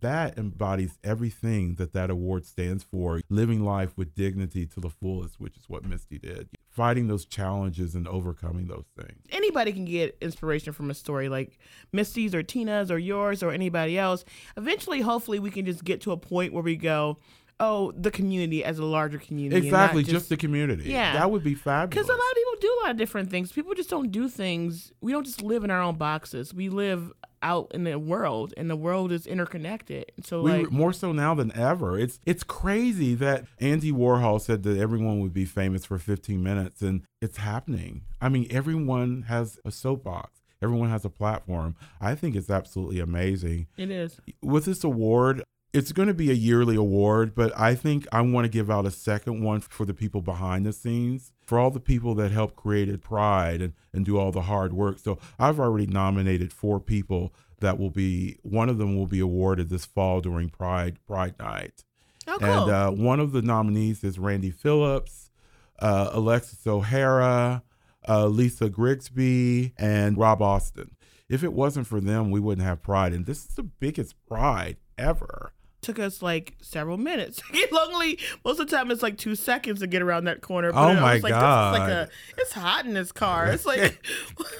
that 0.04 0.38
embodies 0.38 0.98
everything 1.02 1.74
that 1.76 1.92
that 1.92 2.10
award 2.10 2.44
stands 2.46 2.82
for 2.84 3.20
living 3.28 3.64
life 3.64 3.96
with 3.96 4.14
dignity 4.14 4.66
to 4.66 4.80
the 4.80 4.90
fullest 4.90 5.40
which 5.40 5.56
is 5.56 5.68
what 5.68 5.84
misty 5.84 6.18
did 6.18 6.48
fighting 6.68 7.06
those 7.08 7.24
challenges 7.24 7.94
and 7.94 8.06
overcoming 8.08 8.66
those 8.68 8.86
things 8.96 9.20
anybody 9.30 9.72
can 9.72 9.84
get 9.84 10.16
inspiration 10.20 10.72
from 10.72 10.90
a 10.90 10.94
story 10.94 11.28
like 11.28 11.58
Misty's 11.92 12.34
or 12.34 12.42
Tina's 12.42 12.90
or 12.90 12.98
yours 12.98 13.42
or 13.42 13.50
anybody 13.52 13.98
else. 13.98 14.24
Eventually, 14.56 15.00
hopefully, 15.00 15.38
we 15.38 15.50
can 15.50 15.64
just 15.64 15.84
get 15.84 16.00
to 16.02 16.12
a 16.12 16.16
point 16.16 16.52
where 16.52 16.62
we 16.62 16.76
go, 16.76 17.18
oh, 17.60 17.92
the 17.92 18.10
community 18.10 18.64
as 18.64 18.78
a 18.78 18.84
larger 18.84 19.18
community. 19.18 19.66
exactly 19.66 20.02
just, 20.02 20.28
the 20.28 20.36
community 20.36 20.90
Yeah. 20.90 21.12
that 21.14 21.30
would 21.30 21.44
be 21.44 21.54
fabulous 21.54 21.90
Because 21.90 22.08
a 22.08 22.18
lot 22.18 22.30
of 22.30 22.36
people 22.36 22.52
do 22.60 22.68
a 22.68 22.78
lot 22.84 22.90
of 22.92 22.96
different 22.96 23.30
things. 23.30 23.52
People 23.52 23.74
just 23.74 23.90
don't 23.90 24.10
do 24.10 24.28
things. 24.28 24.92
We 25.00 25.12
don't 25.12 25.24
just 25.24 25.42
live 25.42 25.64
in 25.64 25.70
our 25.70 25.80
own 25.80 25.96
boxes. 25.96 26.52
We 26.52 26.68
live 26.68 27.12
out 27.44 27.70
in 27.72 27.84
the 27.84 27.98
world, 27.98 28.52
and 28.56 28.68
the 28.68 28.76
world 28.76 29.12
is 29.12 29.26
interconnected. 29.26 30.10
So, 30.24 30.42
we, 30.42 30.50
like, 30.50 30.72
more 30.72 30.92
so 30.92 31.12
now 31.12 31.34
than 31.34 31.52
ever. 31.52 31.96
It's 31.98 32.18
it's 32.26 32.42
crazy 32.42 33.14
that 33.16 33.44
Andy 33.60 33.92
Warhol 33.92 34.40
said 34.40 34.64
that 34.64 34.78
everyone 34.78 35.20
would 35.20 35.34
be 35.34 35.44
famous 35.44 35.84
for 35.84 35.98
15 35.98 36.42
minutes, 36.42 36.82
and 36.82 37.02
it's 37.20 37.36
happening. 37.36 38.02
I 38.20 38.28
mean, 38.28 38.48
everyone 38.50 39.26
has 39.28 39.58
a 39.64 39.70
soapbox. 39.70 40.40
Everyone 40.62 40.88
has 40.88 41.04
a 41.04 41.10
platform. 41.10 41.76
I 42.00 42.14
think 42.14 42.34
it's 42.34 42.48
absolutely 42.48 42.98
amazing. 42.98 43.66
it 43.76 43.90
is. 43.90 44.18
with 44.42 44.64
this 44.64 44.82
award, 44.82 45.42
It's 45.74 45.90
going 45.90 46.06
to 46.06 46.14
be 46.14 46.30
a 46.30 46.34
yearly 46.34 46.76
award, 46.76 47.34
but 47.34 47.52
I 47.58 47.74
think 47.74 48.06
I 48.12 48.20
want 48.20 48.44
to 48.44 48.48
give 48.48 48.70
out 48.70 48.86
a 48.86 48.92
second 48.92 49.42
one 49.42 49.60
for 49.60 49.84
the 49.84 49.92
people 49.92 50.22
behind 50.22 50.64
the 50.64 50.72
scenes, 50.72 51.32
for 51.44 51.58
all 51.58 51.72
the 51.72 51.80
people 51.80 52.14
that 52.14 52.30
helped 52.30 52.54
created 52.54 53.02
Pride 53.02 53.60
and, 53.60 53.72
and 53.92 54.04
do 54.04 54.16
all 54.16 54.30
the 54.30 54.42
hard 54.42 54.72
work. 54.72 55.00
So 55.00 55.18
I've 55.36 55.58
already 55.58 55.88
nominated 55.88 56.52
four 56.52 56.78
people 56.78 57.34
that 57.58 57.76
will 57.76 57.90
be, 57.90 58.36
one 58.42 58.68
of 58.68 58.78
them 58.78 58.96
will 58.96 59.08
be 59.08 59.18
awarded 59.18 59.68
this 59.68 59.84
fall 59.84 60.20
during 60.20 60.48
Pride 60.48 60.98
Pride 61.08 61.34
Night. 61.40 61.82
Oh, 62.28 62.38
cool. 62.38 62.48
And 62.48 62.70
uh, 62.70 62.90
one 62.92 63.18
of 63.18 63.32
the 63.32 63.42
nominees 63.42 64.04
is 64.04 64.16
Randy 64.16 64.52
Phillips, 64.52 65.32
uh, 65.80 66.10
Alexis 66.12 66.64
O'Hara, 66.68 67.64
uh, 68.08 68.26
Lisa 68.26 68.68
Grigsby, 68.68 69.74
and 69.76 70.16
Rob 70.16 70.40
Austin. 70.40 70.92
If 71.28 71.42
it 71.42 71.52
wasn't 71.52 71.88
for 71.88 72.00
them, 72.00 72.30
we 72.30 72.38
wouldn't 72.38 72.64
have 72.64 72.80
Pride. 72.80 73.12
And 73.12 73.26
this 73.26 73.44
is 73.44 73.56
the 73.56 73.64
biggest 73.64 74.14
Pride 74.28 74.76
ever. 74.96 75.53
Took 75.84 75.98
us 75.98 76.22
like 76.22 76.54
several 76.62 76.96
minutes. 76.96 77.42
Only 77.72 78.18
most 78.44 78.58
of 78.58 78.68
the 78.68 78.76
time 78.76 78.90
it's 78.90 79.02
like 79.02 79.18
two 79.18 79.34
seconds 79.34 79.80
to 79.80 79.86
get 79.86 80.00
around 80.02 80.24
that 80.24 80.40
corner. 80.40 80.70
Oh, 80.72 80.88
I 80.88 80.94
my 80.94 81.14
was 81.14 81.22
like, 81.22 81.32
God. 81.32 81.78
Like 81.78 81.90
a, 81.90 82.08
it's 82.38 82.52
hot 82.52 82.86
in 82.86 82.94
this 82.94 83.12
car. 83.12 83.48
It's 83.48 83.66
like 83.66 84.02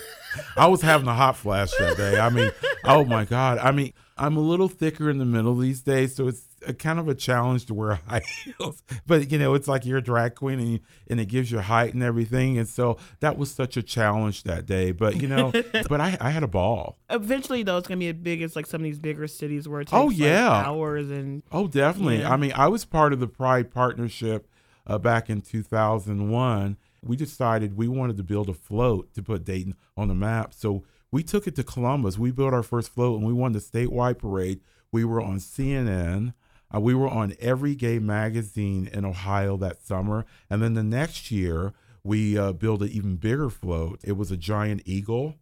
I 0.57 0.67
was 0.67 0.83
having 0.83 1.09
a 1.09 1.15
hot 1.15 1.37
flash 1.37 1.71
that 1.79 1.97
day. 1.97 2.19
I 2.19 2.29
mean, 2.29 2.51
oh 2.85 3.05
my 3.05 3.25
God. 3.25 3.59
I 3.59 3.71
mean, 3.73 3.93
I'm 4.19 4.37
a 4.37 4.41
little 4.41 4.69
thicker 4.69 5.09
in 5.09 5.19
the 5.19 5.25
middle 5.25 5.57
these 5.57 5.81
days, 5.81 6.15
so 6.15 6.29
it's 6.29 6.43
a 6.67 6.75
kind 6.75 6.99
of 6.99 7.09
a 7.09 7.15
challenge 7.15 7.67
to 7.67 7.75
wear 7.75 7.95
high 8.09 8.23
heels. 8.45 8.83
But 9.07 9.31
you 9.33 9.39
know, 9.39 9.55
it's 9.55 9.69
like 9.69 9.85
you're 9.87 9.99
a 9.99 10.03
drag 10.03 10.35
queen 10.37 10.59
and 10.59 10.73
you, 10.75 10.81
and 11.09 11.21
it 11.21 11.27
gives 11.27 11.51
you 11.51 11.59
height 11.61 11.95
and 11.95 12.03
everything. 12.03 12.59
And 12.59 12.69
so 12.69 12.99
that 13.21 13.37
was 13.39 13.51
such 13.51 13.77
a 13.77 13.83
challenge 13.83 14.43
that 14.45 14.67
day. 14.67 14.93
But 14.93 15.21
you 15.21 15.29
know, 15.29 15.53
but 15.89 16.01
I, 16.01 16.17
I 16.21 16.31
had 16.31 16.43
a 16.43 16.49
ball. 16.49 16.99
eventually 17.11 17.63
though 17.63 17.77
it's 17.79 17.89
gonna 17.89 17.99
be 17.99 18.09
as 18.09 18.17
big 18.17 18.43
as 18.43 18.57
like 18.57 18.67
some 18.67 18.81
of 18.81 18.85
these 18.85 18.99
bigger 18.99 19.27
cities 19.27 19.69
where 19.69 19.81
it 19.81 19.85
takes 19.87 19.93
Oh, 19.95 20.07
like, 20.07 20.19
yeah. 20.19 20.49
hours 20.51 21.11
and 21.11 21.43
Oh, 21.53 21.67
definitely. 21.69 22.21
Yeah. 22.21 22.33
I 22.33 22.37
mean, 22.37 22.53
I 22.55 22.69
was 22.69 22.85
part 22.85 23.13
of 23.13 23.21
the 23.21 23.29
Pride 23.29 23.71
Partnership 23.71 24.49
uh, 24.87 24.99
back 24.99 25.31
in 25.31 25.41
2001. 25.41 26.77
We 27.03 27.17
decided 27.17 27.77
we 27.77 27.89
wanted 27.89 28.17
to 28.17 28.23
build 28.23 28.49
a 28.49 28.55
float 28.55 29.13
to 29.15 29.23
put 29.23 29.45
Dayton 29.45 29.75
on 29.97 30.09
the 30.09 30.15
map. 30.15 30.55
So 30.55 30.85
we 31.11 31.23
took 31.23 31.47
it 31.47 31.55
to 31.57 31.63
Columbus. 31.63 32.19
We 32.19 32.31
built 32.31 32.55
our 32.55 32.63
first 32.63 32.89
float 32.91 33.19
and 33.19 33.27
we 33.27 33.33
won 33.33 33.53
the 33.53 33.59
statewide 33.59 34.19
parade. 34.19 34.61
We 34.91 35.05
were 35.05 35.21
on 35.21 35.37
CNN. 35.39 36.35
Uh, 36.75 36.81
we 36.81 36.95
were 36.95 37.09
on 37.09 37.35
every 37.41 37.75
gay 37.75 37.99
magazine 37.99 38.89
in 38.93 39.05
Ohio 39.05 39.57
that 39.57 39.83
summer. 39.83 40.25
And 40.49 40.63
then 40.63 40.75
the 40.75 40.83
next 40.83 41.31
year, 41.31 41.73
we 42.03 42.37
uh, 42.39 42.53
built 42.53 42.83
an 42.83 42.89
even 42.89 43.17
bigger 43.17 43.51
float. 43.51 44.01
It 44.05 44.17
was 44.17 44.31
a 44.31 44.37
giant 44.37 44.83
eagle. 44.85 45.37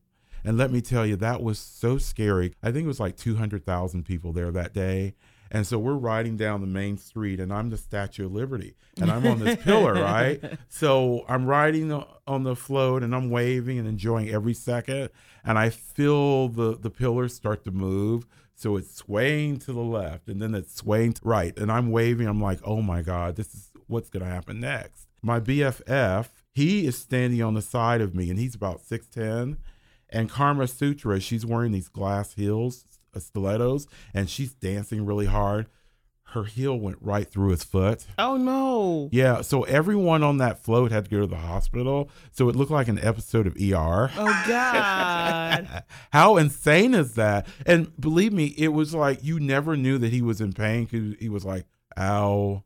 And 0.44 0.56
let 0.56 0.72
me 0.72 0.80
tell 0.80 1.06
you, 1.06 1.16
that 1.16 1.42
was 1.42 1.58
so 1.58 1.98
scary. 1.98 2.54
I 2.62 2.72
think 2.72 2.84
it 2.84 2.88
was 2.88 3.00
like 3.00 3.16
200,000 3.16 4.04
people 4.04 4.32
there 4.32 4.50
that 4.50 4.74
day. 4.74 5.14
And 5.54 5.66
so 5.66 5.78
we're 5.78 5.94
riding 5.94 6.38
down 6.38 6.62
the 6.62 6.66
main 6.66 6.96
street, 6.96 7.38
and 7.38 7.52
I'm 7.52 7.68
the 7.68 7.76
Statue 7.76 8.24
of 8.24 8.32
Liberty, 8.32 8.74
and 8.98 9.10
I'm 9.10 9.26
on 9.26 9.38
this 9.38 9.62
pillar, 9.62 9.92
right? 10.02 10.42
So 10.70 11.26
I'm 11.28 11.44
riding 11.44 11.92
on 12.26 12.42
the 12.42 12.56
float, 12.56 13.02
and 13.02 13.14
I'm 13.14 13.28
waving 13.28 13.78
and 13.78 13.86
enjoying 13.86 14.30
every 14.30 14.54
second. 14.54 15.10
And 15.44 15.58
I 15.58 15.68
feel 15.68 16.48
the 16.48 16.78
the 16.78 16.88
pillars 16.88 17.34
start 17.34 17.64
to 17.64 17.70
move. 17.70 18.26
So 18.54 18.76
it's 18.76 18.94
swaying 18.94 19.58
to 19.60 19.72
the 19.72 19.80
left, 19.80 20.28
and 20.28 20.40
then 20.40 20.54
it's 20.54 20.74
swaying 20.74 21.14
to 21.14 21.20
right. 21.24 21.56
And 21.58 21.70
I'm 21.70 21.90
waving. 21.90 22.26
I'm 22.26 22.40
like, 22.40 22.60
oh 22.64 22.82
my 22.82 23.02
God, 23.02 23.36
this 23.36 23.54
is 23.54 23.70
what's 23.86 24.08
going 24.08 24.24
to 24.24 24.30
happen 24.30 24.60
next. 24.60 25.08
My 25.22 25.40
BFF, 25.40 26.28
he 26.52 26.86
is 26.86 26.96
standing 26.96 27.42
on 27.42 27.54
the 27.54 27.62
side 27.62 28.00
of 28.00 28.14
me, 28.14 28.30
and 28.30 28.38
he's 28.38 28.54
about 28.54 28.82
6'10. 28.82 29.56
And 30.10 30.28
Karma 30.28 30.68
Sutra, 30.68 31.20
she's 31.20 31.46
wearing 31.46 31.72
these 31.72 31.88
glass 31.88 32.34
heels, 32.34 32.84
uh, 33.14 33.20
stilettos, 33.20 33.86
and 34.12 34.28
she's 34.28 34.52
dancing 34.52 35.06
really 35.06 35.26
hard. 35.26 35.66
Her 36.32 36.44
heel 36.44 36.78
went 36.78 36.98
right 37.00 37.28
through 37.28 37.50
his 37.50 37.64
foot. 37.64 38.06
oh 38.18 38.36
no. 38.36 39.08
Yeah, 39.12 39.42
so 39.42 39.62
everyone 39.64 40.22
on 40.22 40.38
that 40.38 40.62
float 40.62 40.90
had 40.92 41.04
to 41.04 41.10
go 41.10 41.20
to 41.20 41.26
the 41.26 41.36
hospital. 41.36 42.10
So 42.30 42.48
it 42.48 42.56
looked 42.56 42.70
like 42.70 42.88
an 42.88 42.98
episode 42.98 43.46
of 43.46 43.54
ER. 43.56 44.10
Oh 44.16 44.42
God. 44.48 45.84
How 46.12 46.36
insane 46.36 46.94
is 46.94 47.14
that? 47.14 47.46
And 47.66 47.94
believe 48.00 48.32
me, 48.32 48.54
it 48.56 48.68
was 48.68 48.94
like 48.94 49.22
you 49.22 49.38
never 49.40 49.76
knew 49.76 49.98
that 49.98 50.12
he 50.12 50.22
was 50.22 50.40
in 50.40 50.52
pain 50.52 50.84
because 50.84 51.14
he 51.18 51.28
was 51.28 51.44
like, 51.44 51.66
ow, 51.98 52.64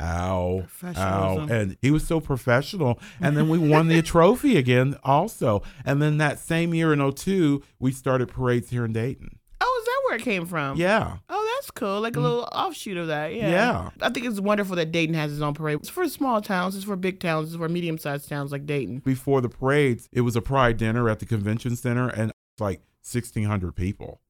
ow, 0.00 0.64
ow. 0.96 1.46
And 1.48 1.76
he 1.82 1.90
was 1.90 2.06
so 2.06 2.20
professional. 2.20 2.98
And 3.20 3.36
then 3.36 3.48
we 3.48 3.58
won 3.58 3.88
the 3.88 4.02
trophy 4.02 4.56
again, 4.56 4.96
also. 5.04 5.62
And 5.84 6.02
then 6.02 6.18
that 6.18 6.38
same 6.38 6.74
year 6.74 6.92
in 6.92 7.12
02, 7.12 7.62
we 7.78 7.92
started 7.92 8.28
parades 8.28 8.70
here 8.70 8.84
in 8.84 8.92
Dayton. 8.92 9.38
oh, 9.60 9.78
is 9.80 9.86
that 9.86 10.00
where 10.04 10.16
it 10.16 10.22
came 10.22 10.46
from? 10.46 10.76
Yeah. 10.76 11.18
Oh, 11.28 11.43
that's 11.64 11.70
cool. 11.70 12.00
Like 12.00 12.16
a 12.16 12.18
mm. 12.18 12.22
little 12.22 12.48
offshoot 12.52 12.96
of 12.98 13.06
that. 13.06 13.34
Yeah. 13.34 13.50
Yeah. 13.50 13.90
I 14.02 14.10
think 14.10 14.26
it's 14.26 14.40
wonderful 14.40 14.76
that 14.76 14.92
Dayton 14.92 15.14
has 15.14 15.32
its 15.32 15.40
own 15.40 15.54
parade. 15.54 15.78
It's 15.78 15.88
for 15.88 16.06
small 16.08 16.42
towns, 16.42 16.76
it's 16.76 16.84
for 16.84 16.96
big 16.96 17.20
towns, 17.20 17.48
it's 17.48 17.56
for 17.56 17.68
medium 17.68 17.96
sized 17.96 18.28
towns 18.28 18.52
like 18.52 18.66
Dayton. 18.66 18.98
Before 18.98 19.40
the 19.40 19.48
parades, 19.48 20.08
it 20.12 20.20
was 20.20 20.36
a 20.36 20.42
pride 20.42 20.76
dinner 20.76 21.08
at 21.08 21.20
the 21.20 21.26
convention 21.26 21.74
center 21.76 22.08
and 22.08 22.30
it's 22.30 22.60
like 22.60 22.80
1,600 23.10 23.74
people. 23.74 24.20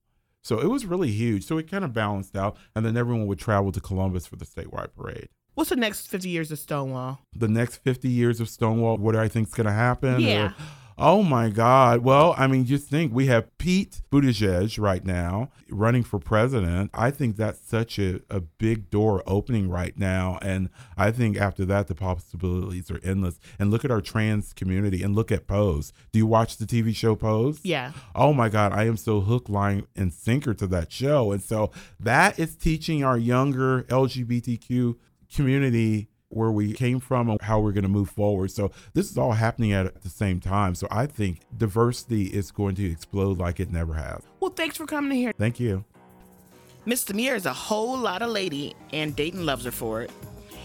So 0.42 0.60
it 0.60 0.68
was 0.68 0.86
really 0.86 1.10
huge. 1.10 1.44
So 1.44 1.58
it 1.58 1.70
kind 1.70 1.84
of 1.84 1.92
balanced 1.92 2.36
out. 2.36 2.56
And 2.76 2.84
then 2.84 2.96
everyone 2.96 3.26
would 3.26 3.38
travel 3.38 3.72
to 3.72 3.80
Columbus 3.80 4.26
for 4.26 4.36
the 4.36 4.44
statewide 4.44 4.94
parade. 4.94 5.28
What's 5.54 5.70
the 5.70 5.76
next 5.76 6.08
50 6.08 6.28
years 6.28 6.52
of 6.52 6.58
Stonewall? 6.58 7.20
the 7.34 7.48
next 7.48 7.78
50 7.78 8.08
years 8.08 8.40
of 8.40 8.48
Stonewall, 8.48 8.98
what 8.98 9.12
do 9.12 9.18
I 9.18 9.28
think 9.28 9.48
is 9.48 9.54
going 9.54 9.66
to 9.66 9.72
happen? 9.72 10.20
Yeah. 10.20 10.48
Or- 10.48 10.54
oh 10.98 11.22
my 11.22 11.50
God. 11.50 12.00
Well, 12.00 12.34
I 12.36 12.46
mean, 12.46 12.64
just 12.64 12.88
think 12.88 13.12
we 13.12 13.26
have 13.26 13.56
Pete 13.58 14.02
Buttigieg 14.10 14.80
right 14.80 15.04
now 15.04 15.50
running 15.68 16.02
for 16.02 16.18
president. 16.18 16.90
I 16.94 17.10
think 17.10 17.36
that's 17.36 17.60
such 17.60 17.98
a, 17.98 18.20
a 18.30 18.40
big 18.40 18.90
door 18.90 19.22
opening 19.26 19.68
right 19.68 19.96
now. 19.98 20.38
And 20.42 20.70
I 20.96 21.10
think 21.10 21.36
after 21.36 21.64
that, 21.66 21.88
the 21.88 21.94
possibilities 21.94 22.90
are 22.90 23.00
endless. 23.02 23.38
And 23.58 23.70
look 23.70 23.84
at 23.84 23.90
our 23.90 24.00
trans 24.00 24.52
community 24.52 25.02
and 25.02 25.14
look 25.14 25.32
at 25.32 25.46
Pose. 25.46 25.92
Do 26.12 26.18
you 26.18 26.26
watch 26.26 26.56
the 26.56 26.66
TV 26.66 26.94
show 26.94 27.16
Pose? 27.16 27.60
Yeah. 27.62 27.92
Oh 28.14 28.32
my 28.32 28.48
God, 28.48 28.72
I 28.72 28.84
am 28.84 28.96
so 28.96 29.20
hook, 29.20 29.48
line, 29.48 29.86
and 29.96 30.12
sinker 30.12 30.54
to 30.54 30.66
that 30.68 30.92
show. 30.92 31.32
And 31.32 31.42
so 31.42 31.70
that 32.00 32.38
is 32.38 32.56
teaching 32.56 33.02
our 33.04 33.18
younger 33.18 33.82
LGBTQ 33.84 34.96
community 35.34 36.08
where 36.34 36.50
we 36.50 36.72
came 36.72 37.00
from 37.00 37.30
and 37.30 37.40
how 37.42 37.60
we're 37.60 37.72
going 37.72 37.82
to 37.82 37.88
move 37.88 38.10
forward. 38.10 38.50
So 38.50 38.70
this 38.92 39.10
is 39.10 39.18
all 39.18 39.32
happening 39.32 39.72
at 39.72 40.02
the 40.02 40.08
same 40.08 40.40
time. 40.40 40.74
So 40.74 40.86
I 40.90 41.06
think 41.06 41.40
diversity 41.56 42.24
is 42.24 42.50
going 42.50 42.74
to 42.76 42.90
explode 42.90 43.38
like 43.38 43.60
it 43.60 43.72
never 43.72 43.94
has. 43.94 44.22
Well, 44.40 44.50
thanks 44.50 44.76
for 44.76 44.86
coming 44.86 45.16
here. 45.16 45.32
Thank 45.38 45.60
you. 45.60 45.84
Miss 46.86 47.04
Demure 47.04 47.34
is 47.34 47.46
a 47.46 47.52
whole 47.52 47.96
lot 47.96 48.20
of 48.20 48.28
lady, 48.28 48.74
and 48.92 49.16
Dayton 49.16 49.46
loves 49.46 49.64
her 49.64 49.70
for 49.70 50.02
it. 50.02 50.10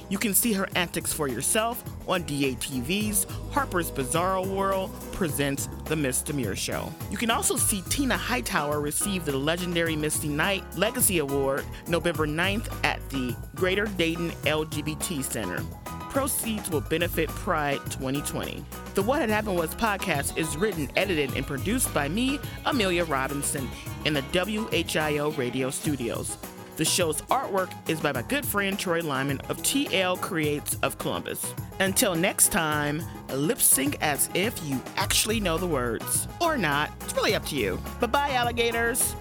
You 0.09 0.17
can 0.17 0.33
see 0.33 0.53
her 0.53 0.67
antics 0.75 1.13
for 1.13 1.27
yourself 1.27 1.83
on 2.07 2.23
DATV's 2.23 3.27
Harper's 3.51 3.91
Bizarro 3.91 4.45
World 4.47 4.91
presents 5.11 5.69
The 5.85 5.95
Miss 5.95 6.23
Demure 6.23 6.55
Show. 6.55 6.91
You 7.11 7.17
can 7.17 7.29
also 7.29 7.55
see 7.55 7.83
Tina 7.89 8.17
Hightower 8.17 8.81
receive 8.81 9.25
the 9.25 9.37
legendary 9.37 9.95
Misty 9.95 10.27
Knight 10.27 10.63
Legacy 10.75 11.19
Award 11.19 11.63
November 11.87 12.25
9th 12.25 12.73
at 12.83 13.07
the 13.11 13.35
Greater 13.55 13.85
Dayton 13.85 14.31
LGBT 14.45 15.23
Center. 15.23 15.63
Proceeds 16.09 16.71
will 16.71 16.81
benefit 16.81 17.29
Pride 17.29 17.79
2020. 17.91 18.65
The 18.95 19.03
What 19.03 19.21
Had 19.21 19.29
Happened 19.29 19.57
Was 19.57 19.75
podcast 19.75 20.35
is 20.39 20.57
written, 20.57 20.89
edited, 20.95 21.35
and 21.35 21.45
produced 21.45 21.93
by 21.93 22.09
me, 22.09 22.39
Amelia 22.65 23.05
Robinson, 23.05 23.69
in 24.05 24.15
the 24.15 24.23
WHIO 24.23 25.37
radio 25.37 25.69
studios. 25.69 26.35
The 26.79 26.85
show's 26.85 27.21
artwork 27.23 27.73
is 27.89 27.99
by 27.99 28.13
my 28.13 28.21
good 28.21 28.45
friend 28.45 28.79
Troy 28.79 29.01
Lyman 29.01 29.41
of 29.49 29.57
TL 29.57 30.21
Creates 30.21 30.77
of 30.81 30.97
Columbus. 30.97 31.53
Until 31.81 32.15
next 32.15 32.53
time, 32.53 33.03
lip 33.33 33.59
sync 33.59 33.97
as 33.99 34.29
if 34.33 34.57
you 34.63 34.79
actually 34.95 35.41
know 35.41 35.57
the 35.57 35.67
words. 35.67 36.29
Or 36.39 36.57
not. 36.57 36.89
It's 37.01 37.13
really 37.13 37.35
up 37.35 37.43
to 37.47 37.55
you. 37.57 37.81
Bye 37.99 38.07
bye, 38.07 38.31
alligators. 38.31 39.13